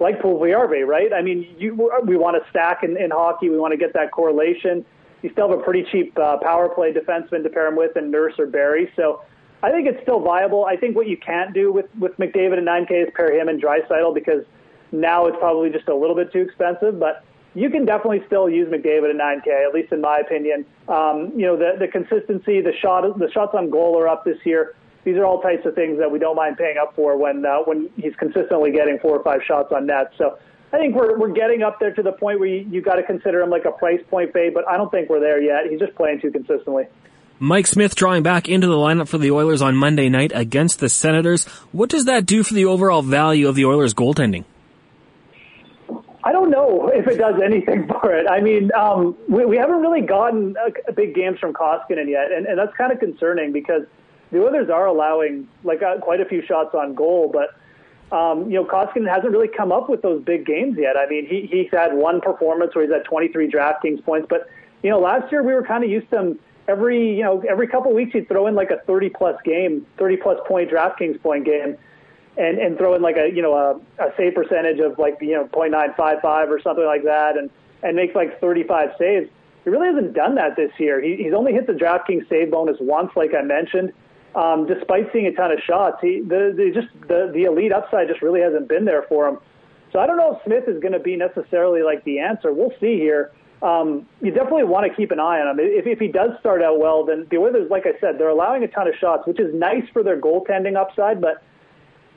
like 0.01 0.21
Puljujarvi, 0.21 0.87
right? 0.87 1.13
I 1.13 1.23
mean, 1.23 1.55
you, 1.59 1.75
we 2.05 2.17
want 2.17 2.43
to 2.43 2.51
stack 2.51 2.83
in, 2.83 2.97
in 2.97 3.11
hockey. 3.11 3.51
We 3.51 3.59
want 3.59 3.73
to 3.73 3.79
get 3.79 3.93
that 3.95 4.11
correlation. 4.11 4.85
You 5.23 5.31
still 5.33 5.49
have 5.49 5.59
a 5.59 5.63
pretty 5.63 5.85
cheap 5.91 6.19
uh, 6.19 6.39
power 6.39 6.69
play 6.69 6.93
defenseman 6.93 7.43
to 7.45 7.49
pair 7.49 7.69
him 7.69 7.77
with 7.77 7.97
in 7.97 8.11
Nurse 8.11 8.35
or 8.39 8.47
Barrie. 8.47 8.93
So 8.97 9.23
I 9.63 9.71
think 9.71 9.87
it's 9.87 10.03
still 10.03 10.21
viable. 10.21 10.65
I 10.65 10.77
think 10.77 10.97
what 10.97 11.07
you 11.07 11.17
can't 11.17 11.55
do 11.55 11.73
with, 11.73 11.87
with 11.99 12.17
McDavid 12.17 12.59
and 12.59 12.67
9K 12.67 13.07
is 13.07 13.13
pair 13.15 13.33
him 13.39 13.49
and 13.49 13.63
Draisaitl 13.63 14.15
because 14.15 14.45
now 14.91 15.27
it's 15.27 15.37
probably 15.39 15.71
just 15.71 15.89
a 15.89 15.95
little 15.95 16.17
bit 16.17 16.33
too 16.33 16.41
expensive. 16.41 16.99
But 16.99 17.25
you 17.55 17.71
can 17.71 17.85
definitely 17.85 18.23
still 18.27 18.49
use 18.49 18.69
McDavid 18.69 19.11
at 19.11 19.17
9K, 19.17 19.67
at 19.67 19.73
least 19.73 19.93
in 19.93 20.01
my 20.01 20.19
opinion. 20.19 20.67
Um, 20.89 21.33
you 21.37 21.47
know, 21.47 21.57
the, 21.57 21.77
the 21.79 21.87
consistency, 21.87 22.61
the 22.61 22.73
shot, 22.81 23.03
the 23.19 23.31
shots 23.31 23.55
on 23.55 23.71
goal 23.71 23.99
are 23.99 24.09
up 24.09 24.25
this 24.25 24.39
year. 24.45 24.75
These 25.05 25.17
are 25.17 25.25
all 25.25 25.41
types 25.41 25.67
of 25.67 25.75
things 25.75 25.99
that 25.99 26.11
we 26.11 26.19
don't 26.19 26.37
mind 26.37 26.57
paying 26.57 26.77
up 26.81 26.95
for 26.95 27.17
when 27.17 27.45
uh, 27.45 27.59
when 27.65 27.91
he's 27.97 28.15
consistently 28.17 28.71
getting 28.71 28.99
four 29.01 29.17
or 29.17 29.23
five 29.23 29.41
shots 29.47 29.73
on 29.75 29.87
net. 29.87 30.13
So 30.17 30.39
I 30.73 30.79
think 30.79 30.95
we're 30.95 31.19
we're 31.19 31.33
getting 31.33 31.63
up 31.63 31.81
there 31.81 31.93
to 31.93 32.03
the 32.03 32.13
point 32.13 32.39
where 32.39 32.49
you, 32.49 32.67
you 32.71 32.81
got 32.81 32.95
to 32.95 33.03
consider 33.03 33.41
him 33.41 33.51
like 33.51 33.65
a 33.65 33.73
price 33.73 34.01
point 34.11 34.33
fade, 34.33 34.55
but 34.55 34.67
I 34.69 34.77
don't 34.77 34.91
think 34.91 35.09
we're 35.09 35.21
there 35.21 35.43
yet. 35.43 35.71
He's 35.71 35.81
just 35.81 35.95
playing 35.97 36.21
too 36.21 36.31
consistently. 36.31 36.85
Mike 37.39 37.67
Smith 37.67 37.97
drawing 37.97 38.23
back 38.23 38.49
into 38.49 38.69
the 38.69 38.77
lineup 38.77 39.09
for 39.09 39.19
the 39.19 39.33
Oilers 39.33 39.63
on 39.63 39.75
Monday 39.75 40.09
night 40.09 40.31
against 40.33 40.79
the 40.79 40.89
Senators. 40.89 41.45
What 41.73 41.91
does 41.91 42.05
that 42.05 42.25
do 42.25 42.45
for 42.45 42.55
the 42.55 42.67
overall 42.67 43.03
value 43.03 43.49
of 43.49 43.57
the 43.57 43.65
Oilers' 43.65 43.95
goaltending? 43.95 44.45
I 46.25 46.31
don't 46.31 46.51
know 46.51 46.89
if 46.95 47.09
it 47.09 47.19
does 47.19 47.41
anything 47.45 47.89
for 48.01 48.15
it. 48.15 48.29
I 48.31 48.41
mean, 48.41 48.71
um, 48.79 49.17
we, 49.29 49.45
we 49.45 49.57
haven't 49.57 49.81
really 49.81 50.03
gotten 50.03 50.55
a, 50.57 50.91
a 50.91 50.93
big 50.93 51.17
games 51.17 51.41
from 51.41 51.53
Koskinen 51.53 52.09
yet, 52.09 52.31
and, 52.31 52.47
and 52.47 52.57
that's 52.57 52.77
kind 52.77 52.93
of 52.93 53.01
concerning 53.01 53.53
because 53.53 53.83
the 54.33 54.43
Oilers 54.43 54.69
are 54.71 54.87
allowing 54.87 55.47
like 55.63 55.83
uh, 55.83 55.99
quite 55.99 56.21
a 56.21 56.25
few 56.25 56.45
shots 56.45 56.75
on 56.75 56.95
goal, 56.95 57.31
but 57.33 57.55
um, 58.17 58.51
you 58.51 58.57
know, 58.57 58.65
Koskinen 58.65 59.09
hasn't 59.09 59.33
really 59.33 59.49
come 59.49 59.73
up 59.73 59.89
with 59.89 60.03
those 60.03 60.23
big 60.23 60.45
games 60.45 60.77
yet. 60.79 60.97
I 60.97 61.07
mean, 61.07 61.27
he 61.27 61.47
he's 61.51 61.71
had 61.71 61.95
one 61.95 62.21
performance 62.21 62.75
where 62.75 62.85
he's 62.85 62.93
at 62.93 63.05
23 63.05 63.49
DraftKings 63.51 64.05
points, 64.05 64.27
but 64.29 64.49
you 64.83 64.91
know, 64.91 64.99
last 64.99 65.31
year 65.31 65.43
we 65.43 65.53
were 65.55 65.63
kind 65.63 65.85
of 65.85 65.91
used 65.91 66.11
to 66.11 66.19
him 66.19 66.39
every 66.69 67.17
you 67.17 67.23
know 67.23 67.43
every 67.49 67.69
couple 67.69 67.91
of 67.91 67.97
weeks 67.97 68.13
he'd 68.13 68.29
throw 68.29 68.47
in 68.47 68.55
like 68.55 68.71
a 68.71 68.79
30 68.87 69.11
plus 69.11 69.41
game, 69.45 69.87
30 69.99 70.17
plus 70.17 70.39
point 70.49 70.71
DraftKings 70.71 71.21
point 71.23 71.45
game 71.45 71.77
and 72.37 72.59
and 72.59 72.79
throw 72.79 72.95
in 72.95 73.03
like 73.03 73.17
a 73.17 73.31
you 73.31 73.43
know 73.43 73.55
a, 73.55 74.03
a 74.03 74.13
save 74.17 74.35
percentage 74.35 74.81
of 74.81 74.99
like 74.99 75.19
you 75.21 75.33
know 75.33 75.45
0.955 75.47 76.49
or 76.49 76.61
something 76.61 76.85
like 76.85 77.05
that, 77.05 77.37
and 77.37 77.51
and 77.83 77.97
make 77.97 78.15
like 78.15 78.41
35 78.41 78.91
saves. 78.99 79.29
He 79.65 79.71
really 79.71 79.87
hasn't 79.87 80.15
done 80.15 80.35
that 80.37 80.57
this 80.57 80.73
year. 80.79 81.01
He, 81.01 81.17
he's 81.17 81.33
only 81.33 81.53
hit 81.53 81.67
the 81.67 81.73
DraftKings 81.73 82.29
save 82.29 82.51
bonus 82.51 82.77
once, 82.81 83.11
like 83.15 83.33
I 83.35 83.43
mentioned. 83.43 83.93
Um, 84.35 84.67
despite 84.67 85.13
seeing 85.13 85.27
a 85.27 85.33
ton 85.33 85.53
of 85.53 85.59
shots, 85.67 85.99
he 86.01 86.21
the, 86.21 86.55
the 86.57 86.71
just 86.73 86.89
the 87.07 87.31
the 87.35 87.45
elite 87.45 87.73
upside 87.73 88.09
just 88.09 88.23
really 88.23 88.41
hasn't 88.41 88.69
been 88.69 88.85
there 88.85 89.03
for 89.09 89.29
him. 89.29 89.39
So 89.93 89.99
I 89.99 90.07
don't 90.07 90.17
know 90.17 90.37
if 90.37 90.45
Smith 90.45 90.65
is 90.69 90.81
going 90.81 90.95
to 90.95 90.99
be 90.99 91.17
necessarily 91.17 91.83
like 91.83 92.03
the 92.05 92.19
answer. 92.19 92.53
We'll 92.53 92.73
see 92.81 92.97
here. 92.97 93.31
Um, 93.61 94.09
you 94.21 94.33
definitely 94.33 94.65
want 94.65 94.91
to 94.91 94.97
keep 94.97 95.13
an 95.13 95.21
eye 95.21 95.39
on 95.39 95.49
him. 95.49 95.57
If, 95.61 95.87
if 95.87 95.99
he 95.99 96.09
does 96.09 96.31
start 96.41 96.63
out 96.63 96.81
well, 96.81 97.05
then 97.05 97.27
the 97.31 97.37
Oilers, 97.37 97.71
like 97.71 97.85
I 97.87 97.99
said, 98.01 98.19
they're 98.19 98.31
allowing 98.31 98.65
a 98.65 98.69
ton 98.69 98.89
of 98.89 98.95
shots, 98.99 99.27
which 99.27 99.39
is 99.39 99.55
nice 99.55 99.85
for 99.93 100.03
their 100.03 100.21
goaltending 100.21 100.77
upside, 100.77 101.21
but 101.21 101.45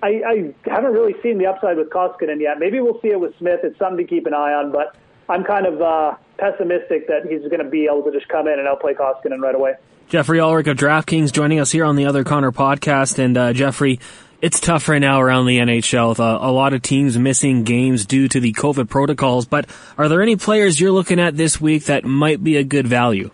I, 0.01 0.21
I 0.25 0.69
haven't 0.69 0.93
really 0.93 1.15
seen 1.21 1.37
the 1.37 1.45
upside 1.45 1.77
with 1.77 1.89
Koskinen 1.89 2.41
yet. 2.41 2.59
Maybe 2.59 2.79
we'll 2.79 2.99
see 3.01 3.09
it 3.09 3.19
with 3.19 3.37
Smith. 3.37 3.59
It's 3.63 3.77
something 3.77 3.97
to 3.97 4.09
keep 4.09 4.25
an 4.25 4.33
eye 4.33 4.53
on, 4.53 4.71
but 4.71 4.95
I'm 5.29 5.43
kind 5.43 5.67
of 5.67 5.81
uh, 5.81 6.15
pessimistic 6.37 7.07
that 7.07 7.25
he's 7.29 7.41
going 7.41 7.63
to 7.63 7.69
be 7.69 7.85
able 7.85 8.03
to 8.03 8.11
just 8.11 8.27
come 8.27 8.47
in 8.47 8.57
and 8.57 8.67
outplay 8.67 8.93
Koskinen 8.93 9.39
right 9.39 9.55
away. 9.55 9.73
Geoffrey 10.07 10.39
Ulrich 10.39 10.67
of 10.67 10.77
DraftKings 10.77 11.31
joining 11.31 11.59
us 11.59 11.71
here 11.71 11.83
on 11.83 11.95
the 11.95 12.05
Other 12.05 12.23
Connor 12.23 12.51
podcast. 12.51 13.17
And 13.17 13.35
uh, 13.35 13.53
Geoffrey, 13.53 13.99
it's 14.39 14.59
tough 14.59 14.87
right 14.87 14.99
now 14.99 15.19
around 15.19 15.47
the 15.47 15.57
NHL 15.57 16.09
with 16.09 16.19
a, 16.19 16.51
lot 16.51 16.73
of 16.73 16.83
teams 16.83 17.17
missing 17.17 17.63
games 17.63 18.05
due 18.05 18.27
to 18.27 18.39
the 18.39 18.53
COVID 18.53 18.87
protocols. 18.87 19.47
But 19.47 19.67
are 19.97 20.07
there 20.07 20.21
any 20.21 20.35
players 20.35 20.79
you're 20.79 20.91
looking 20.91 21.19
at 21.19 21.35
this 21.35 21.59
week 21.59 21.85
that 21.85 22.03
might 22.03 22.43
be 22.43 22.55
a 22.57 22.63
good 22.63 22.85
value? 22.85 23.31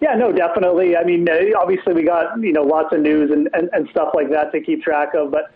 Yeah, 0.00 0.14
no, 0.14 0.30
definitely. 0.30 0.96
I 0.96 1.02
mean, 1.02 1.26
obviously 1.58 1.94
we 1.94 2.04
got 2.04 2.40
you 2.40 2.52
know 2.52 2.62
lots 2.62 2.94
of 2.94 3.00
news 3.00 3.32
and, 3.32 3.48
and, 3.52 3.68
and 3.72 3.88
stuff 3.88 4.10
like 4.14 4.30
that 4.30 4.52
to 4.52 4.60
keep 4.60 4.84
track 4.84 5.14
of, 5.14 5.32
but 5.32 5.52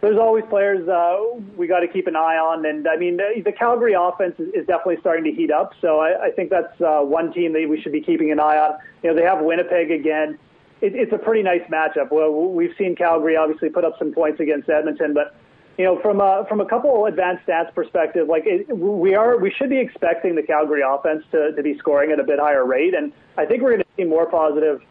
there's 0.00 0.18
always 0.18 0.44
players 0.50 0.86
uh, 0.88 1.16
we 1.56 1.66
got 1.66 1.80
to 1.80 1.88
keep 1.88 2.06
an 2.06 2.16
eye 2.16 2.36
on. 2.36 2.66
And 2.66 2.86
I 2.86 2.96
mean, 2.96 3.16
the, 3.16 3.42
the 3.44 3.52
Calgary 3.52 3.94
offense 3.94 4.34
is, 4.38 4.48
is 4.48 4.66
definitely 4.66 4.98
starting 5.00 5.24
to 5.24 5.32
heat 5.32 5.50
up. 5.50 5.72
So 5.80 6.00
I, 6.00 6.26
I 6.26 6.30
think 6.30 6.50
that's 6.50 6.80
uh, 6.80 7.00
one 7.00 7.32
team 7.32 7.52
that 7.54 7.66
we 7.68 7.80
should 7.80 7.92
be 7.92 8.00
keeping 8.00 8.30
an 8.30 8.40
eye 8.40 8.58
on. 8.58 8.78
You 9.02 9.10
know, 9.10 9.16
they 9.16 9.26
have 9.26 9.40
Winnipeg 9.42 9.90
again. 9.90 10.38
It, 10.80 10.94
it's 10.94 11.12
a 11.12 11.18
pretty 11.18 11.42
nice 11.42 11.62
matchup. 11.70 12.10
Well, 12.10 12.32
we've 12.32 12.74
seen 12.76 12.96
Calgary 12.96 13.36
obviously 13.36 13.70
put 13.70 13.84
up 13.84 13.98
some 13.98 14.12
points 14.12 14.40
against 14.40 14.68
Edmonton, 14.68 15.14
but 15.14 15.36
you 15.78 15.84
know, 15.84 16.00
from 16.00 16.20
a 16.20 16.46
from 16.48 16.60
a 16.60 16.66
couple 16.66 17.06
advanced 17.06 17.46
stats 17.46 17.74
perspective, 17.74 18.28
like 18.28 18.44
it, 18.46 18.76
we 18.76 19.14
are, 19.14 19.38
we 19.38 19.50
should 19.50 19.70
be 19.70 19.78
expecting 19.78 20.36
the 20.36 20.42
Calgary 20.42 20.82
offense 20.86 21.24
to 21.32 21.52
to 21.52 21.62
be 21.62 21.76
scoring 21.78 22.12
at 22.12 22.20
a 22.20 22.24
bit 22.24 22.38
higher 22.38 22.64
rate, 22.64 22.94
and 22.94 23.12
I 23.36 23.44
think 23.44 23.62
we're 23.62 23.72
going 23.72 23.82
to 23.82 23.88
see 23.96 24.04
more 24.04 24.26
positive 24.26 24.82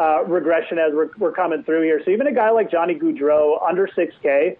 uh, 0.00 0.24
regression 0.24 0.78
as 0.78 0.92
we're, 0.94 1.10
we're 1.18 1.32
coming 1.32 1.62
through 1.62 1.82
here. 1.82 2.00
So 2.04 2.10
even 2.10 2.26
a 2.26 2.32
guy 2.32 2.50
like 2.50 2.70
Johnny 2.70 2.94
Gaudreau 2.94 3.62
under 3.62 3.86
6K, 3.86 4.56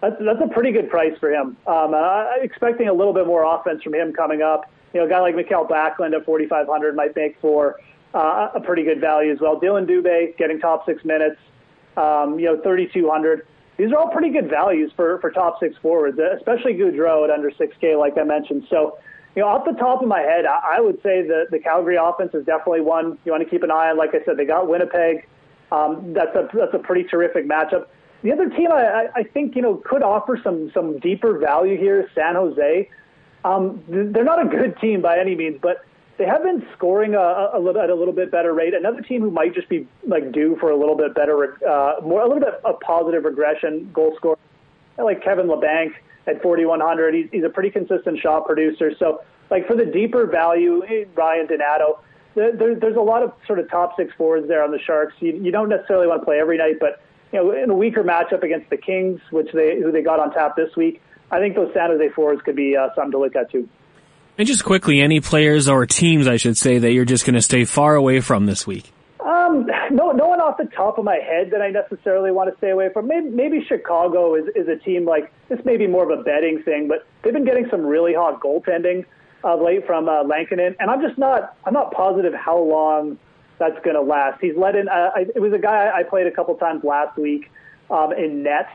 that's 0.00 0.16
that's 0.18 0.40
a 0.42 0.48
pretty 0.52 0.72
good 0.72 0.90
price 0.90 1.12
for 1.20 1.30
him. 1.30 1.56
Um, 1.66 1.94
uh, 1.94 2.24
expecting 2.40 2.88
a 2.88 2.92
little 2.92 3.12
bit 3.12 3.26
more 3.26 3.44
offense 3.44 3.82
from 3.82 3.94
him 3.94 4.12
coming 4.12 4.42
up. 4.42 4.70
You 4.92 5.00
know, 5.00 5.06
a 5.06 5.08
guy 5.08 5.20
like 5.20 5.36
Mikael 5.36 5.66
Backlund 5.66 6.14
at 6.14 6.24
4,500 6.24 6.96
might 6.96 7.14
make 7.14 7.36
for 7.40 7.76
uh, 8.14 8.48
a 8.54 8.60
pretty 8.60 8.82
good 8.82 9.00
value 9.00 9.30
as 9.30 9.38
well. 9.40 9.60
Dillon 9.60 9.86
Dubé 9.86 10.36
getting 10.36 10.58
top 10.58 10.86
six 10.86 11.04
minutes. 11.04 11.36
Um, 11.96 12.38
you 12.38 12.46
know, 12.46 12.60
3,200 12.62 13.46
these 13.80 13.92
are 13.92 13.96
all 13.96 14.10
pretty 14.10 14.28
good 14.28 14.50
values 14.50 14.92
for, 14.94 15.18
for 15.20 15.30
top 15.30 15.58
six 15.58 15.74
forwards, 15.80 16.18
especially 16.18 16.74
Gaudreau 16.74 17.24
at 17.24 17.30
under 17.30 17.50
6K, 17.50 17.98
like 17.98 18.18
I 18.18 18.24
mentioned. 18.24 18.66
So, 18.68 18.98
you 19.36 19.42
know, 19.42 19.48
off 19.48 19.64
the 19.64 19.72
top 19.72 20.02
of 20.02 20.08
my 20.08 20.20
head, 20.20 20.44
I, 20.44 20.76
I 20.76 20.80
would 20.80 20.96
say 21.02 21.22
the, 21.22 21.46
the 21.50 21.58
Calgary 21.58 21.96
offense 21.96 22.34
is 22.34 22.44
definitely 22.44 22.80
one 22.80 23.18
you 23.24 23.32
want 23.32 23.44
to 23.44 23.48
keep 23.48 23.62
an 23.62 23.70
eye 23.70 23.90
on. 23.90 23.96
Like 23.96 24.10
I 24.14 24.24
said, 24.24 24.36
they 24.36 24.44
got 24.44 24.68
Winnipeg. 24.68 25.26
Um, 25.70 26.12
that's 26.12 26.34
a 26.34 26.48
that's 26.52 26.74
a 26.74 26.78
pretty 26.78 27.04
terrific 27.04 27.48
matchup. 27.48 27.86
The 28.22 28.32
other 28.32 28.48
team 28.50 28.72
I, 28.72 29.06
I 29.14 29.22
think 29.22 29.54
you 29.54 29.62
know 29.62 29.76
could 29.76 30.02
offer 30.02 30.38
some 30.42 30.70
some 30.74 30.98
deeper 30.98 31.38
value 31.38 31.78
here 31.78 32.00
is 32.00 32.08
San 32.14 32.34
Jose. 32.34 32.88
Um, 33.44 33.82
they're 33.88 34.24
not 34.24 34.44
a 34.44 34.48
good 34.48 34.76
team 34.80 35.00
by 35.00 35.18
any 35.18 35.34
means, 35.34 35.58
but 35.62 35.84
they 36.18 36.26
have 36.26 36.42
been 36.42 36.66
scoring 36.76 37.14
a, 37.14 37.50
a 37.54 37.58
little 37.58 37.80
at 37.80 37.88
a 37.88 37.94
little 37.94 38.12
bit 38.12 38.30
better 38.30 38.52
rate. 38.52 38.74
Another 38.74 39.00
team 39.00 39.22
who 39.22 39.30
might 39.30 39.54
just 39.54 39.68
be 39.68 39.86
like 40.06 40.32
due 40.32 40.56
for 40.60 40.70
a 40.70 40.76
little 40.76 40.96
bit 40.96 41.14
better, 41.14 41.56
uh, 41.66 41.94
more 42.02 42.20
a 42.20 42.26
little 42.26 42.40
bit 42.40 42.60
of 42.64 42.80
positive 42.80 43.24
regression 43.24 43.90
goal 43.94 44.12
score, 44.16 44.36
like 44.98 45.24
Kevin 45.24 45.46
Labanc 45.46 45.92
at 46.26 46.42
4100. 46.42 47.14
He's, 47.14 47.26
he's 47.32 47.44
a 47.44 47.48
pretty 47.48 47.70
consistent 47.70 48.18
shot 48.20 48.46
producer. 48.46 48.92
So 48.98 49.22
like 49.50 49.66
for 49.66 49.76
the 49.76 49.86
deeper 49.86 50.26
value, 50.26 50.84
eh, 50.84 51.04
Ryan 51.14 51.46
Donato. 51.46 52.00
There, 52.34 52.52
there, 52.56 52.74
there's 52.76 52.96
a 52.96 53.00
lot 53.00 53.22
of 53.22 53.32
sort 53.46 53.58
of 53.58 53.68
top 53.68 53.96
six 53.96 54.14
forwards 54.16 54.46
there 54.46 54.62
on 54.62 54.70
the 54.70 54.78
Sharks. 54.78 55.14
You, 55.18 55.36
you 55.36 55.50
don't 55.50 55.68
necessarily 55.68 56.06
want 56.06 56.22
to 56.22 56.24
play 56.24 56.38
every 56.38 56.58
night, 56.58 56.76
but 56.78 57.02
you 57.32 57.38
know, 57.38 57.50
in 57.52 57.70
a 57.70 57.74
weaker 57.74 58.04
matchup 58.04 58.42
against 58.42 58.70
the 58.70 58.76
Kings, 58.76 59.20
which 59.30 59.48
they 59.52 59.80
who 59.80 59.90
they 59.90 60.02
got 60.02 60.20
on 60.20 60.32
tap 60.32 60.56
this 60.56 60.74
week, 60.76 61.02
I 61.30 61.38
think 61.38 61.56
those 61.56 61.72
San 61.74 61.90
Jose 61.90 62.08
forwards 62.10 62.42
could 62.42 62.56
be 62.56 62.76
uh, 62.76 62.88
something 62.94 63.12
to 63.12 63.18
look 63.18 63.36
at 63.36 63.50
too. 63.50 63.68
And 64.38 64.46
just 64.46 64.64
quickly, 64.64 65.00
any 65.00 65.20
players 65.20 65.68
or 65.68 65.84
teams, 65.86 66.26
I 66.26 66.36
should 66.36 66.56
say, 66.56 66.78
that 66.78 66.92
you're 66.92 67.04
just 67.04 67.26
going 67.26 67.34
to 67.34 67.42
stay 67.42 67.64
far 67.64 67.94
away 67.94 68.20
from 68.20 68.46
this 68.46 68.66
week? 68.66 68.92
Um, 69.24 69.66
no, 69.90 70.12
no 70.12 70.28
one 70.28 70.40
off 70.40 70.56
the 70.56 70.68
top 70.76 70.98
of 70.98 71.04
my 71.04 71.16
head 71.16 71.50
that 71.52 71.60
I 71.60 71.70
necessarily 71.70 72.30
want 72.30 72.50
to 72.50 72.56
stay 72.58 72.70
away 72.70 72.88
from. 72.92 73.08
Maybe, 73.08 73.28
maybe 73.28 73.64
Chicago 73.64 74.34
is, 74.34 74.46
is 74.54 74.68
a 74.68 74.76
team 74.76 75.04
like 75.04 75.32
this. 75.48 75.58
May 75.64 75.76
be 75.76 75.86
more 75.86 76.10
of 76.10 76.18
a 76.18 76.22
betting 76.22 76.62
thing, 76.62 76.88
but 76.88 77.06
they've 77.22 77.32
been 77.32 77.44
getting 77.44 77.66
some 77.70 77.84
really 77.84 78.14
hot 78.14 78.40
goaltending 78.40 79.04
of 79.44 79.60
late 79.60 79.86
from 79.86 80.08
uh, 80.08 80.22
Lankinen, 80.24 80.76
and 80.78 80.90
I'm 80.90 81.00
just 81.00 81.18
not, 81.18 81.56
I'm 81.64 81.72
not 81.72 81.92
positive 81.92 82.34
how 82.34 82.58
long 82.58 83.18
that's 83.58 83.78
going 83.84 83.96
to 83.96 84.02
last. 84.02 84.40
He's 84.40 84.56
let 84.56 84.76
in. 84.76 84.88
Uh, 84.88 85.10
I, 85.14 85.26
it 85.34 85.40
was 85.40 85.52
a 85.52 85.58
guy 85.58 85.90
I 85.94 86.02
played 86.02 86.26
a 86.26 86.30
couple 86.30 86.54
times 86.56 86.84
last 86.84 87.16
week 87.18 87.50
um, 87.90 88.12
in 88.12 88.42
net 88.42 88.68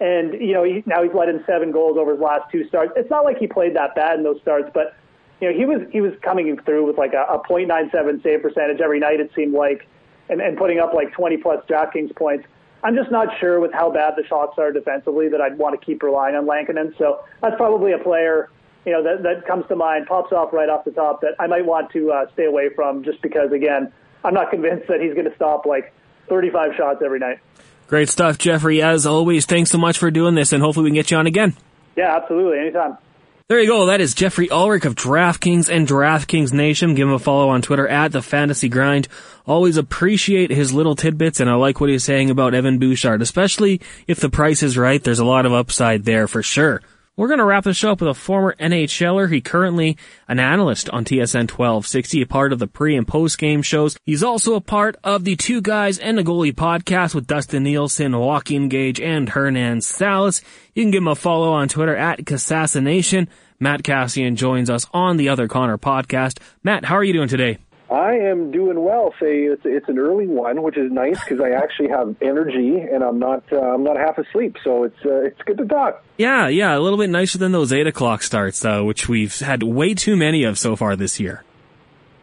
and, 0.00 0.34
you 0.34 0.52
know, 0.52 0.62
he, 0.62 0.82
now 0.86 1.02
he's 1.02 1.12
let 1.14 1.28
in 1.28 1.42
seven 1.46 1.72
goals 1.72 1.96
over 1.96 2.12
his 2.12 2.20
last 2.20 2.50
two 2.50 2.66
starts. 2.68 2.92
It's 2.96 3.10
not 3.10 3.24
like 3.24 3.38
he 3.38 3.46
played 3.46 3.74
that 3.76 3.94
bad 3.94 4.18
in 4.18 4.24
those 4.24 4.40
starts, 4.42 4.70
but, 4.74 4.94
you 5.40 5.50
know, 5.50 5.56
he 5.56 5.64
was, 5.64 5.86
he 5.92 6.00
was 6.00 6.12
coming 6.22 6.58
through 6.64 6.86
with 6.86 6.98
like 6.98 7.12
a, 7.12 7.24
a 7.28 7.40
.97 7.48 8.22
save 8.22 8.42
percentage 8.42 8.80
every 8.80 9.00
night, 9.00 9.20
it 9.20 9.30
seemed 9.34 9.54
like, 9.54 9.86
and, 10.28 10.40
and 10.40 10.56
putting 10.56 10.78
up 10.78 10.94
like 10.94 11.12
20 11.12 11.36
plus 11.38 11.64
DraftKings 11.66 12.14
points. 12.16 12.46
I'm 12.82 12.94
just 12.94 13.10
not 13.10 13.28
sure 13.40 13.58
with 13.60 13.72
how 13.72 13.90
bad 13.90 14.14
the 14.16 14.24
shots 14.26 14.58
are 14.58 14.72
defensively 14.72 15.28
that 15.28 15.40
I'd 15.40 15.58
want 15.58 15.78
to 15.78 15.84
keep 15.84 16.02
relying 16.02 16.36
on 16.36 16.46
Lankinen. 16.46 16.94
So 16.98 17.24
that's 17.42 17.56
probably 17.56 17.92
a 17.92 17.98
player 17.98 18.50
you 18.86 18.92
know, 18.92 19.02
that, 19.02 19.24
that 19.24 19.46
comes 19.46 19.66
to 19.66 19.76
mind, 19.76 20.06
pops 20.06 20.32
off 20.32 20.52
right 20.52 20.68
off 20.68 20.84
the 20.84 20.92
top 20.92 21.20
that 21.22 21.34
I 21.40 21.48
might 21.48 21.66
want 21.66 21.90
to 21.90 22.12
uh, 22.12 22.32
stay 22.32 22.44
away 22.44 22.70
from 22.74 23.02
just 23.02 23.20
because, 23.20 23.50
again, 23.50 23.92
I'm 24.24 24.32
not 24.32 24.50
convinced 24.50 24.86
that 24.88 25.00
he's 25.00 25.12
going 25.12 25.28
to 25.28 25.34
stop 25.34 25.66
like 25.66 25.92
35 26.28 26.70
shots 26.76 27.02
every 27.04 27.18
night. 27.18 27.40
Great 27.88 28.08
stuff, 28.08 28.38
Geoffrey. 28.38 28.80
As 28.82 29.04
always, 29.04 29.44
thanks 29.44 29.70
so 29.70 29.78
much 29.78 29.98
for 29.98 30.10
doing 30.10 30.34
this, 30.36 30.52
and 30.52 30.62
hopefully 30.62 30.84
we 30.84 30.90
can 30.90 30.94
get 30.94 31.10
you 31.10 31.16
on 31.16 31.26
again. 31.26 31.54
Yeah, 31.96 32.16
absolutely. 32.16 32.60
Anytime. 32.60 32.96
There 33.48 33.60
you 33.60 33.68
go. 33.68 33.86
That 33.86 34.00
is 34.00 34.12
Geoffrey 34.12 34.50
Ulrich 34.50 34.86
of 34.86 34.96
DraftKings 34.96 35.68
and 35.68 35.86
DraftKings 35.86 36.52
Nation. 36.52 36.96
Give 36.96 37.06
him 37.06 37.14
a 37.14 37.20
follow 37.20 37.48
on 37.48 37.62
Twitter 37.62 37.86
at 37.86 38.10
the 38.10 38.20
Fantasy 38.20 38.68
Grind. 38.68 39.06
Always 39.46 39.76
appreciate 39.76 40.50
his 40.50 40.72
little 40.72 40.96
tidbits, 40.96 41.38
and 41.38 41.48
I 41.48 41.54
like 41.54 41.80
what 41.80 41.88
he's 41.88 42.02
saying 42.02 42.28
about 42.28 42.54
Evan 42.54 42.80
Bouchard, 42.80 43.22
especially 43.22 43.80
if 44.08 44.18
the 44.18 44.30
price 44.30 44.64
is 44.64 44.76
right. 44.76 45.00
There's 45.00 45.20
a 45.20 45.24
lot 45.24 45.46
of 45.46 45.52
upside 45.52 46.04
there 46.04 46.26
for 46.26 46.42
sure. 46.42 46.82
We're 47.18 47.28
going 47.28 47.38
to 47.38 47.46
wrap 47.46 47.64
the 47.64 47.72
show 47.72 47.92
up 47.92 48.02
with 48.02 48.10
a 48.10 48.14
former 48.14 48.54
NHLer. 48.60 49.32
He 49.32 49.40
currently 49.40 49.96
an 50.28 50.38
analyst 50.38 50.90
on 50.90 51.06
TSN 51.06 51.50
1260, 51.50 52.20
a 52.20 52.26
part 52.26 52.52
of 52.52 52.58
the 52.58 52.66
pre 52.66 52.94
and 52.94 53.08
post 53.08 53.38
game 53.38 53.62
shows. 53.62 53.96
He's 54.04 54.22
also 54.22 54.54
a 54.54 54.60
part 54.60 54.96
of 55.02 55.24
the 55.24 55.34
Two 55.34 55.62
Guys 55.62 55.98
and 55.98 56.18
a 56.18 56.22
Goalie 56.22 56.52
podcast 56.52 57.14
with 57.14 57.26
Dustin 57.26 57.64
Nielson, 57.64 58.18
Joaquin 58.20 58.68
Gage, 58.68 59.00
and 59.00 59.30
Hernan 59.30 59.80
Salas. 59.80 60.42
You 60.74 60.82
can 60.82 60.90
give 60.90 61.02
him 61.02 61.08
a 61.08 61.14
follow 61.14 61.54
on 61.54 61.68
Twitter 61.68 61.96
at 61.96 62.18
Kassassination. 62.26 63.28
Matt 63.58 63.82
Kassian 63.82 64.34
joins 64.34 64.68
us 64.68 64.86
on 64.92 65.16
the 65.16 65.30
Other 65.30 65.48
Connor 65.48 65.78
podcast. 65.78 66.38
Matt, 66.62 66.84
how 66.84 66.96
are 66.96 67.04
you 67.04 67.14
doing 67.14 67.28
today? 67.28 67.56
I 67.90 68.14
am 68.14 68.50
doing 68.50 68.82
well. 68.82 69.14
Say 69.20 69.42
it's 69.44 69.62
it's 69.64 69.88
an 69.88 69.98
early 69.98 70.26
one, 70.26 70.62
which 70.62 70.76
is 70.76 70.90
nice 70.90 71.22
because 71.22 71.40
I 71.40 71.50
actually 71.50 71.88
have 71.88 72.16
energy 72.20 72.80
and 72.80 73.04
I'm 73.04 73.18
not 73.18 73.44
uh, 73.52 73.60
I'm 73.60 73.84
not 73.84 73.96
half 73.96 74.18
asleep, 74.18 74.56
so 74.64 74.84
it's 74.84 74.98
uh, 75.04 75.26
it's 75.26 75.40
good 75.42 75.58
to 75.58 75.66
talk. 75.66 76.04
Yeah, 76.18 76.48
yeah, 76.48 76.76
a 76.76 76.80
little 76.80 76.98
bit 76.98 77.10
nicer 77.10 77.38
than 77.38 77.52
those 77.52 77.72
eight 77.72 77.86
o'clock 77.86 78.22
starts, 78.22 78.64
uh, 78.64 78.82
which 78.82 79.08
we've 79.08 79.38
had 79.38 79.62
way 79.62 79.94
too 79.94 80.16
many 80.16 80.42
of 80.42 80.58
so 80.58 80.74
far 80.74 80.96
this 80.96 81.20
year. 81.20 81.44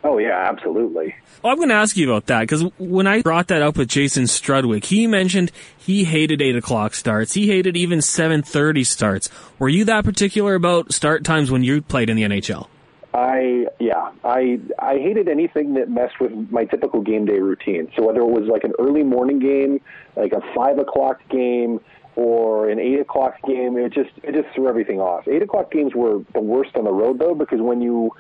Oh 0.04 0.18
yeah, 0.18 0.50
absolutely. 0.50 1.16
Well, 1.42 1.52
I'm 1.52 1.58
going 1.58 1.70
to 1.70 1.76
ask 1.76 1.96
you 1.98 2.10
about 2.10 2.28
that 2.28 2.42
because 2.42 2.64
when 2.78 3.08
I 3.08 3.22
brought 3.22 3.48
that 3.48 3.62
up 3.62 3.78
with 3.78 3.90
Jason 3.90 4.26
Strudwick, 4.26 4.86
he 4.86 5.08
mentioned 5.08 5.52
he 5.78 6.04
hated 6.04 6.42
eight 6.42 6.56
o'clock 6.56 6.94
starts. 6.94 7.34
He 7.34 7.48
hated 7.48 7.78
even 7.78 8.02
seven 8.02 8.42
thirty 8.42 8.84
starts. 8.84 9.30
Were 9.60 9.70
you 9.70 9.86
that 9.86 10.04
particular 10.04 10.56
about 10.56 10.94
start 10.94 11.24
times 11.24 11.52
when 11.52 11.64
you 11.64 11.82
played 11.82 12.10
in 12.10 12.18
the 12.18 12.24
NHL? 12.24 12.68
I 13.14 13.68
yeah, 13.80 14.12
I 14.24 14.60
I 14.80 14.98
hated 14.98 15.30
anything 15.30 15.76
that 15.76 15.90
messed 15.90 16.20
with 16.20 16.32
my 16.50 16.66
typical 16.66 17.02
game 17.02 17.26
day 17.26 17.40
routine. 17.40 17.92
So 17.96 18.06
whether 18.06 18.22
it 18.22 18.30
was 18.30 18.50
like 18.50 18.64
an 18.64 18.74
early 18.80 19.04
morning 19.04 19.40
game, 19.40 19.82
like 20.16 20.34
a 20.34 20.42
five 20.56 20.80
o'clock 20.80 21.22
game, 21.30 21.80
or 22.16 22.70
an 22.70 22.80
eight 22.80 23.00
o'clock 23.00 23.36
game, 23.48 23.78
it 23.78 23.94
just 23.94 24.12
it 24.24 24.34
just 24.34 24.54
threw 24.56 24.68
everything 24.68 25.00
off. 25.00 25.28
Eight 25.28 25.44
o'clock 25.44 25.72
games 25.72 25.94
were 25.94 26.24
the 26.34 26.42
worst 26.42 26.76
on 26.76 26.86
the 26.86 26.92
road 26.92 27.20
though, 27.20 27.36
because 27.36 27.62
when 27.62 27.82
you 27.82 28.12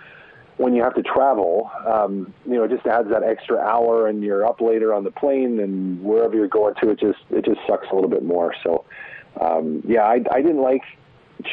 when 0.58 0.76
you 0.76 0.84
have 0.84 0.94
to 0.94 1.02
travel, 1.02 1.72
um, 1.88 2.32
you 2.46 2.54
know, 2.54 2.64
it 2.64 2.70
just 2.70 2.86
adds 2.86 3.10
that 3.10 3.24
extra 3.24 3.58
hour, 3.58 4.08
and 4.08 4.24
you're 4.24 4.46
up 4.46 4.62
later 4.62 4.94
on 4.94 5.04
the 5.04 5.12
plane, 5.12 5.60
and 5.60 6.04
wherever 6.04 6.36
you're 6.36 6.48
going 6.48 6.76
to, 6.76 6.92
it 6.92 7.00
just 7.00 7.20
it 7.32 7.46
just 7.46 7.60
sucks 7.68 7.88
a 7.92 7.96
little 7.96 8.10
bit 8.10 8.24
more. 8.24 8.54
So, 8.64 8.86
um, 9.42 9.82
yeah, 9.88 10.04
I, 10.04 10.24
I 10.32 10.42
didn't 10.42 10.62
like 10.62 10.84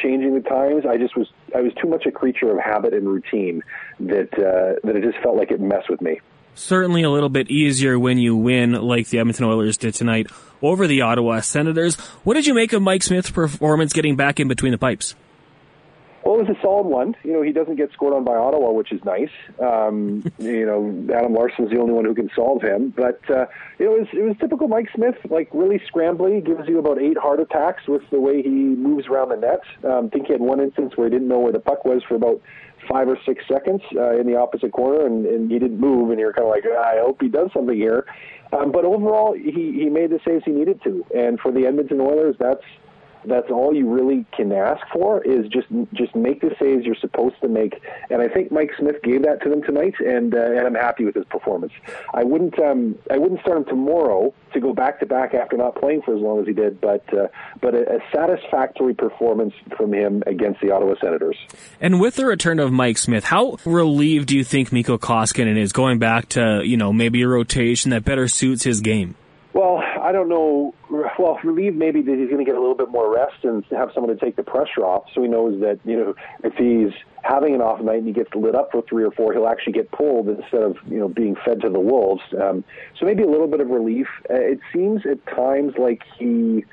changing 0.01 0.33
the 0.35 0.41
times. 0.41 0.85
I 0.85 0.97
just 0.97 1.15
was 1.15 1.27
I 1.55 1.61
was 1.61 1.73
too 1.81 1.87
much 1.87 2.05
a 2.05 2.11
creature 2.11 2.51
of 2.51 2.59
habit 2.59 2.93
and 2.93 3.07
routine 3.07 3.61
that 3.99 4.33
uh, 4.33 4.79
that 4.83 4.95
it 4.95 5.03
just 5.03 5.21
felt 5.23 5.37
like 5.37 5.51
it 5.51 5.59
messed 5.59 5.89
with 5.89 6.01
me. 6.01 6.19
Certainly 6.53 7.03
a 7.03 7.09
little 7.09 7.29
bit 7.29 7.49
easier 7.49 7.97
when 7.97 8.17
you 8.17 8.35
win, 8.35 8.73
like 8.73 9.07
the 9.07 9.19
Edmonton 9.19 9.45
Oilers 9.45 9.77
did 9.77 9.93
tonight 9.93 10.27
over 10.61 10.85
the 10.85 11.01
Ottawa 11.01 11.39
Senators. 11.39 11.95
What 12.23 12.33
did 12.33 12.45
you 12.45 12.53
make 12.53 12.73
of 12.73 12.81
Mike 12.81 13.03
Smith's 13.03 13.31
performance 13.31 13.93
getting 13.93 14.15
back 14.15 14.39
in 14.39 14.47
between 14.47 14.73
the 14.73 14.77
pipes? 14.77 15.15
Well, 16.23 16.39
it 16.39 16.47
was 16.47 16.55
a 16.55 16.61
solid 16.61 16.85
one. 16.85 17.15
You 17.23 17.33
know, 17.33 17.41
he 17.41 17.51
doesn't 17.51 17.75
get 17.75 17.91
scored 17.93 18.13
on 18.13 18.23
by 18.23 18.35
Ottawa, 18.35 18.71
which 18.71 18.91
is 18.91 19.03
nice. 19.03 19.31
Um, 19.59 20.23
you 20.39 20.65
know, 20.65 21.15
Adam 21.15 21.33
Larsson's 21.33 21.71
the 21.71 21.79
only 21.79 21.93
one 21.93 22.05
who 22.05 22.13
can 22.13 22.29
solve 22.35 22.61
him. 22.61 22.93
But 22.95 23.19
uh, 23.29 23.45
it 23.79 23.87
was 23.87 24.07
it 24.13 24.21
was 24.21 24.35
typical 24.39 24.67
Mike 24.67 24.89
Smith, 24.93 25.15
like 25.29 25.49
really 25.53 25.79
scrambly. 25.79 26.45
Gives 26.45 26.67
you 26.67 26.79
about 26.79 27.01
eight 27.01 27.17
heart 27.17 27.39
attacks 27.39 27.87
with 27.87 28.03
the 28.11 28.19
way 28.19 28.41
he 28.41 28.49
moves 28.49 29.07
around 29.07 29.29
the 29.29 29.37
net. 29.37 29.61
Um, 29.83 30.05
I 30.05 30.09
think 30.09 30.27
he 30.27 30.33
had 30.33 30.41
one 30.41 30.59
instance 30.59 30.93
where 30.95 31.07
he 31.07 31.11
didn't 31.11 31.27
know 31.27 31.39
where 31.39 31.53
the 31.53 31.59
puck 31.59 31.85
was 31.85 32.03
for 32.07 32.15
about 32.15 32.41
five 32.89 33.07
or 33.07 33.17
six 33.25 33.43
seconds 33.47 33.81
uh, 33.95 34.17
in 34.17 34.27
the 34.27 34.35
opposite 34.35 34.71
corner, 34.71 35.05
and, 35.05 35.25
and 35.25 35.51
he 35.51 35.59
didn't 35.59 35.79
move. 35.79 36.09
And 36.09 36.19
you're 36.19 36.33
kind 36.33 36.47
of 36.47 36.51
like, 36.51 36.65
I 36.65 36.99
hope 36.99 37.21
he 37.21 37.29
does 37.29 37.49
something 37.53 37.75
here. 37.75 38.05
Um, 38.53 38.71
but 38.71 38.83
overall, 38.83 39.33
he 39.33 39.71
he 39.73 39.89
made 39.89 40.09
the 40.09 40.19
saves 40.25 40.43
he 40.45 40.51
needed 40.51 40.81
to. 40.83 41.05
And 41.15 41.39
for 41.39 41.51
the 41.51 41.65
Edmonton 41.65 42.01
Oilers, 42.01 42.35
that's 42.37 42.63
that's 43.25 43.49
all 43.49 43.73
you 43.73 43.89
really 43.89 44.25
can 44.35 44.51
ask 44.51 44.81
for 44.93 45.21
is 45.23 45.47
just 45.47 45.67
just 45.93 46.15
make 46.15 46.41
the 46.41 46.55
saves 46.59 46.85
you're 46.85 46.95
supposed 46.95 47.35
to 47.41 47.47
make. 47.47 47.81
And 48.09 48.21
I 48.21 48.27
think 48.27 48.51
Mike 48.51 48.71
Smith 48.77 49.01
gave 49.03 49.23
that 49.23 49.41
to 49.43 49.49
them 49.49 49.61
tonight, 49.63 49.95
and 49.99 50.33
uh, 50.33 50.51
and 50.51 50.67
I'm 50.67 50.75
happy 50.75 51.05
with 51.05 51.15
his 51.15 51.25
performance. 51.25 51.73
I 52.13 52.23
wouldn't 52.23 52.57
um, 52.59 52.95
I 53.09 53.17
wouldn't 53.17 53.41
start 53.41 53.57
him 53.57 53.65
tomorrow 53.65 54.33
to 54.53 54.59
go 54.59 54.73
back 54.73 54.99
to 54.99 55.05
back 55.05 55.33
after 55.33 55.57
not 55.57 55.75
playing 55.75 56.01
for 56.01 56.15
as 56.15 56.21
long 56.21 56.39
as 56.39 56.47
he 56.47 56.53
did, 56.53 56.81
but 56.81 57.03
uh, 57.13 57.27
but 57.61 57.75
a, 57.75 57.97
a 57.97 57.99
satisfactory 58.13 58.93
performance 58.93 59.53
from 59.77 59.93
him 59.93 60.23
against 60.25 60.61
the 60.61 60.71
Ottawa 60.71 60.95
Senators. 61.01 61.37
And 61.79 61.99
with 61.99 62.15
the 62.15 62.25
return 62.25 62.59
of 62.59 62.71
Mike 62.71 62.97
Smith, 62.97 63.23
how 63.23 63.57
relieved 63.65 64.27
do 64.27 64.37
you 64.37 64.43
think 64.43 64.71
Mikko 64.71 64.97
Koskinen 64.97 65.57
is 65.57 65.71
going 65.71 65.99
back 65.99 66.29
to 66.29 66.61
you 66.63 66.77
know 66.77 66.91
maybe 66.93 67.21
a 67.21 67.27
rotation 67.27 67.91
that 67.91 68.03
better 68.03 68.27
suits 68.27 68.63
his 68.63 68.81
game? 68.81 69.15
Well, 69.53 69.77
I 69.77 70.11
don't 70.11 70.29
know. 70.29 70.73
Well, 71.21 71.37
relieved 71.43 71.77
maybe 71.77 72.01
that 72.01 72.17
he's 72.17 72.29
going 72.29 72.43
to 72.43 72.43
get 72.43 72.55
a 72.55 72.59
little 72.59 72.73
bit 72.73 72.89
more 72.89 73.13
rest 73.13 73.43
and 73.43 73.63
have 73.69 73.91
someone 73.93 74.11
to 74.11 74.19
take 74.19 74.37
the 74.37 74.43
pressure 74.43 74.83
off, 74.83 75.03
so 75.13 75.21
he 75.21 75.27
knows 75.27 75.61
that 75.61 75.79
you 75.85 75.95
know 75.95 76.15
if 76.43 76.55
he's 76.55 76.91
having 77.21 77.53
an 77.53 77.61
off 77.61 77.79
night 77.79 77.97
and 77.97 78.07
he 78.07 78.11
gets 78.11 78.33
lit 78.33 78.55
up 78.55 78.71
for 78.71 78.81
three 78.89 79.03
or 79.03 79.11
four, 79.11 79.31
he'll 79.31 79.45
actually 79.45 79.73
get 79.73 79.91
pulled 79.91 80.29
instead 80.29 80.63
of 80.63 80.77
you 80.87 80.97
know 80.97 81.07
being 81.07 81.35
fed 81.45 81.61
to 81.61 81.69
the 81.69 81.79
wolves. 81.79 82.23
Um, 82.41 82.63
so 82.99 83.05
maybe 83.05 83.21
a 83.21 83.29
little 83.29 83.45
bit 83.45 83.59
of 83.59 83.67
relief. 83.67 84.07
Uh, 84.31 84.33
it 84.33 84.61
seems 84.73 85.05
at 85.05 85.23
times 85.27 85.73
like 85.77 86.01
he 86.17 86.65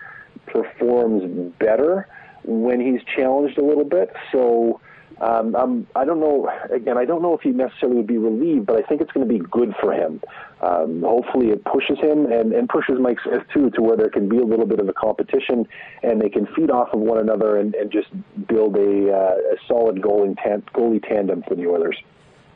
performs 0.46 1.52
better 1.58 2.08
when 2.42 2.80
he's 2.80 3.02
challenged 3.14 3.58
a 3.58 3.62
little 3.62 3.84
bit. 3.84 4.14
So 4.32 4.80
um, 5.20 5.54
um, 5.57 5.87
I 5.96 6.04
don't 6.04 6.20
know. 6.20 6.48
Again, 6.72 6.96
I 6.96 7.04
don't 7.04 7.22
know 7.22 7.35
if 7.35 7.40
he 7.40 7.50
necessarily 7.50 7.98
would 7.98 8.07
be 8.07 8.18
relieved, 8.18 8.66
but 8.66 8.76
I 8.76 8.87
think 8.87 9.00
it's 9.00 9.11
going 9.12 9.26
to 9.26 9.33
be 9.33 9.40
good 9.40 9.74
for 9.81 9.92
him. 9.92 10.20
Um, 10.61 11.02
hopefully, 11.02 11.48
it 11.48 11.64
pushes 11.64 11.98
him 11.98 12.26
and, 12.26 12.52
and 12.52 12.68
pushes 12.68 12.96
Mike 13.00 13.18
Smith 13.24 13.42
too 13.52 13.70
to 13.70 13.83
where 13.83 13.96
there 13.96 14.11
can 14.11 14.28
be 14.28 14.38
a 14.38 14.44
little 14.44 14.66
bit 14.66 14.81
of 14.81 14.88
a 14.88 14.92
competition, 14.92 15.66
and 16.02 16.20
they 16.20 16.28
can 16.28 16.46
feed 16.54 16.70
off 16.70 16.88
of 16.92 17.00
one 17.00 17.18
another 17.18 17.57
and, 17.57 17.74
and 17.74 17.90
just 17.90 18.09
build 18.46 18.76
a, 18.76 19.12
uh, 19.12 19.54
a 19.54 19.57
solid 19.66 19.96
goalie, 19.96 20.37
tan- 20.42 20.62
goalie 20.74 21.02
tandem 21.07 21.42
for 21.48 21.54
the 21.54 21.66
Oilers. 21.66 21.96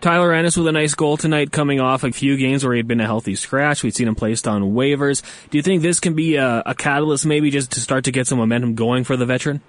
Tyler 0.01 0.33
Ennis 0.33 0.57
with 0.57 0.66
a 0.66 0.72
nice 0.72 0.94
goal 0.94 1.16
tonight, 1.16 1.53
coming 1.53 1.79
off 1.79 2.03
a 2.03 2.11
few 2.11 2.37
games 2.37 2.64
where 2.64 2.72
he 2.75 2.81
had 2.81 2.88
been 2.88 3.01
a 3.01 3.07
healthy 3.07 3.37
scratch. 3.37 3.85
We'd 3.85 3.94
seen 3.94 4.09
him 4.09 4.16
placed 4.16 4.48
on 4.48 4.72
waivers. 4.72 5.22
Do 5.51 5.59
you 5.59 5.62
think 5.62 5.81
this 5.81 6.01
can 6.01 6.14
be 6.14 6.35
a, 6.35 6.61
a 6.66 6.75
catalyst, 6.75 7.25
maybe 7.25 7.53
just 7.53 7.70
to 7.72 7.81
start 7.81 8.05
to 8.05 8.11
get 8.11 8.27
some 8.27 8.38
momentum 8.38 8.75
going 8.75 9.05
for 9.05 9.16
the 9.16 9.27
veteran? 9.27 9.61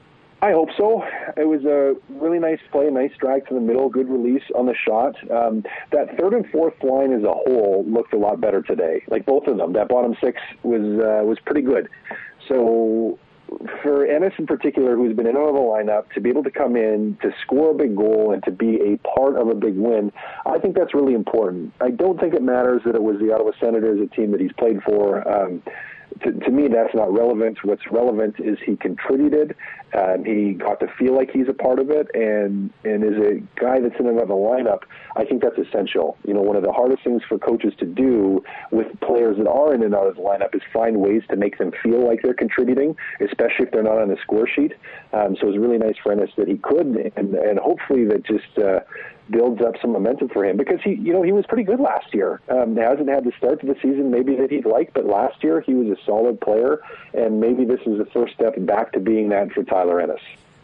I 0.44 0.52
hope 0.52 0.68
so. 0.78 1.02
It 1.38 1.48
was 1.48 1.64
a 1.64 1.96
really 2.22 2.38
nice 2.38 2.60
play, 2.70 2.90
nice 2.90 3.14
drag 3.18 3.48
to 3.48 3.54
the 3.54 3.62
middle, 3.62 3.88
good 3.88 4.10
release 4.10 4.44
on 4.56 4.66
the 4.66 4.76
shot. 4.76 5.16
Um, 5.32 5.64
that 5.94 6.20
third 6.20 6.34
and 6.34 6.46
fourth 6.52 6.74
line 6.84 7.14
as 7.14 7.24
a 7.24 7.32
whole 7.32 7.86
looked 7.88 8.14
a 8.14 8.18
lot 8.18 8.42
better 8.42 8.62
today. 8.62 9.06
Like 9.08 9.26
both 9.26 9.48
of 9.48 9.56
them, 9.56 9.72
that 9.72 9.88
bottom 9.88 10.18
six 10.22 10.42
was 10.64 10.82
uh, 10.82 11.24
was 11.24 11.38
pretty 11.46 11.62
good. 11.62 11.88
So 12.50 13.18
for 13.82 14.06
Ennis 14.06 14.34
in 14.38 14.46
particular, 14.46 14.98
who's 14.98 15.16
been 15.16 15.28
in 15.28 15.38
out 15.38 15.48
of 15.48 15.56
the 15.56 15.62
lineup, 15.62 16.12
to 16.12 16.20
be 16.20 16.30
able 16.30 16.44
to 16.44 16.52
come 16.52 16.76
in 16.76 17.18
to 17.22 17.32
score 17.44 17.72
a 17.72 17.74
big 17.74 17.96
goal 17.96 18.34
and 18.34 18.44
to 18.44 18.52
be 18.52 18.82
a 18.82 18.98
part 19.16 19.38
of 19.38 19.48
a 19.48 19.56
big 19.56 19.78
win, 19.78 20.12
I 20.46 20.60
think 20.60 20.76
that's 20.76 20.94
really 20.94 21.14
important. 21.14 21.72
I 21.80 21.90
don't 21.90 22.20
think 22.20 22.34
it 22.34 22.42
matters 22.42 22.82
that 22.86 22.96
it 22.96 23.04
was 23.04 23.18
the 23.22 23.34
Ottawa 23.34 23.52
Senators, 23.62 24.02
a 24.02 24.14
team 24.14 24.32
that 24.32 24.42
he's 24.42 24.54
played 24.60 24.84
for. 24.84 25.26
Um, 25.26 25.64
to, 26.22 26.32
to 26.32 26.52
me, 26.52 26.68
that's 26.68 26.94
not 26.94 27.14
relevant. 27.14 27.58
What's 27.64 27.84
relevant 27.92 28.36
is 28.40 28.58
he 28.66 28.76
contributed. 28.76 29.56
Um, 29.94 30.26
he 30.26 30.54
got 30.54 30.80
to 30.80 30.88
feel 30.98 31.16
like 31.16 31.30
he's 31.32 31.48
a 31.48 31.54
part 31.54 31.80
of 31.80 31.90
it, 31.90 32.08
and 32.14 32.72
and 32.84 33.04
is 33.04 33.18
a 33.18 33.40
guy 33.60 33.80
that's 33.80 34.00
in 34.00 34.08
another 34.08 34.34
lineup, 34.34 34.82
I 35.16 35.26
think 35.26 35.44
that's 35.44 35.58
essential. 35.58 36.18
You 36.26 36.34
know, 36.34 36.42
one 36.42 36.56
of 36.56 36.64
the 36.64 36.72
hardest 36.72 37.04
things 37.04 37.22
for 37.28 37.38
coaches 37.38 37.74
to 37.80 37.86
do 37.86 38.44
with 38.72 38.88
players 39.02 39.38
that 39.38 39.48
are 39.48 39.74
in 39.74 39.82
the 39.82 39.88
lineup 39.88 40.56
is 40.56 40.62
find 40.72 40.98
ways 40.98 41.22
to 41.30 41.36
make 41.36 41.58
them 41.58 41.72
feel 41.84 42.06
like 42.06 42.22
they're 42.24 42.34
contributing, 42.34 42.96
especially 43.22 43.66
if 43.66 43.72
they're 43.72 43.84
not 43.84 44.00
on 44.00 44.10
the 44.10 44.18
score 44.24 44.48
sheet. 44.48 44.74
Um, 45.14 45.36
so 45.40 45.48
it 45.48 45.52
was 45.52 45.58
really 45.60 45.78
nice 45.78 45.96
for 46.02 46.12
Ennis 46.12 46.32
that 46.38 46.48
he 46.48 46.58
could, 46.58 46.88
and 47.16 47.36
and 47.36 47.60
hopefully 47.60 48.06
that 48.06 48.26
just. 48.26 48.58
Uh, 48.58 48.80
builds 49.30 49.62
up 49.62 49.76
some 49.82 49.92
momentum 49.92 50.30
for 50.30 50.46
him 50.46 50.58
because 50.58 50.80
he, 50.84 50.96
you 50.96 51.14
know, 51.14 51.22
he 51.22 51.32
was 51.32 51.46
pretty 51.48 51.64
good 51.64 51.80
last 51.80 52.14
year. 52.14 52.42
Um, 52.50 52.76
hasn't 52.76 53.10
had 53.10 53.24
the 53.24 53.32
start 53.38 53.62
to 53.62 53.68
the 53.68 53.76
season 53.76 54.12
maybe 54.12 54.36
that 54.36 54.52
he'd 54.52 54.66
like, 54.66 54.94
but 54.94 55.06
last 55.06 55.44
year 55.44 55.62
he 55.62 55.74
was 55.74 55.98
a 55.98 56.02
solid 56.06 56.40
player, 56.42 56.82
and 57.14 57.40
maybe 57.40 57.66
this 57.66 57.80
is 57.86 57.98
the 57.98 58.08
first 58.14 58.34
step 58.34 58.54
back 58.60 58.92
to 58.94 59.00
being 59.00 59.30
that 59.30 59.52
for 59.52 59.64
Tyler 59.64 60.02
Ennis. 60.02 60.22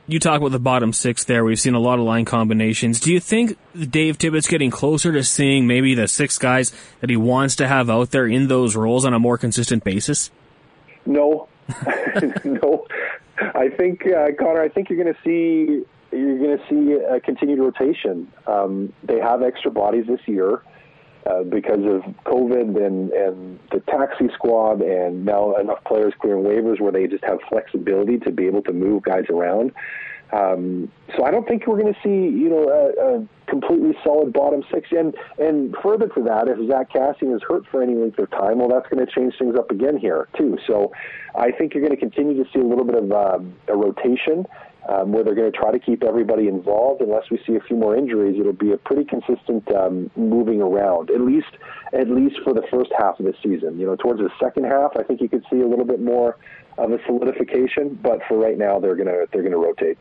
You 0.08 0.20
talk 0.20 0.40
about 0.40 0.52
the 0.52 0.60
bottom 0.60 0.92
six 0.92 1.24
there. 1.26 1.44
We've 1.44 1.60
seen 1.60 1.76
a 1.76 1.80
lot 1.80 2.00
of 2.00 2.06
line 2.06 2.26
combinations. 2.26 3.00
Do 3.00 3.14
you 3.14 3.20
think 3.20 3.58
Dave 3.92 4.18
Tippett's 4.18 4.48
getting 4.48 4.72
closer 4.72 5.12
to 5.12 5.24
seeing 5.24 5.68
maybe 5.68 5.94
the 5.94 6.08
six 6.08 6.40
guys 6.40 6.74
that 7.00 7.12
he 7.12 7.16
wants 7.16 7.58
to 7.58 7.68
have 7.68 7.92
out 7.92 8.10
there 8.10 8.26
in 8.26 8.48
those 8.48 8.76
roles 8.76 9.06
on 9.06 9.14
a 9.14 9.20
more 9.20 9.38
consistent 9.38 9.84
basis? 9.84 10.32
No, 11.06 11.48
no. 12.44 12.88
I 13.38 13.70
think 13.70 14.06
uh, 14.06 14.28
Connor. 14.38 14.62
I 14.62 14.70
think 14.70 14.90
you're 14.90 15.02
going 15.02 15.14
to 15.14 15.22
see 15.24 15.86
you're 16.12 16.38
going 16.38 16.58
to 16.58 16.64
see 16.70 16.94
a 16.94 17.20
continued 17.20 17.60
rotation. 17.60 18.32
Um, 18.48 18.94
they 19.04 19.20
have 19.20 19.42
extra 19.42 19.72
bodies 19.72 20.06
this 20.08 20.22
year 20.26 20.64
uh, 21.26 21.44
because 21.44 21.80
of 21.86 22.02
COVID 22.24 22.84
and, 22.86 23.12
and 23.12 23.60
the 23.72 23.80
taxi 23.82 24.30
squad, 24.34 24.82
and 24.82 25.26
now 25.26 25.56
enough 25.56 25.84
players 25.86 26.14
clearing 26.20 26.44
waivers 26.44 26.80
where 26.80 26.92
they 26.92 27.08
just 27.08 27.24
have 27.24 27.40
flexibility 27.50 28.18
to 28.20 28.32
be 28.32 28.46
able 28.46 28.64
to 28.64 28.74
move 28.74 29.04
guys 29.04 29.26
around. 29.30 29.72
Um, 30.32 30.92
so 31.18 31.26
I 31.26 31.32
don't 31.32 31.48
think 31.48 31.66
we're 31.66 31.82
going 31.82 31.94
to 31.94 32.00
see, 32.04 32.38
you 32.38 32.50
know, 32.50 32.70
a, 32.70 33.18
a 33.18 33.28
completely 33.48 33.98
solid 34.04 34.32
bottom 34.32 34.64
six. 34.72 34.90
And 34.92 35.16
and 35.40 35.76
further 35.82 36.08
to 36.08 36.24
that, 36.24 36.48
if 36.48 36.70
Zack 36.70 36.92
Kassian 36.92 37.36
is 37.36 37.42
hurt 37.48 37.66
for 37.72 37.82
any 37.82 37.96
length 37.96 38.20
of 38.20 38.30
time, 38.30 38.60
well, 38.60 38.70
that's 38.70 38.88
going 38.90 39.06
to 39.06 39.12
change 39.12 39.34
things 39.40 39.56
up 39.58 39.72
again 39.72 39.98
here 39.98 40.28
too. 40.38 40.58
So 40.68 40.92
I 41.36 41.52
think 41.52 41.74
you're 41.74 41.84
going 41.84 41.98
to 41.98 42.00
continue 42.00 42.44
to 42.44 42.50
see 42.52 42.60
a 42.60 42.64
little 42.64 42.86
bit 42.86 42.96
of 42.96 43.12
um, 43.12 43.56
a 43.68 43.76
rotation. 43.76 44.46
Um, 44.90 45.12
where 45.12 45.24
they're 45.24 45.36
going 45.36 45.52
to 45.52 45.56
try 45.56 45.72
to 45.72 45.78
keep 45.78 46.04
everybody 46.04 46.48
involved. 46.48 47.02
Unless 47.02 47.30
we 47.30 47.40
see 47.46 47.56
a 47.56 47.60
few 47.60 47.76
more 47.76 47.96
injuries, 47.96 48.40
it'll 48.40 48.54
be 48.54 48.72
a 48.72 48.78
pretty 48.78 49.06
consistent 49.06 49.72
um, 49.76 50.10
moving 50.16 50.64
around. 50.64 51.12
At 51.12 51.22
least, 51.22 51.52
at 51.94 52.10
least 52.10 52.38
for 52.44 52.56
the 52.56 52.64
first 52.72 52.90
half 52.98 53.20
of 53.20 53.26
the 53.26 53.36
season. 53.44 53.78
You 53.80 53.86
know, 53.86 53.96
towards 53.96 54.20
the 54.20 54.32
second 54.42 54.64
half, 54.66 54.94
I 54.98 55.04
think 55.04 55.22
you 55.22 55.30
could 55.30 55.46
see 55.52 55.62
a 55.62 55.68
little 55.68 55.86
bit 55.86 56.02
more 56.02 56.38
of 56.80 56.92
a 56.92 56.98
solidification. 57.06 58.00
But 58.02 58.22
for 58.28 58.38
right 58.38 58.58
now, 58.58 58.80
they're 58.80 58.96
gonna 58.96 59.26
they're 59.32 59.44
gonna 59.44 59.60
rotate. 59.60 60.00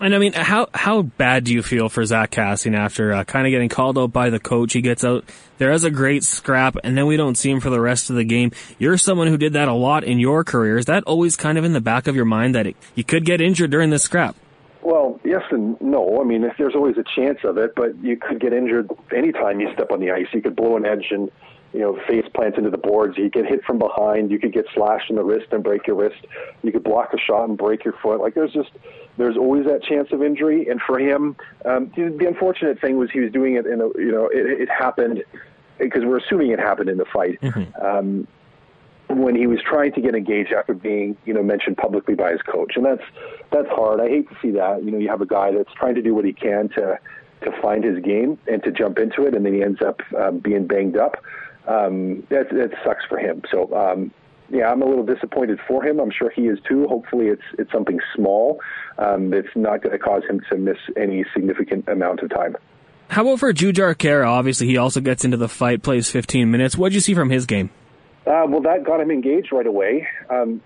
And 0.00 0.14
I 0.14 0.18
mean, 0.18 0.32
how 0.32 0.68
how 0.72 1.02
bad 1.02 1.44
do 1.44 1.52
you 1.52 1.62
feel 1.62 1.88
for 1.88 2.04
Zack 2.04 2.30
Kassian 2.30 2.76
after 2.76 3.12
uh, 3.12 3.24
kind 3.24 3.46
of 3.46 3.50
getting 3.50 3.68
called 3.68 3.98
out 3.98 4.12
by 4.12 4.30
the 4.30 4.38
coach? 4.38 4.72
He 4.72 4.80
gets 4.80 5.04
out 5.04 5.24
there 5.58 5.72
has 5.72 5.82
a 5.82 5.90
great 5.90 6.22
scrap, 6.22 6.76
and 6.84 6.96
then 6.96 7.06
we 7.06 7.16
don't 7.16 7.36
see 7.36 7.50
him 7.50 7.58
for 7.58 7.70
the 7.70 7.80
rest 7.80 8.08
of 8.08 8.16
the 8.16 8.24
game. 8.24 8.52
You're 8.78 8.96
someone 8.96 9.26
who 9.26 9.36
did 9.36 9.54
that 9.54 9.66
a 9.66 9.74
lot 9.74 10.04
in 10.04 10.20
your 10.20 10.44
career. 10.44 10.78
Is 10.78 10.86
that 10.86 11.02
always 11.04 11.34
kind 11.34 11.58
of 11.58 11.64
in 11.64 11.72
the 11.72 11.80
back 11.80 12.06
of 12.06 12.14
your 12.14 12.24
mind 12.24 12.54
that 12.54 12.68
it, 12.68 12.76
you 12.94 13.02
could 13.02 13.24
get 13.24 13.40
injured 13.40 13.72
during 13.72 13.90
this 13.90 14.04
scrap? 14.04 14.36
Well, 14.82 15.20
yes 15.24 15.42
and 15.50 15.78
no. 15.80 16.20
I 16.20 16.24
mean, 16.24 16.48
there's 16.56 16.76
always 16.76 16.96
a 16.96 17.04
chance 17.16 17.40
of 17.42 17.58
it, 17.58 17.74
but 17.74 17.96
you 17.98 18.16
could 18.16 18.40
get 18.40 18.52
injured 18.52 18.88
anytime 19.14 19.58
you 19.58 19.72
step 19.74 19.90
on 19.90 19.98
the 19.98 20.12
ice. 20.12 20.26
You 20.32 20.40
could 20.40 20.54
blow 20.54 20.76
an 20.76 20.86
edge 20.86 21.06
and 21.10 21.28
you 21.72 21.80
know, 21.80 21.98
face 22.08 22.24
plant 22.34 22.56
into 22.56 22.70
the 22.70 22.78
boards. 22.78 23.18
You 23.18 23.28
get 23.28 23.46
hit 23.46 23.62
from 23.64 23.78
behind. 23.78 24.30
You 24.30 24.38
could 24.38 24.52
get 24.52 24.66
slashed 24.74 25.10
in 25.10 25.16
the 25.16 25.24
wrist 25.24 25.46
and 25.52 25.62
break 25.62 25.86
your 25.86 25.96
wrist. 25.96 26.26
You 26.62 26.72
could 26.72 26.84
block 26.84 27.12
a 27.12 27.18
shot 27.18 27.48
and 27.48 27.58
break 27.58 27.84
your 27.84 27.94
foot. 28.02 28.20
Like 28.20 28.34
there's 28.34 28.52
just 28.52 28.70
there's 29.18 29.36
always 29.36 29.66
that 29.66 29.82
chance 29.82 30.08
of 30.12 30.22
injury. 30.22 30.68
And 30.68 30.80
for 30.80 30.98
him, 30.98 31.36
um, 31.64 31.92
the 31.94 32.26
unfortunate 32.26 32.80
thing 32.80 32.96
was 32.96 33.10
he 33.10 33.20
was 33.20 33.32
doing 33.32 33.56
it 33.56 33.66
in 33.66 33.80
a 33.80 33.88
you 33.98 34.12
know 34.12 34.26
it, 34.26 34.62
it 34.62 34.68
happened 34.70 35.24
because 35.78 36.04
we're 36.04 36.18
assuming 36.18 36.50
it 36.50 36.58
happened 36.58 36.88
in 36.88 36.96
the 36.96 37.06
fight. 37.12 37.40
Mm-hmm. 37.40 37.84
Um, 37.84 38.26
when 39.10 39.34
he 39.34 39.46
was 39.46 39.58
trying 39.62 39.92
to 39.92 40.02
get 40.02 40.14
engaged 40.14 40.52
after 40.52 40.74
being, 40.74 41.16
you 41.24 41.32
know, 41.32 41.42
mentioned 41.42 41.78
publicly 41.78 42.14
by 42.14 42.30
his 42.30 42.42
coach, 42.42 42.72
and 42.76 42.84
that's 42.84 43.02
that's 43.50 43.68
hard. 43.68 44.00
I 44.00 44.08
hate 44.08 44.28
to 44.28 44.36
see 44.40 44.50
that. 44.52 44.84
You 44.84 44.90
know, 44.90 44.98
you 44.98 45.08
have 45.08 45.22
a 45.22 45.26
guy 45.26 45.50
that's 45.52 45.72
trying 45.74 45.94
to 45.94 46.02
do 46.02 46.14
what 46.14 46.24
he 46.24 46.32
can 46.32 46.68
to 46.70 46.98
to 47.42 47.62
find 47.62 47.84
his 47.84 48.02
game 48.02 48.38
and 48.50 48.62
to 48.64 48.72
jump 48.72 48.98
into 48.98 49.24
it, 49.26 49.34
and 49.34 49.46
then 49.46 49.54
he 49.54 49.62
ends 49.62 49.80
up 49.80 50.00
um, 50.18 50.38
being 50.38 50.66
banged 50.66 50.96
up 50.96 51.22
um, 51.68 52.26
that 52.30 52.50
that 52.50 52.70
sucks 52.84 53.04
for 53.08 53.18
him. 53.18 53.42
So 53.50 53.72
um, 53.74 54.10
yeah, 54.50 54.70
I'm 54.70 54.82
a 54.82 54.86
little 54.86 55.04
disappointed 55.04 55.60
for 55.68 55.84
him. 55.84 56.00
I'm 56.00 56.10
sure 56.10 56.30
he 56.30 56.42
is 56.42 56.58
too. 56.66 56.86
Hopefully, 56.88 57.26
it's 57.26 57.42
it's 57.58 57.70
something 57.70 58.00
small 58.14 58.60
um, 58.98 59.30
that's 59.30 59.54
not 59.54 59.82
going 59.82 59.92
to 59.92 59.98
cause 59.98 60.22
him 60.28 60.40
to 60.50 60.56
miss 60.56 60.78
any 60.96 61.24
significant 61.34 61.86
amount 61.88 62.20
of 62.20 62.30
time. 62.30 62.56
How 63.08 63.22
about 63.22 63.40
for 63.40 63.52
Jujhar 63.52 63.94
Khaira? 63.94 64.26
Obviously, 64.26 64.66
he 64.66 64.76
also 64.76 65.00
gets 65.00 65.24
into 65.24 65.36
the 65.36 65.48
fight, 65.48 65.82
plays 65.82 66.10
15 66.10 66.50
minutes. 66.50 66.76
What 66.76 66.90
did 66.90 66.96
you 66.96 67.00
see 67.00 67.14
from 67.14 67.30
his 67.30 67.46
game? 67.46 67.70
Uh, 68.26 68.44
well, 68.46 68.60
that 68.60 68.84
got 68.84 69.00
him 69.00 69.10
engaged 69.10 69.50
right 69.50 69.66
away. 69.66 70.06
Um, 70.28 70.60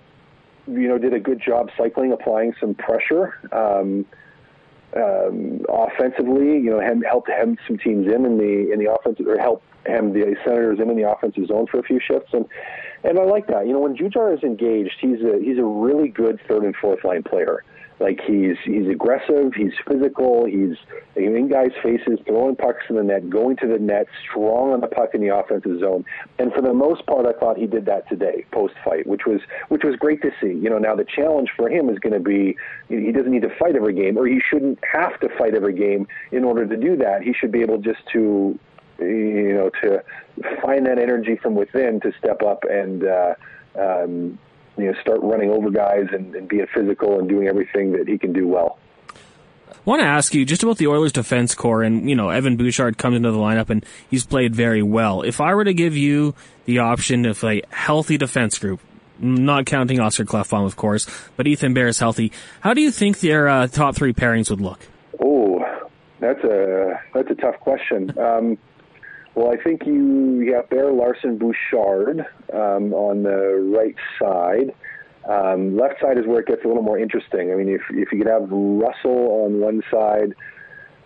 you 0.66 0.88
know, 0.88 0.98
did 0.98 1.14
a 1.14 1.20
good 1.20 1.40
job 1.40 1.70
cycling, 1.76 2.12
applying 2.12 2.54
some 2.60 2.74
pressure. 2.74 3.34
Um, 3.52 4.06
um, 4.96 5.60
offensively, 5.68 6.58
you 6.58 6.70
know, 6.70 6.80
hem, 6.80 7.02
helped 7.02 7.30
hem 7.30 7.56
some 7.66 7.78
teams 7.78 8.06
in 8.06 8.24
in 8.24 8.38
the 8.38 8.70
in 8.72 8.78
the 8.78 8.92
offense, 8.92 9.18
or 9.26 9.38
help 9.38 9.62
hem 9.86 10.12
the 10.12 10.36
Senators 10.44 10.78
in 10.80 10.90
in 10.90 10.96
the 10.96 11.10
offensive 11.10 11.46
zone 11.46 11.66
for 11.70 11.78
a 11.78 11.82
few 11.82 12.00
shifts, 12.00 12.30
and 12.32 12.46
and 13.04 13.18
I 13.18 13.24
like 13.24 13.46
that. 13.48 13.66
You 13.66 13.72
know, 13.72 13.80
when 13.80 13.96
Jujhar 13.96 14.36
is 14.36 14.42
engaged, 14.42 14.96
he's 15.00 15.20
a 15.22 15.38
he's 15.42 15.58
a 15.58 15.64
really 15.64 16.08
good 16.08 16.40
third 16.48 16.64
and 16.64 16.74
fourth 16.76 17.04
line 17.04 17.22
player. 17.22 17.64
Like 18.00 18.20
he's 18.26 18.56
he's 18.64 18.88
aggressive, 18.88 19.52
he's 19.54 19.72
physical, 19.86 20.44
he's 20.44 20.76
in 21.14 21.48
guys' 21.48 21.70
faces, 21.82 22.18
throwing 22.26 22.56
pucks 22.56 22.84
in 22.88 22.96
the 22.96 23.02
net, 23.02 23.30
going 23.30 23.56
to 23.58 23.66
the 23.66 23.78
net, 23.78 24.06
strong 24.28 24.72
on 24.72 24.80
the 24.80 24.88
puck 24.88 25.10
in 25.14 25.20
the 25.20 25.34
offensive 25.34 25.78
zone. 25.80 26.04
And 26.38 26.52
for 26.52 26.62
the 26.62 26.72
most 26.72 27.06
part, 27.06 27.26
I 27.26 27.38
thought 27.38 27.56
he 27.56 27.66
did 27.66 27.86
that 27.86 28.08
today, 28.08 28.44
post 28.50 28.74
fight, 28.84 29.06
which 29.06 29.22
was 29.26 29.40
which 29.68 29.82
was 29.84 29.96
great 29.96 30.22
to 30.22 30.30
see. 30.40 30.48
You 30.48 30.70
know, 30.70 30.78
now 30.78 30.94
the 30.94 31.04
challenge 31.04 31.50
for 31.56 31.68
him 31.68 31.88
is 31.88 31.98
going 31.98 32.14
to 32.14 32.20
be 32.20 32.56
he 32.88 33.12
doesn't 33.12 33.30
need 33.30 33.42
to 33.42 33.56
fight 33.58 33.76
every 33.76 33.94
game, 33.94 34.16
or 34.16 34.26
he 34.26 34.40
shouldn't 34.50 34.78
have 34.90 35.18
to 35.20 35.28
fight 35.38 35.54
every 35.54 35.74
game 35.74 36.06
in 36.32 36.44
order 36.44 36.66
to 36.66 36.76
do 36.76 36.96
that. 36.96 37.22
He 37.22 37.32
should 37.32 37.52
be 37.52 37.60
able 37.60 37.78
just 37.78 38.00
to 38.12 38.58
you 38.98 39.52
know 39.54 39.70
to 39.82 40.02
find 40.60 40.86
that 40.86 40.98
energy 40.98 41.36
from 41.36 41.54
within 41.54 42.00
to 42.00 42.12
step 42.18 42.42
up 42.42 42.64
and. 42.68 43.04
Uh, 43.04 43.34
um, 43.74 44.38
you 44.76 44.86
know 44.86 44.94
start 45.00 45.20
running 45.22 45.50
over 45.50 45.70
guys 45.70 46.06
and, 46.12 46.34
and 46.34 46.48
being 46.48 46.66
physical 46.74 47.18
and 47.18 47.28
doing 47.28 47.48
everything 47.48 47.92
that 47.92 48.08
he 48.08 48.18
can 48.18 48.32
do 48.32 48.48
well. 48.48 48.78
I 49.70 49.90
want 49.90 50.00
to 50.00 50.06
ask 50.06 50.32
you 50.32 50.44
just 50.44 50.62
about 50.62 50.78
the 50.78 50.86
Oilers 50.86 51.10
defense 51.10 51.56
core 51.56 51.82
and, 51.82 52.08
you 52.08 52.14
know, 52.14 52.28
Evan 52.28 52.56
Bouchard 52.56 52.98
comes 52.98 53.16
into 53.16 53.32
the 53.32 53.38
lineup 53.38 53.68
and 53.68 53.84
he's 54.08 54.24
played 54.24 54.54
very 54.54 54.82
well. 54.82 55.22
If 55.22 55.40
I 55.40 55.54
were 55.56 55.64
to 55.64 55.74
give 55.74 55.96
you 55.96 56.36
the 56.66 56.78
option 56.78 57.26
of 57.26 57.42
a 57.42 57.62
healthy 57.70 58.16
defense 58.16 58.60
group, 58.60 58.80
not 59.18 59.66
counting 59.66 59.98
Oscar 59.98 60.24
Klefbom, 60.24 60.66
of 60.66 60.76
course, 60.76 61.08
but 61.36 61.48
Ethan 61.48 61.74
Bear 61.74 61.88
is 61.88 61.98
healthy, 61.98 62.30
how 62.60 62.74
do 62.74 62.80
you 62.80 62.92
think 62.92 63.18
their 63.18 63.48
uh, 63.48 63.66
top 63.66 63.96
three 63.96 64.12
pairings 64.12 64.50
would 64.50 64.60
look? 64.60 64.86
Oh, 65.20 65.64
that's 66.20 66.44
a, 66.44 67.00
that's 67.12 67.30
a 67.30 67.34
tough 67.34 67.58
question. 67.58 68.16
Um, 68.16 68.58
well, 69.34 69.52
I 69.52 69.62
think 69.62 69.86
you 69.86 70.52
have 70.54 70.68
Bear 70.68 70.92
Larsson 70.92 71.38
Bouchard 71.38 72.20
um, 72.52 72.92
on 72.92 73.22
the 73.22 73.72
right 73.74 73.96
side. 74.20 74.74
Um, 75.28 75.76
left 75.76 76.00
side 76.00 76.18
is 76.18 76.26
where 76.26 76.40
it 76.40 76.46
gets 76.46 76.64
a 76.64 76.68
little 76.68 76.82
more 76.82 76.98
interesting. 76.98 77.52
I 77.52 77.54
mean, 77.54 77.68
if 77.68 77.82
if 77.90 78.12
you 78.12 78.18
could 78.18 78.26
have 78.26 78.48
Russell 78.50 79.44
on 79.44 79.60
one 79.60 79.82
side, 79.90 80.34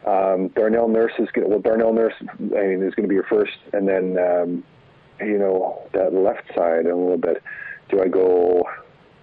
um, 0.07 0.49
Darnell 0.49 0.89
Nurse 0.89 1.12
is 1.18 1.29
going. 1.33 1.51
Well, 1.51 1.61
Darnell 1.61 1.93
Nurse, 1.93 2.14
I 2.20 2.66
mean, 2.66 2.83
is 2.83 2.95
going 2.95 3.05
to 3.05 3.09
be 3.09 3.14
your 3.14 3.27
first, 3.29 3.59
and 3.72 3.87
then 3.87 4.16
um, 4.18 4.64
you 5.20 5.39
know 5.39 5.87
that 5.93 6.14
left 6.14 6.49
side 6.55 6.87
a 6.87 6.97
little 6.97 7.18
bit. 7.18 7.43
Do 7.91 8.03
I 8.03 8.09
go? 8.09 8.66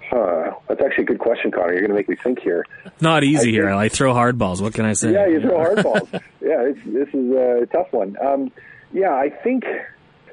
Huh. 0.09 0.51
That's 0.67 0.81
actually 0.81 1.05
a 1.05 1.07
good 1.07 1.19
question, 1.19 1.49
Connor. 1.49 1.71
You're 1.71 1.81
going 1.81 1.91
to 1.91 1.95
make 1.95 2.09
me 2.09 2.15
think 2.15 2.39
here. 2.39 2.65
Not 3.01 3.23
easy 3.23 3.51
here. 3.51 3.69
I 3.69 3.89
throw 3.89 4.13
hard 4.13 4.37
balls. 4.37 4.61
What 4.61 4.73
can 4.73 4.85
I 4.85 4.93
say? 4.93 5.11
Yeah, 5.11 5.27
you 5.27 5.41
throw 5.41 5.57
hard 5.57 5.81
balls. 5.83 6.09
yeah, 6.13 6.61
it's, 6.61 6.79
this 6.85 7.07
is 7.13 7.31
a 7.31 7.67
tough 7.71 7.91
one. 7.91 8.15
Um, 8.23 8.51
yeah, 8.93 9.13
I 9.13 9.29
think. 9.29 9.65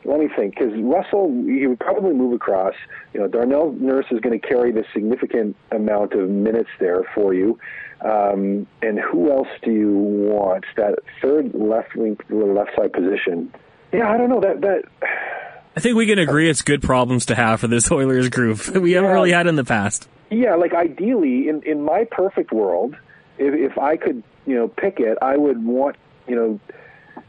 Let 0.02 0.18
me 0.18 0.28
think, 0.34 0.58
because 0.58 0.72
Russell, 0.80 1.28
he 1.44 1.66
would 1.66 1.78
probably 1.78 2.14
move 2.14 2.32
across. 2.32 2.72
You 3.12 3.20
know, 3.20 3.28
Darnell 3.28 3.72
Nurse 3.72 4.06
is 4.10 4.18
going 4.20 4.38
to 4.38 4.46
carry 4.46 4.72
the 4.72 4.82
significant 4.94 5.56
amount 5.72 6.14
of 6.14 6.30
minutes 6.30 6.70
there 6.78 7.02
for 7.14 7.34
you. 7.34 7.58
Um, 8.00 8.66
and 8.80 8.98
who 8.98 9.30
else 9.30 9.48
do 9.62 9.70
you 9.70 9.92
want? 9.92 10.64
That 10.76 11.00
third 11.20 11.54
left 11.54 11.94
wing, 11.94 12.18
left 12.30 12.70
side 12.76 12.94
position. 12.94 13.52
Yeah, 13.92 14.10
I 14.10 14.16
don't 14.16 14.30
know 14.30 14.40
that 14.40 14.62
that. 14.62 14.84
I 15.76 15.80
think 15.80 15.96
we 15.96 16.06
can 16.06 16.18
agree 16.18 16.48
it's 16.48 16.62
good 16.62 16.82
problems 16.82 17.26
to 17.26 17.34
have 17.34 17.60
for 17.60 17.68
this 17.68 17.90
Oilers 17.92 18.30
group. 18.30 18.58
that 18.60 18.80
We 18.80 18.92
haven't 18.92 19.10
really 19.10 19.32
had 19.32 19.46
in 19.46 19.56
the 19.56 19.64
past. 19.64 20.08
Yeah, 20.30 20.54
like 20.54 20.72
ideally, 20.72 21.48
in 21.48 21.62
in 21.64 21.82
my 21.82 22.06
perfect 22.10 22.52
world, 22.52 22.96
if, 23.36 23.72
if 23.72 23.78
I 23.78 23.98
could, 23.98 24.22
you 24.46 24.54
know, 24.54 24.68
pick 24.68 24.98
it, 24.98 25.18
I 25.20 25.36
would 25.36 25.62
want, 25.62 25.96
you 26.26 26.36
know 26.36 26.60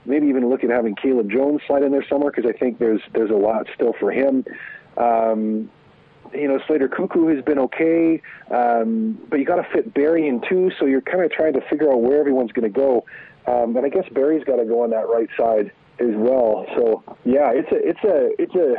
maybe 0.05 0.27
even 0.27 0.49
look 0.49 0.63
at 0.63 0.69
having 0.69 0.95
Caleb 0.95 1.29
Jones 1.29 1.61
slide 1.67 1.83
in 1.83 1.91
there 1.91 2.05
somewhere 2.07 2.31
because 2.31 2.49
I 2.49 2.57
think 2.57 2.79
there's 2.79 3.01
there's 3.13 3.31
a 3.31 3.35
lot 3.35 3.67
still 3.75 3.93
for 3.99 4.11
him. 4.11 4.45
Um, 4.97 5.69
you 6.33 6.47
know, 6.47 6.59
Slater 6.65 6.87
Koekkoek 6.87 7.35
has 7.35 7.43
been 7.43 7.59
okay, 7.59 8.21
um, 8.51 9.19
but 9.29 9.39
you 9.39 9.45
got 9.45 9.57
to 9.57 9.67
fit 9.73 9.93
Barrie 9.93 10.27
in 10.27 10.41
too. 10.47 10.71
So 10.79 10.85
you're 10.85 11.01
kind 11.01 11.23
of 11.23 11.31
trying 11.31 11.53
to 11.53 11.61
figure 11.69 11.91
out 11.91 12.01
where 12.01 12.19
everyone's 12.19 12.51
going 12.51 12.71
to 12.71 12.79
go. 12.79 13.05
Um, 13.47 13.75
and 13.75 13.85
I 13.85 13.89
guess 13.89 14.07
Barrie's 14.13 14.43
got 14.43 14.57
to 14.57 14.65
go 14.65 14.83
on 14.83 14.91
that 14.91 15.09
right 15.09 15.29
side 15.37 15.71
as 15.99 16.15
well. 16.15 16.65
So 16.75 17.03
yeah, 17.25 17.51
it's 17.51 17.71
a 17.71 17.87
it's 17.87 18.03
a 18.03 18.41
it's 18.41 18.55
a 18.55 18.75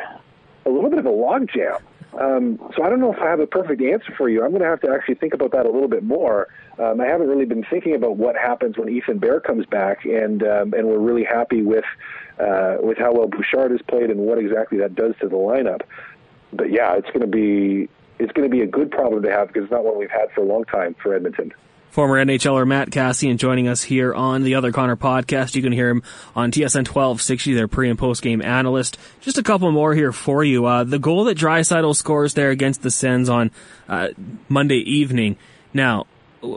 a 0.69 0.71
little 0.71 0.91
bit 0.91 0.99
of 0.99 1.07
a 1.07 1.11
logjam. 1.11 1.81
Um, 2.21 2.59
so 2.77 2.83
I 2.83 2.91
don't 2.91 3.01
know 3.01 3.13
if 3.13 3.19
I 3.21 3.31
have 3.31 3.41
a 3.41 3.47
perfect 3.47 3.81
answer 3.81 4.13
for 4.17 4.29
you. 4.29 4.43
I'm 4.43 4.51
going 4.51 4.63
to 4.63 4.69
have 4.69 4.81
to 4.83 4.91
actually 4.91 5.15
think 5.15 5.33
about 5.33 5.53
that 5.53 5.65
a 5.65 5.71
little 5.71 5.89
bit 5.89 6.03
more. 6.03 6.49
Um, 6.79 7.01
I 7.01 7.07
haven't 7.07 7.29
really 7.29 7.47
been 7.47 7.65
thinking 7.65 7.95
about 7.95 8.17
what 8.17 8.37
happens 8.37 8.77
when 8.77 8.89
Ethan 8.89 9.19
Bear 9.19 9.41
comes 9.41 9.65
back, 9.67 10.05
and 10.05 10.43
um, 10.43 10.75
and 10.75 10.89
we're 10.89 10.99
really 10.99 11.25
happy 11.25 11.63
with 11.63 11.85
uh, 12.39 12.77
with 12.81 12.99
how 12.99 13.13
well 13.13 13.29
Bouchard 13.29 13.71
has 13.71 13.81
played 13.83 14.11
and 14.11 14.21
what 14.21 14.39
exactly 14.39 14.79
that 14.79 14.95
does 14.95 15.15
to 15.21 15.29
the 15.29 15.37
lineup. 15.37 15.83
But 16.53 16.71
yeah, 16.71 16.95
it's 16.95 17.09
going 17.09 17.21
to 17.21 17.27
be 17.27 17.89
it's 18.19 18.33
going 18.33 18.49
to 18.49 18.55
be 18.55 18.63
a 18.63 18.67
good 18.67 18.91
problem 18.91 19.23
to 19.23 19.31
have 19.31 19.49
because 19.49 19.65
it's 19.65 19.73
not 19.73 19.85
one 19.85 19.99
we've 19.99 20.11
had 20.11 20.31
for 20.35 20.43
a 20.43 20.47
long 20.47 20.65
time 20.65 20.95
for 21.03 21.15
Edmonton. 21.15 21.53
Former 21.93 22.25
NHLer 22.25 22.67
Matt 22.67 22.89
Kassian 22.89 23.37
joining 23.37 23.69
us 23.69 23.83
here 23.83 24.15
on 24.15 24.45
the 24.45 24.55
Other 24.55 24.73
Connor 24.73 24.97
podcast. 24.97 25.55
You 25.55 25.61
can 25.61 25.73
hear 25.73 25.91
him 25.91 26.03
on 26.35 26.51
TSN 26.51 26.89
1260, 26.89 27.53
their 27.53 27.69
pre 27.69 27.91
and 27.91 27.99
post 27.99 28.23
game 28.23 28.41
analyst. 28.41 28.97
Just 29.21 29.37
a 29.37 29.43
couple 29.43 29.71
more 29.73 29.95
here 29.95 30.11
for 30.11 30.43
you. 30.43 30.65
Uh, 30.65 30.85
the 30.85 30.99
goal 30.99 31.25
that 31.25 31.37
Draisaitl 31.37 31.95
scores 31.95 32.33
there 32.33 32.49
against 32.49 32.81
the 32.81 32.91
Sens 32.91 33.29
on 33.29 33.51
uh, 33.91 34.09
Monday 34.49 34.79
evening. 34.79 35.37
Now, 35.75 36.07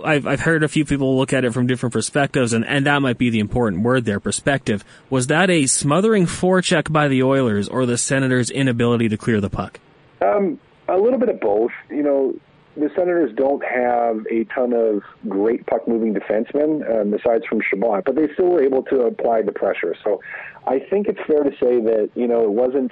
I've, 0.05 0.25
I've 0.25 0.39
heard 0.39 0.63
a 0.63 0.69
few 0.69 0.85
people 0.85 1.17
look 1.17 1.33
at 1.33 1.43
it 1.43 1.51
from 1.51 1.67
different 1.67 1.91
perspectives, 1.91 2.53
and, 2.53 2.65
and 2.65 2.85
that 2.85 3.01
might 3.01 3.17
be 3.17 3.29
the 3.29 3.39
important 3.39 3.83
word 3.83 4.05
there, 4.05 4.21
perspective. 4.21 4.85
Was 5.09 5.27
that 5.27 5.49
a 5.49 5.65
smothering 5.65 6.27
forecheck 6.27 6.93
by 6.93 7.09
the 7.09 7.23
Oilers 7.23 7.67
or 7.67 7.85
the 7.85 7.97
Senators' 7.97 8.49
inability 8.49 9.09
to 9.09 9.17
clear 9.17 9.41
the 9.41 9.49
puck? 9.49 9.81
Um, 10.21 10.61
a 10.87 10.95
little 10.95 11.19
bit 11.19 11.27
of 11.27 11.41
both. 11.41 11.71
You 11.89 12.03
know, 12.03 12.39
the 12.75 12.89
Senators 12.95 13.31
don't 13.35 13.63
have 13.63 14.25
a 14.29 14.43
ton 14.53 14.73
of 14.73 15.03
great 15.29 15.65
puck 15.65 15.87
moving 15.87 16.13
defensemen, 16.13 16.83
um, 16.89 17.13
aside 17.13 17.43
from 17.47 17.61
Chabot, 17.61 18.03
but 18.05 18.15
they 18.15 18.27
still 18.33 18.47
were 18.47 18.61
able 18.61 18.83
to 18.83 19.01
apply 19.01 19.41
the 19.41 19.51
pressure. 19.51 19.95
So 20.03 20.21
I 20.67 20.79
think 20.79 21.07
it's 21.07 21.19
fair 21.25 21.43
to 21.43 21.51
say 21.51 21.79
that, 21.81 22.09
you 22.15 22.27
know, 22.27 22.43
it 22.43 22.51
wasn't 22.51 22.91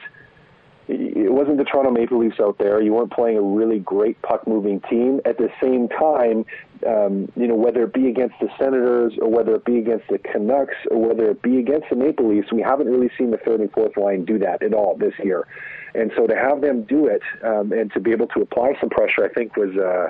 it 0.87 1.31
wasn't 1.31 1.57
the 1.57 1.63
Toronto 1.63 1.91
Maple 1.91 2.19
Leafs 2.19 2.41
out 2.41 2.57
there. 2.57 2.81
You 2.81 2.93
weren't 2.93 3.11
playing 3.11 3.37
a 3.37 3.41
really 3.41 3.79
great 3.79 4.21
puck 4.21 4.45
moving 4.45 4.81
team. 4.81 5.21
At 5.23 5.37
the 5.37 5.49
same 5.61 5.87
time, 5.87 6.45
um, 6.85 7.31
you 7.37 7.47
know, 7.47 7.55
whether 7.55 7.83
it 7.83 7.93
be 7.93 8.09
against 8.09 8.35
the 8.41 8.49
Senators 8.59 9.13
or 9.21 9.29
whether 9.29 9.55
it 9.55 9.63
be 9.63 9.77
against 9.77 10.09
the 10.09 10.17
Canucks 10.17 10.75
or 10.91 11.07
whether 11.07 11.29
it 11.29 11.41
be 11.41 11.59
against 11.59 11.89
the 11.89 11.95
Maple 11.95 12.27
Leafs, 12.27 12.51
we 12.51 12.61
haven't 12.61 12.87
really 12.87 13.09
seen 13.17 13.31
the 13.31 13.37
third 13.37 13.61
and 13.61 13.71
fourth 13.71 13.95
line 13.95 14.25
do 14.25 14.37
that 14.39 14.61
at 14.61 14.73
all 14.73 14.97
this 14.97 15.13
year. 15.23 15.47
And 15.95 16.11
so 16.15 16.25
to 16.27 16.35
have 16.35 16.61
them 16.61 16.83
do 16.83 17.07
it 17.07 17.21
um, 17.43 17.71
and 17.71 17.91
to 17.93 17.99
be 17.99 18.11
able 18.11 18.27
to 18.27 18.41
apply 18.41 18.73
some 18.79 18.89
pressure, 18.89 19.23
I 19.23 19.29
think 19.29 19.55
was 19.55 19.75
uh, 19.77 20.09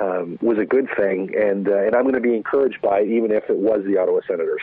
um, 0.00 0.38
was 0.42 0.58
a 0.58 0.64
good 0.64 0.88
thing. 0.96 1.34
And 1.36 1.68
uh, 1.68 1.76
and 1.76 1.94
I'm 1.94 2.02
going 2.02 2.14
to 2.14 2.20
be 2.20 2.34
encouraged 2.34 2.80
by 2.82 3.00
it, 3.00 3.08
even 3.08 3.30
if 3.30 3.48
it 3.48 3.56
was 3.56 3.84
the 3.86 3.98
Ottawa 3.98 4.20
Senators. 4.26 4.62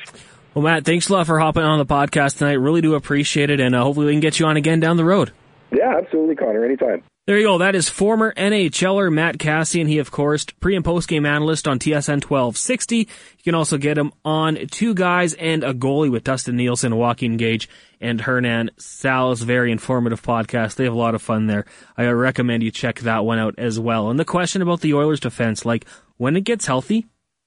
Well, 0.53 0.63
Matt, 0.63 0.83
thanks 0.83 1.07
a 1.07 1.13
lot 1.13 1.27
for 1.27 1.39
hopping 1.39 1.63
on 1.63 1.79
the 1.79 1.85
podcast 1.85 2.39
tonight. 2.39 2.53
Really 2.53 2.81
do 2.81 2.95
appreciate 2.95 3.49
it, 3.49 3.61
and 3.61 3.73
uh, 3.73 3.83
hopefully 3.83 4.07
we 4.07 4.13
can 4.13 4.19
get 4.19 4.39
you 4.39 4.45
on 4.47 4.57
again 4.57 4.81
down 4.81 4.97
the 4.97 5.05
road. 5.05 5.31
Yeah, 5.71 5.97
absolutely, 5.97 6.35
Connor. 6.35 6.65
Anytime. 6.65 7.03
There 7.27 7.37
you 7.37 7.45
go. 7.45 7.59
That 7.59 7.75
is 7.75 7.87
former 7.87 8.33
NHLer 8.33 9.13
Matt 9.13 9.37
Kassian. 9.37 9.87
He, 9.87 9.99
of 9.99 10.09
course, 10.09 10.43
pre 10.59 10.75
and 10.75 10.83
post 10.83 11.07
game 11.07 11.23
analyst 11.23 11.67
on 11.67 11.77
TSN 11.77 12.25
1260. 12.25 12.97
You 12.97 13.05
can 13.43 13.53
also 13.53 13.77
get 13.77 13.99
him 13.99 14.11
on 14.25 14.57
Two 14.71 14.95
Guys 14.95 15.35
and 15.35 15.63
a 15.63 15.71
Goalie 15.71 16.09
with 16.09 16.23
Dustin 16.23 16.57
Nielson, 16.57 16.95
Joaquin 16.95 17.37
Gage, 17.37 17.69
and 17.99 18.21
Hernan 18.21 18.71
Salas 18.79 19.43
very 19.43 19.71
informative 19.71 20.23
podcast. 20.23 20.75
They 20.75 20.85
have 20.85 20.93
a 20.93 20.97
lot 20.97 21.13
of 21.13 21.21
fun 21.21 21.45
there. 21.45 21.65
I 21.95 22.07
recommend 22.07 22.63
you 22.63 22.71
check 22.71 23.01
that 23.01 23.23
one 23.23 23.37
out 23.37 23.53
as 23.59 23.79
well. 23.79 24.09
And 24.09 24.19
the 24.19 24.25
question 24.25 24.63
about 24.63 24.81
the 24.81 24.95
Oilers 24.95 25.19
defense, 25.19 25.63
like 25.63 25.85
when 26.17 26.35
it 26.35 26.43
gets 26.43 26.65
healthy, 26.65 27.05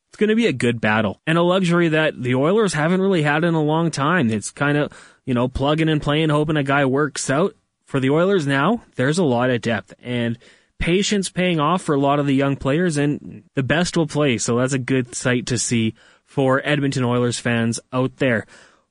it's 0.08 0.16
going 0.16 0.30
to 0.30 0.36
be 0.36 0.46
a 0.46 0.52
good 0.52 0.80
battle 0.80 1.20
and 1.26 1.36
a 1.36 1.42
luxury 1.42 1.88
that 1.88 2.22
the 2.22 2.36
Oilers 2.36 2.74
haven't 2.74 3.00
really 3.00 3.22
had 3.22 3.42
in 3.42 3.54
a 3.54 3.62
long 3.62 3.90
time. 3.90 4.30
It's 4.30 4.52
kind 4.52 4.78
of, 4.78 4.92
you 5.26 5.34
know, 5.34 5.48
plugging 5.48 5.88
and 5.88 6.00
playing, 6.00 6.28
hoping 6.28 6.56
a 6.56 6.62
guy 6.62 6.84
works 6.84 7.28
out. 7.28 7.56
For 7.94 8.00
the 8.00 8.10
Oilers 8.10 8.44
now, 8.44 8.82
there's 8.96 9.18
a 9.18 9.22
lot 9.22 9.50
of 9.50 9.60
depth 9.60 9.94
and 10.02 10.36
patience 10.80 11.28
paying 11.28 11.60
off 11.60 11.80
for 11.80 11.94
a 11.94 12.00
lot 12.00 12.18
of 12.18 12.26
the 12.26 12.34
young 12.34 12.56
players 12.56 12.96
and 12.96 13.44
the 13.54 13.62
best 13.62 13.96
will 13.96 14.08
play. 14.08 14.36
So 14.36 14.58
that's 14.58 14.72
a 14.72 14.80
good 14.80 15.14
sight 15.14 15.46
to 15.46 15.58
see 15.58 15.94
for 16.24 16.60
Edmonton 16.64 17.04
Oilers 17.04 17.38
fans 17.38 17.78
out 17.92 18.16
there. 18.16 18.46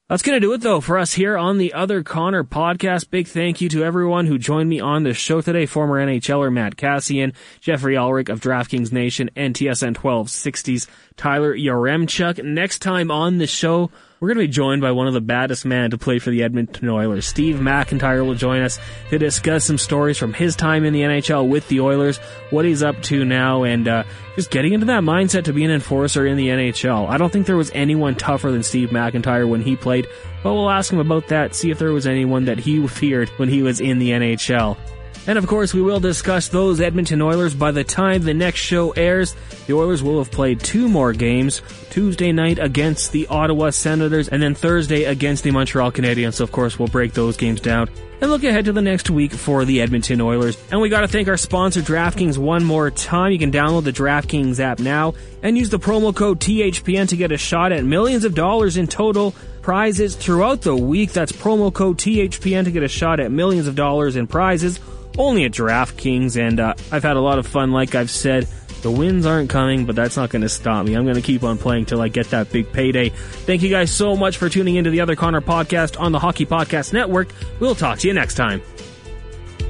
That's 0.08 0.24
going 0.24 0.38
to 0.38 0.48
do 0.48 0.54
it 0.54 0.62
though 0.62 0.80
for 0.80 0.98
us 0.98 1.12
here 1.12 1.38
on 1.38 1.58
the 1.58 1.74
Other 1.74 2.02
Connor 2.02 2.46
podcast. 2.46 3.10
Big 3.10 3.28
thank 3.28 3.60
you 3.60 3.68
to 3.68 3.84
everyone 3.84 4.26
who 4.26 4.38
joined 4.38 4.70
me 4.70 4.80
on 4.80 5.04
the 5.04 5.14
show 5.14 5.42
today. 5.42 5.66
Former 5.66 6.00
NHLer 6.00 6.54
Matt 6.54 6.78
Kassian, 6.78 7.34
Geoffrey 7.60 7.98
Ulrich 7.98 8.30
of 8.30 8.40
DraftKings 8.40 8.94
Nation 8.94 9.30
and 9.36 9.54
TSN 9.54 9.98
1260's 9.98 10.88
Tyler 11.18 11.54
Yaremchuk. 11.54 12.42
Next 12.42 12.80
time 12.80 13.12
on 13.12 13.38
the 13.38 13.48
show, 13.48 13.92
we're 14.24 14.30
going 14.30 14.38
to 14.38 14.48
be 14.48 14.54
joined 14.54 14.82
by 14.82 14.94
one 14.94 15.06
of 15.06 15.14
the 15.14 15.20
baddest 15.20 15.66
men 15.66 15.92
to 15.92 15.98
play 15.98 16.18
for 16.18 16.30
the 16.30 16.44
Edmonton 16.44 16.88
Oilers. 16.88 17.28
Steve 17.28 17.58
McIntyre 17.58 18.26
will 18.26 18.36
join 18.36 18.62
us 18.62 18.80
to 19.10 19.18
discuss 19.18 19.66
some 19.66 19.78
stories 19.78 20.18
from 20.18 20.32
his 20.32 20.56
time 20.56 20.86
in 20.86 20.94
the 20.94 21.02
NHL 21.02 21.50
with 21.50 21.68
the 21.68 21.82
Oilers, 21.82 22.20
what 22.50 22.64
he's 22.64 22.82
up 22.82 23.02
to 23.02 23.26
now, 23.26 23.64
and 23.64 23.86
uh, 23.86 24.06
just 24.38 24.50
getting 24.50 24.72
into 24.72 24.86
that 24.86 25.04
mindset 25.04 25.44
to 25.44 25.52
be 25.52 25.66
an 25.66 25.72
enforcer 25.72 26.26
in 26.26 26.38
the 26.38 26.48
NHL. 26.48 27.10
I 27.10 27.18
don't 27.18 27.34
think 27.34 27.48
there 27.48 27.58
was 27.58 27.70
anyone 27.74 28.16
tougher 28.16 28.50
than 28.50 28.64
Steve 28.64 28.92
McIntyre 28.92 29.46
when 29.46 29.62
he 29.62 29.76
played, 29.76 30.08
but 30.42 30.54
we'll 30.54 30.70
ask 30.70 30.94
him 30.94 31.00
about 31.00 31.28
that, 31.28 31.54
see 31.54 31.70
if 31.70 31.78
there 31.78 31.92
was 31.92 32.08
anyone 32.08 32.46
that 32.46 32.60
he 32.60 32.88
feared 32.88 33.28
when 33.32 33.50
he 33.50 33.62
was 33.62 33.82
in 33.82 34.00
the 34.00 34.12
NHL. 34.12 34.78
And 35.26 35.38
of 35.38 35.48
course, 35.48 35.74
we 35.74 35.82
will 35.82 36.02
discuss 36.02 36.50
those 36.50 36.82
Edmonton 36.82 37.22
Oilers 37.22 37.54
by 37.54 37.72
the 37.72 37.84
time 37.84 38.24
the 38.24 38.34
next 38.34 38.60
show 38.60 38.92
airs. 38.92 39.36
The 39.68 39.74
Oilers 39.74 40.04
will 40.04 40.18
have 40.18 40.32
played 40.32 40.60
two 40.60 40.90
more 40.90 41.14
games. 41.14 41.62
Tuesday 41.90 42.32
night 42.32 42.60
against 42.60 43.12
the 43.12 43.28
Ottawa 43.28 43.70
Senators 43.70 44.28
and 44.28 44.42
then 44.42 44.56
Thursday 44.56 45.06
against 45.06 45.44
the 45.44 45.52
Montreal 45.52 45.92
Canadiens. 45.92 46.34
So 46.34 46.44
of 46.44 46.52
course, 46.52 46.78
we'll 46.78 46.90
break 46.90 47.14
those 47.14 47.38
games 47.38 47.62
down 47.62 47.90
and 48.20 48.32
look 48.32 48.44
ahead 48.44 48.66
to 48.66 48.74
the 48.74 48.82
next 48.82 49.10
week 49.10 49.32
for 49.32 49.64
the 49.64 49.80
Edmonton 49.80 50.20
Oilers. 50.20 50.58
And 50.72 50.82
we 50.82 50.90
gotta 50.90 51.08
thank 51.08 51.28
our 51.28 51.38
sponsor 51.38 51.82
DraftKings 51.82 52.38
one 52.38 52.66
more 52.66 52.90
time. 52.92 53.32
You 53.32 53.40
can 53.40 53.52
download 53.52 53.84
the 53.84 53.94
DraftKings 53.94 54.60
app 54.60 54.80
now 54.80 55.14
and 55.42 55.58
use 55.58 55.70
the 55.70 55.80
promo 55.80 56.14
code 56.16 56.40
THPN 56.40 57.08
to 57.10 57.16
get 57.16 57.32
a 57.32 57.38
shot 57.38 57.72
at 57.72 57.86
millions 57.86 58.26
of 58.26 58.34
dollars 58.36 58.76
in 58.76 58.88
total 58.88 59.36
prizes 59.62 60.16
throughout 60.16 60.62
the 60.62 60.76
week. 60.76 61.14
That's 61.14 61.32
promo 61.32 61.72
code 61.72 61.98
THPN 61.98 62.66
to 62.66 62.72
get 62.72 62.84
a 62.84 62.90
shot 62.90 63.20
at 63.20 63.32
millions 63.32 63.68
of 63.68 63.76
dollars 63.76 64.16
in 64.16 64.28
prizes 64.28 64.80
only 65.18 65.46
at 65.46 65.52
DraftKings, 65.52 66.40
and 66.40 66.60
uh, 66.60 66.74
I've 66.92 67.04
had 67.04 67.18
a 67.18 67.22
lot 67.22 67.40
of 67.40 67.48
fun. 67.48 67.72
Like 67.72 67.96
I've 67.96 68.12
said, 68.12 68.48
the 68.82 68.92
wins 68.92 69.26
aren't 69.26 69.50
coming, 69.50 69.86
but 69.86 69.96
that's 69.96 70.18
not 70.18 70.30
going 70.30 70.42
to 70.42 70.50
stop 70.50 70.86
me. 70.86 70.94
I'm 70.94 71.04
going 71.04 71.16
to 71.16 71.22
keep 71.22 71.44
on 71.44 71.58
playing 71.58 71.86
till 71.86 72.02
I 72.02 72.10
get 72.10 72.30
that 72.32 72.52
big 72.52 72.72
payday. 72.72 73.10
Thank 73.10 73.62
you 73.62 73.70
guys 73.70 73.92
so 73.92 74.16
much 74.16 74.38
for 74.38 74.50
tuning 74.50 74.76
into 74.76 74.90
the 74.90 75.02
Other 75.02 75.16
Connor 75.16 75.42
podcast 75.42 76.00
on 76.00 76.12
the 76.12 76.20
Hockey 76.20 76.46
Podcast 76.46 76.94
Network. 76.94 77.30
We'll 77.60 77.76
talk 77.76 78.00
to 78.00 78.08
you 78.08 78.14
next 78.14 78.36
time. 78.36 78.62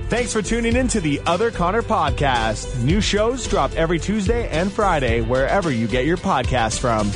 Thanks 0.10 0.34
for 0.34 0.42
tuning 0.42 0.76
in 0.76 0.88
to 0.90 1.02
the 1.02 1.22
Other 1.26 1.50
Connor 1.50 1.82
podcast. 1.82 2.84
New 2.84 3.02
shows 3.02 3.48
drop 3.48 3.72
every 3.74 4.00
Tuesday 4.00 4.48
and 4.50 4.72
Friday 4.72 5.22
wherever 5.22 5.72
you 5.72 5.88
get 5.88 6.06
your 6.06 6.18
podcasts 6.18 6.80
from. 6.80 7.12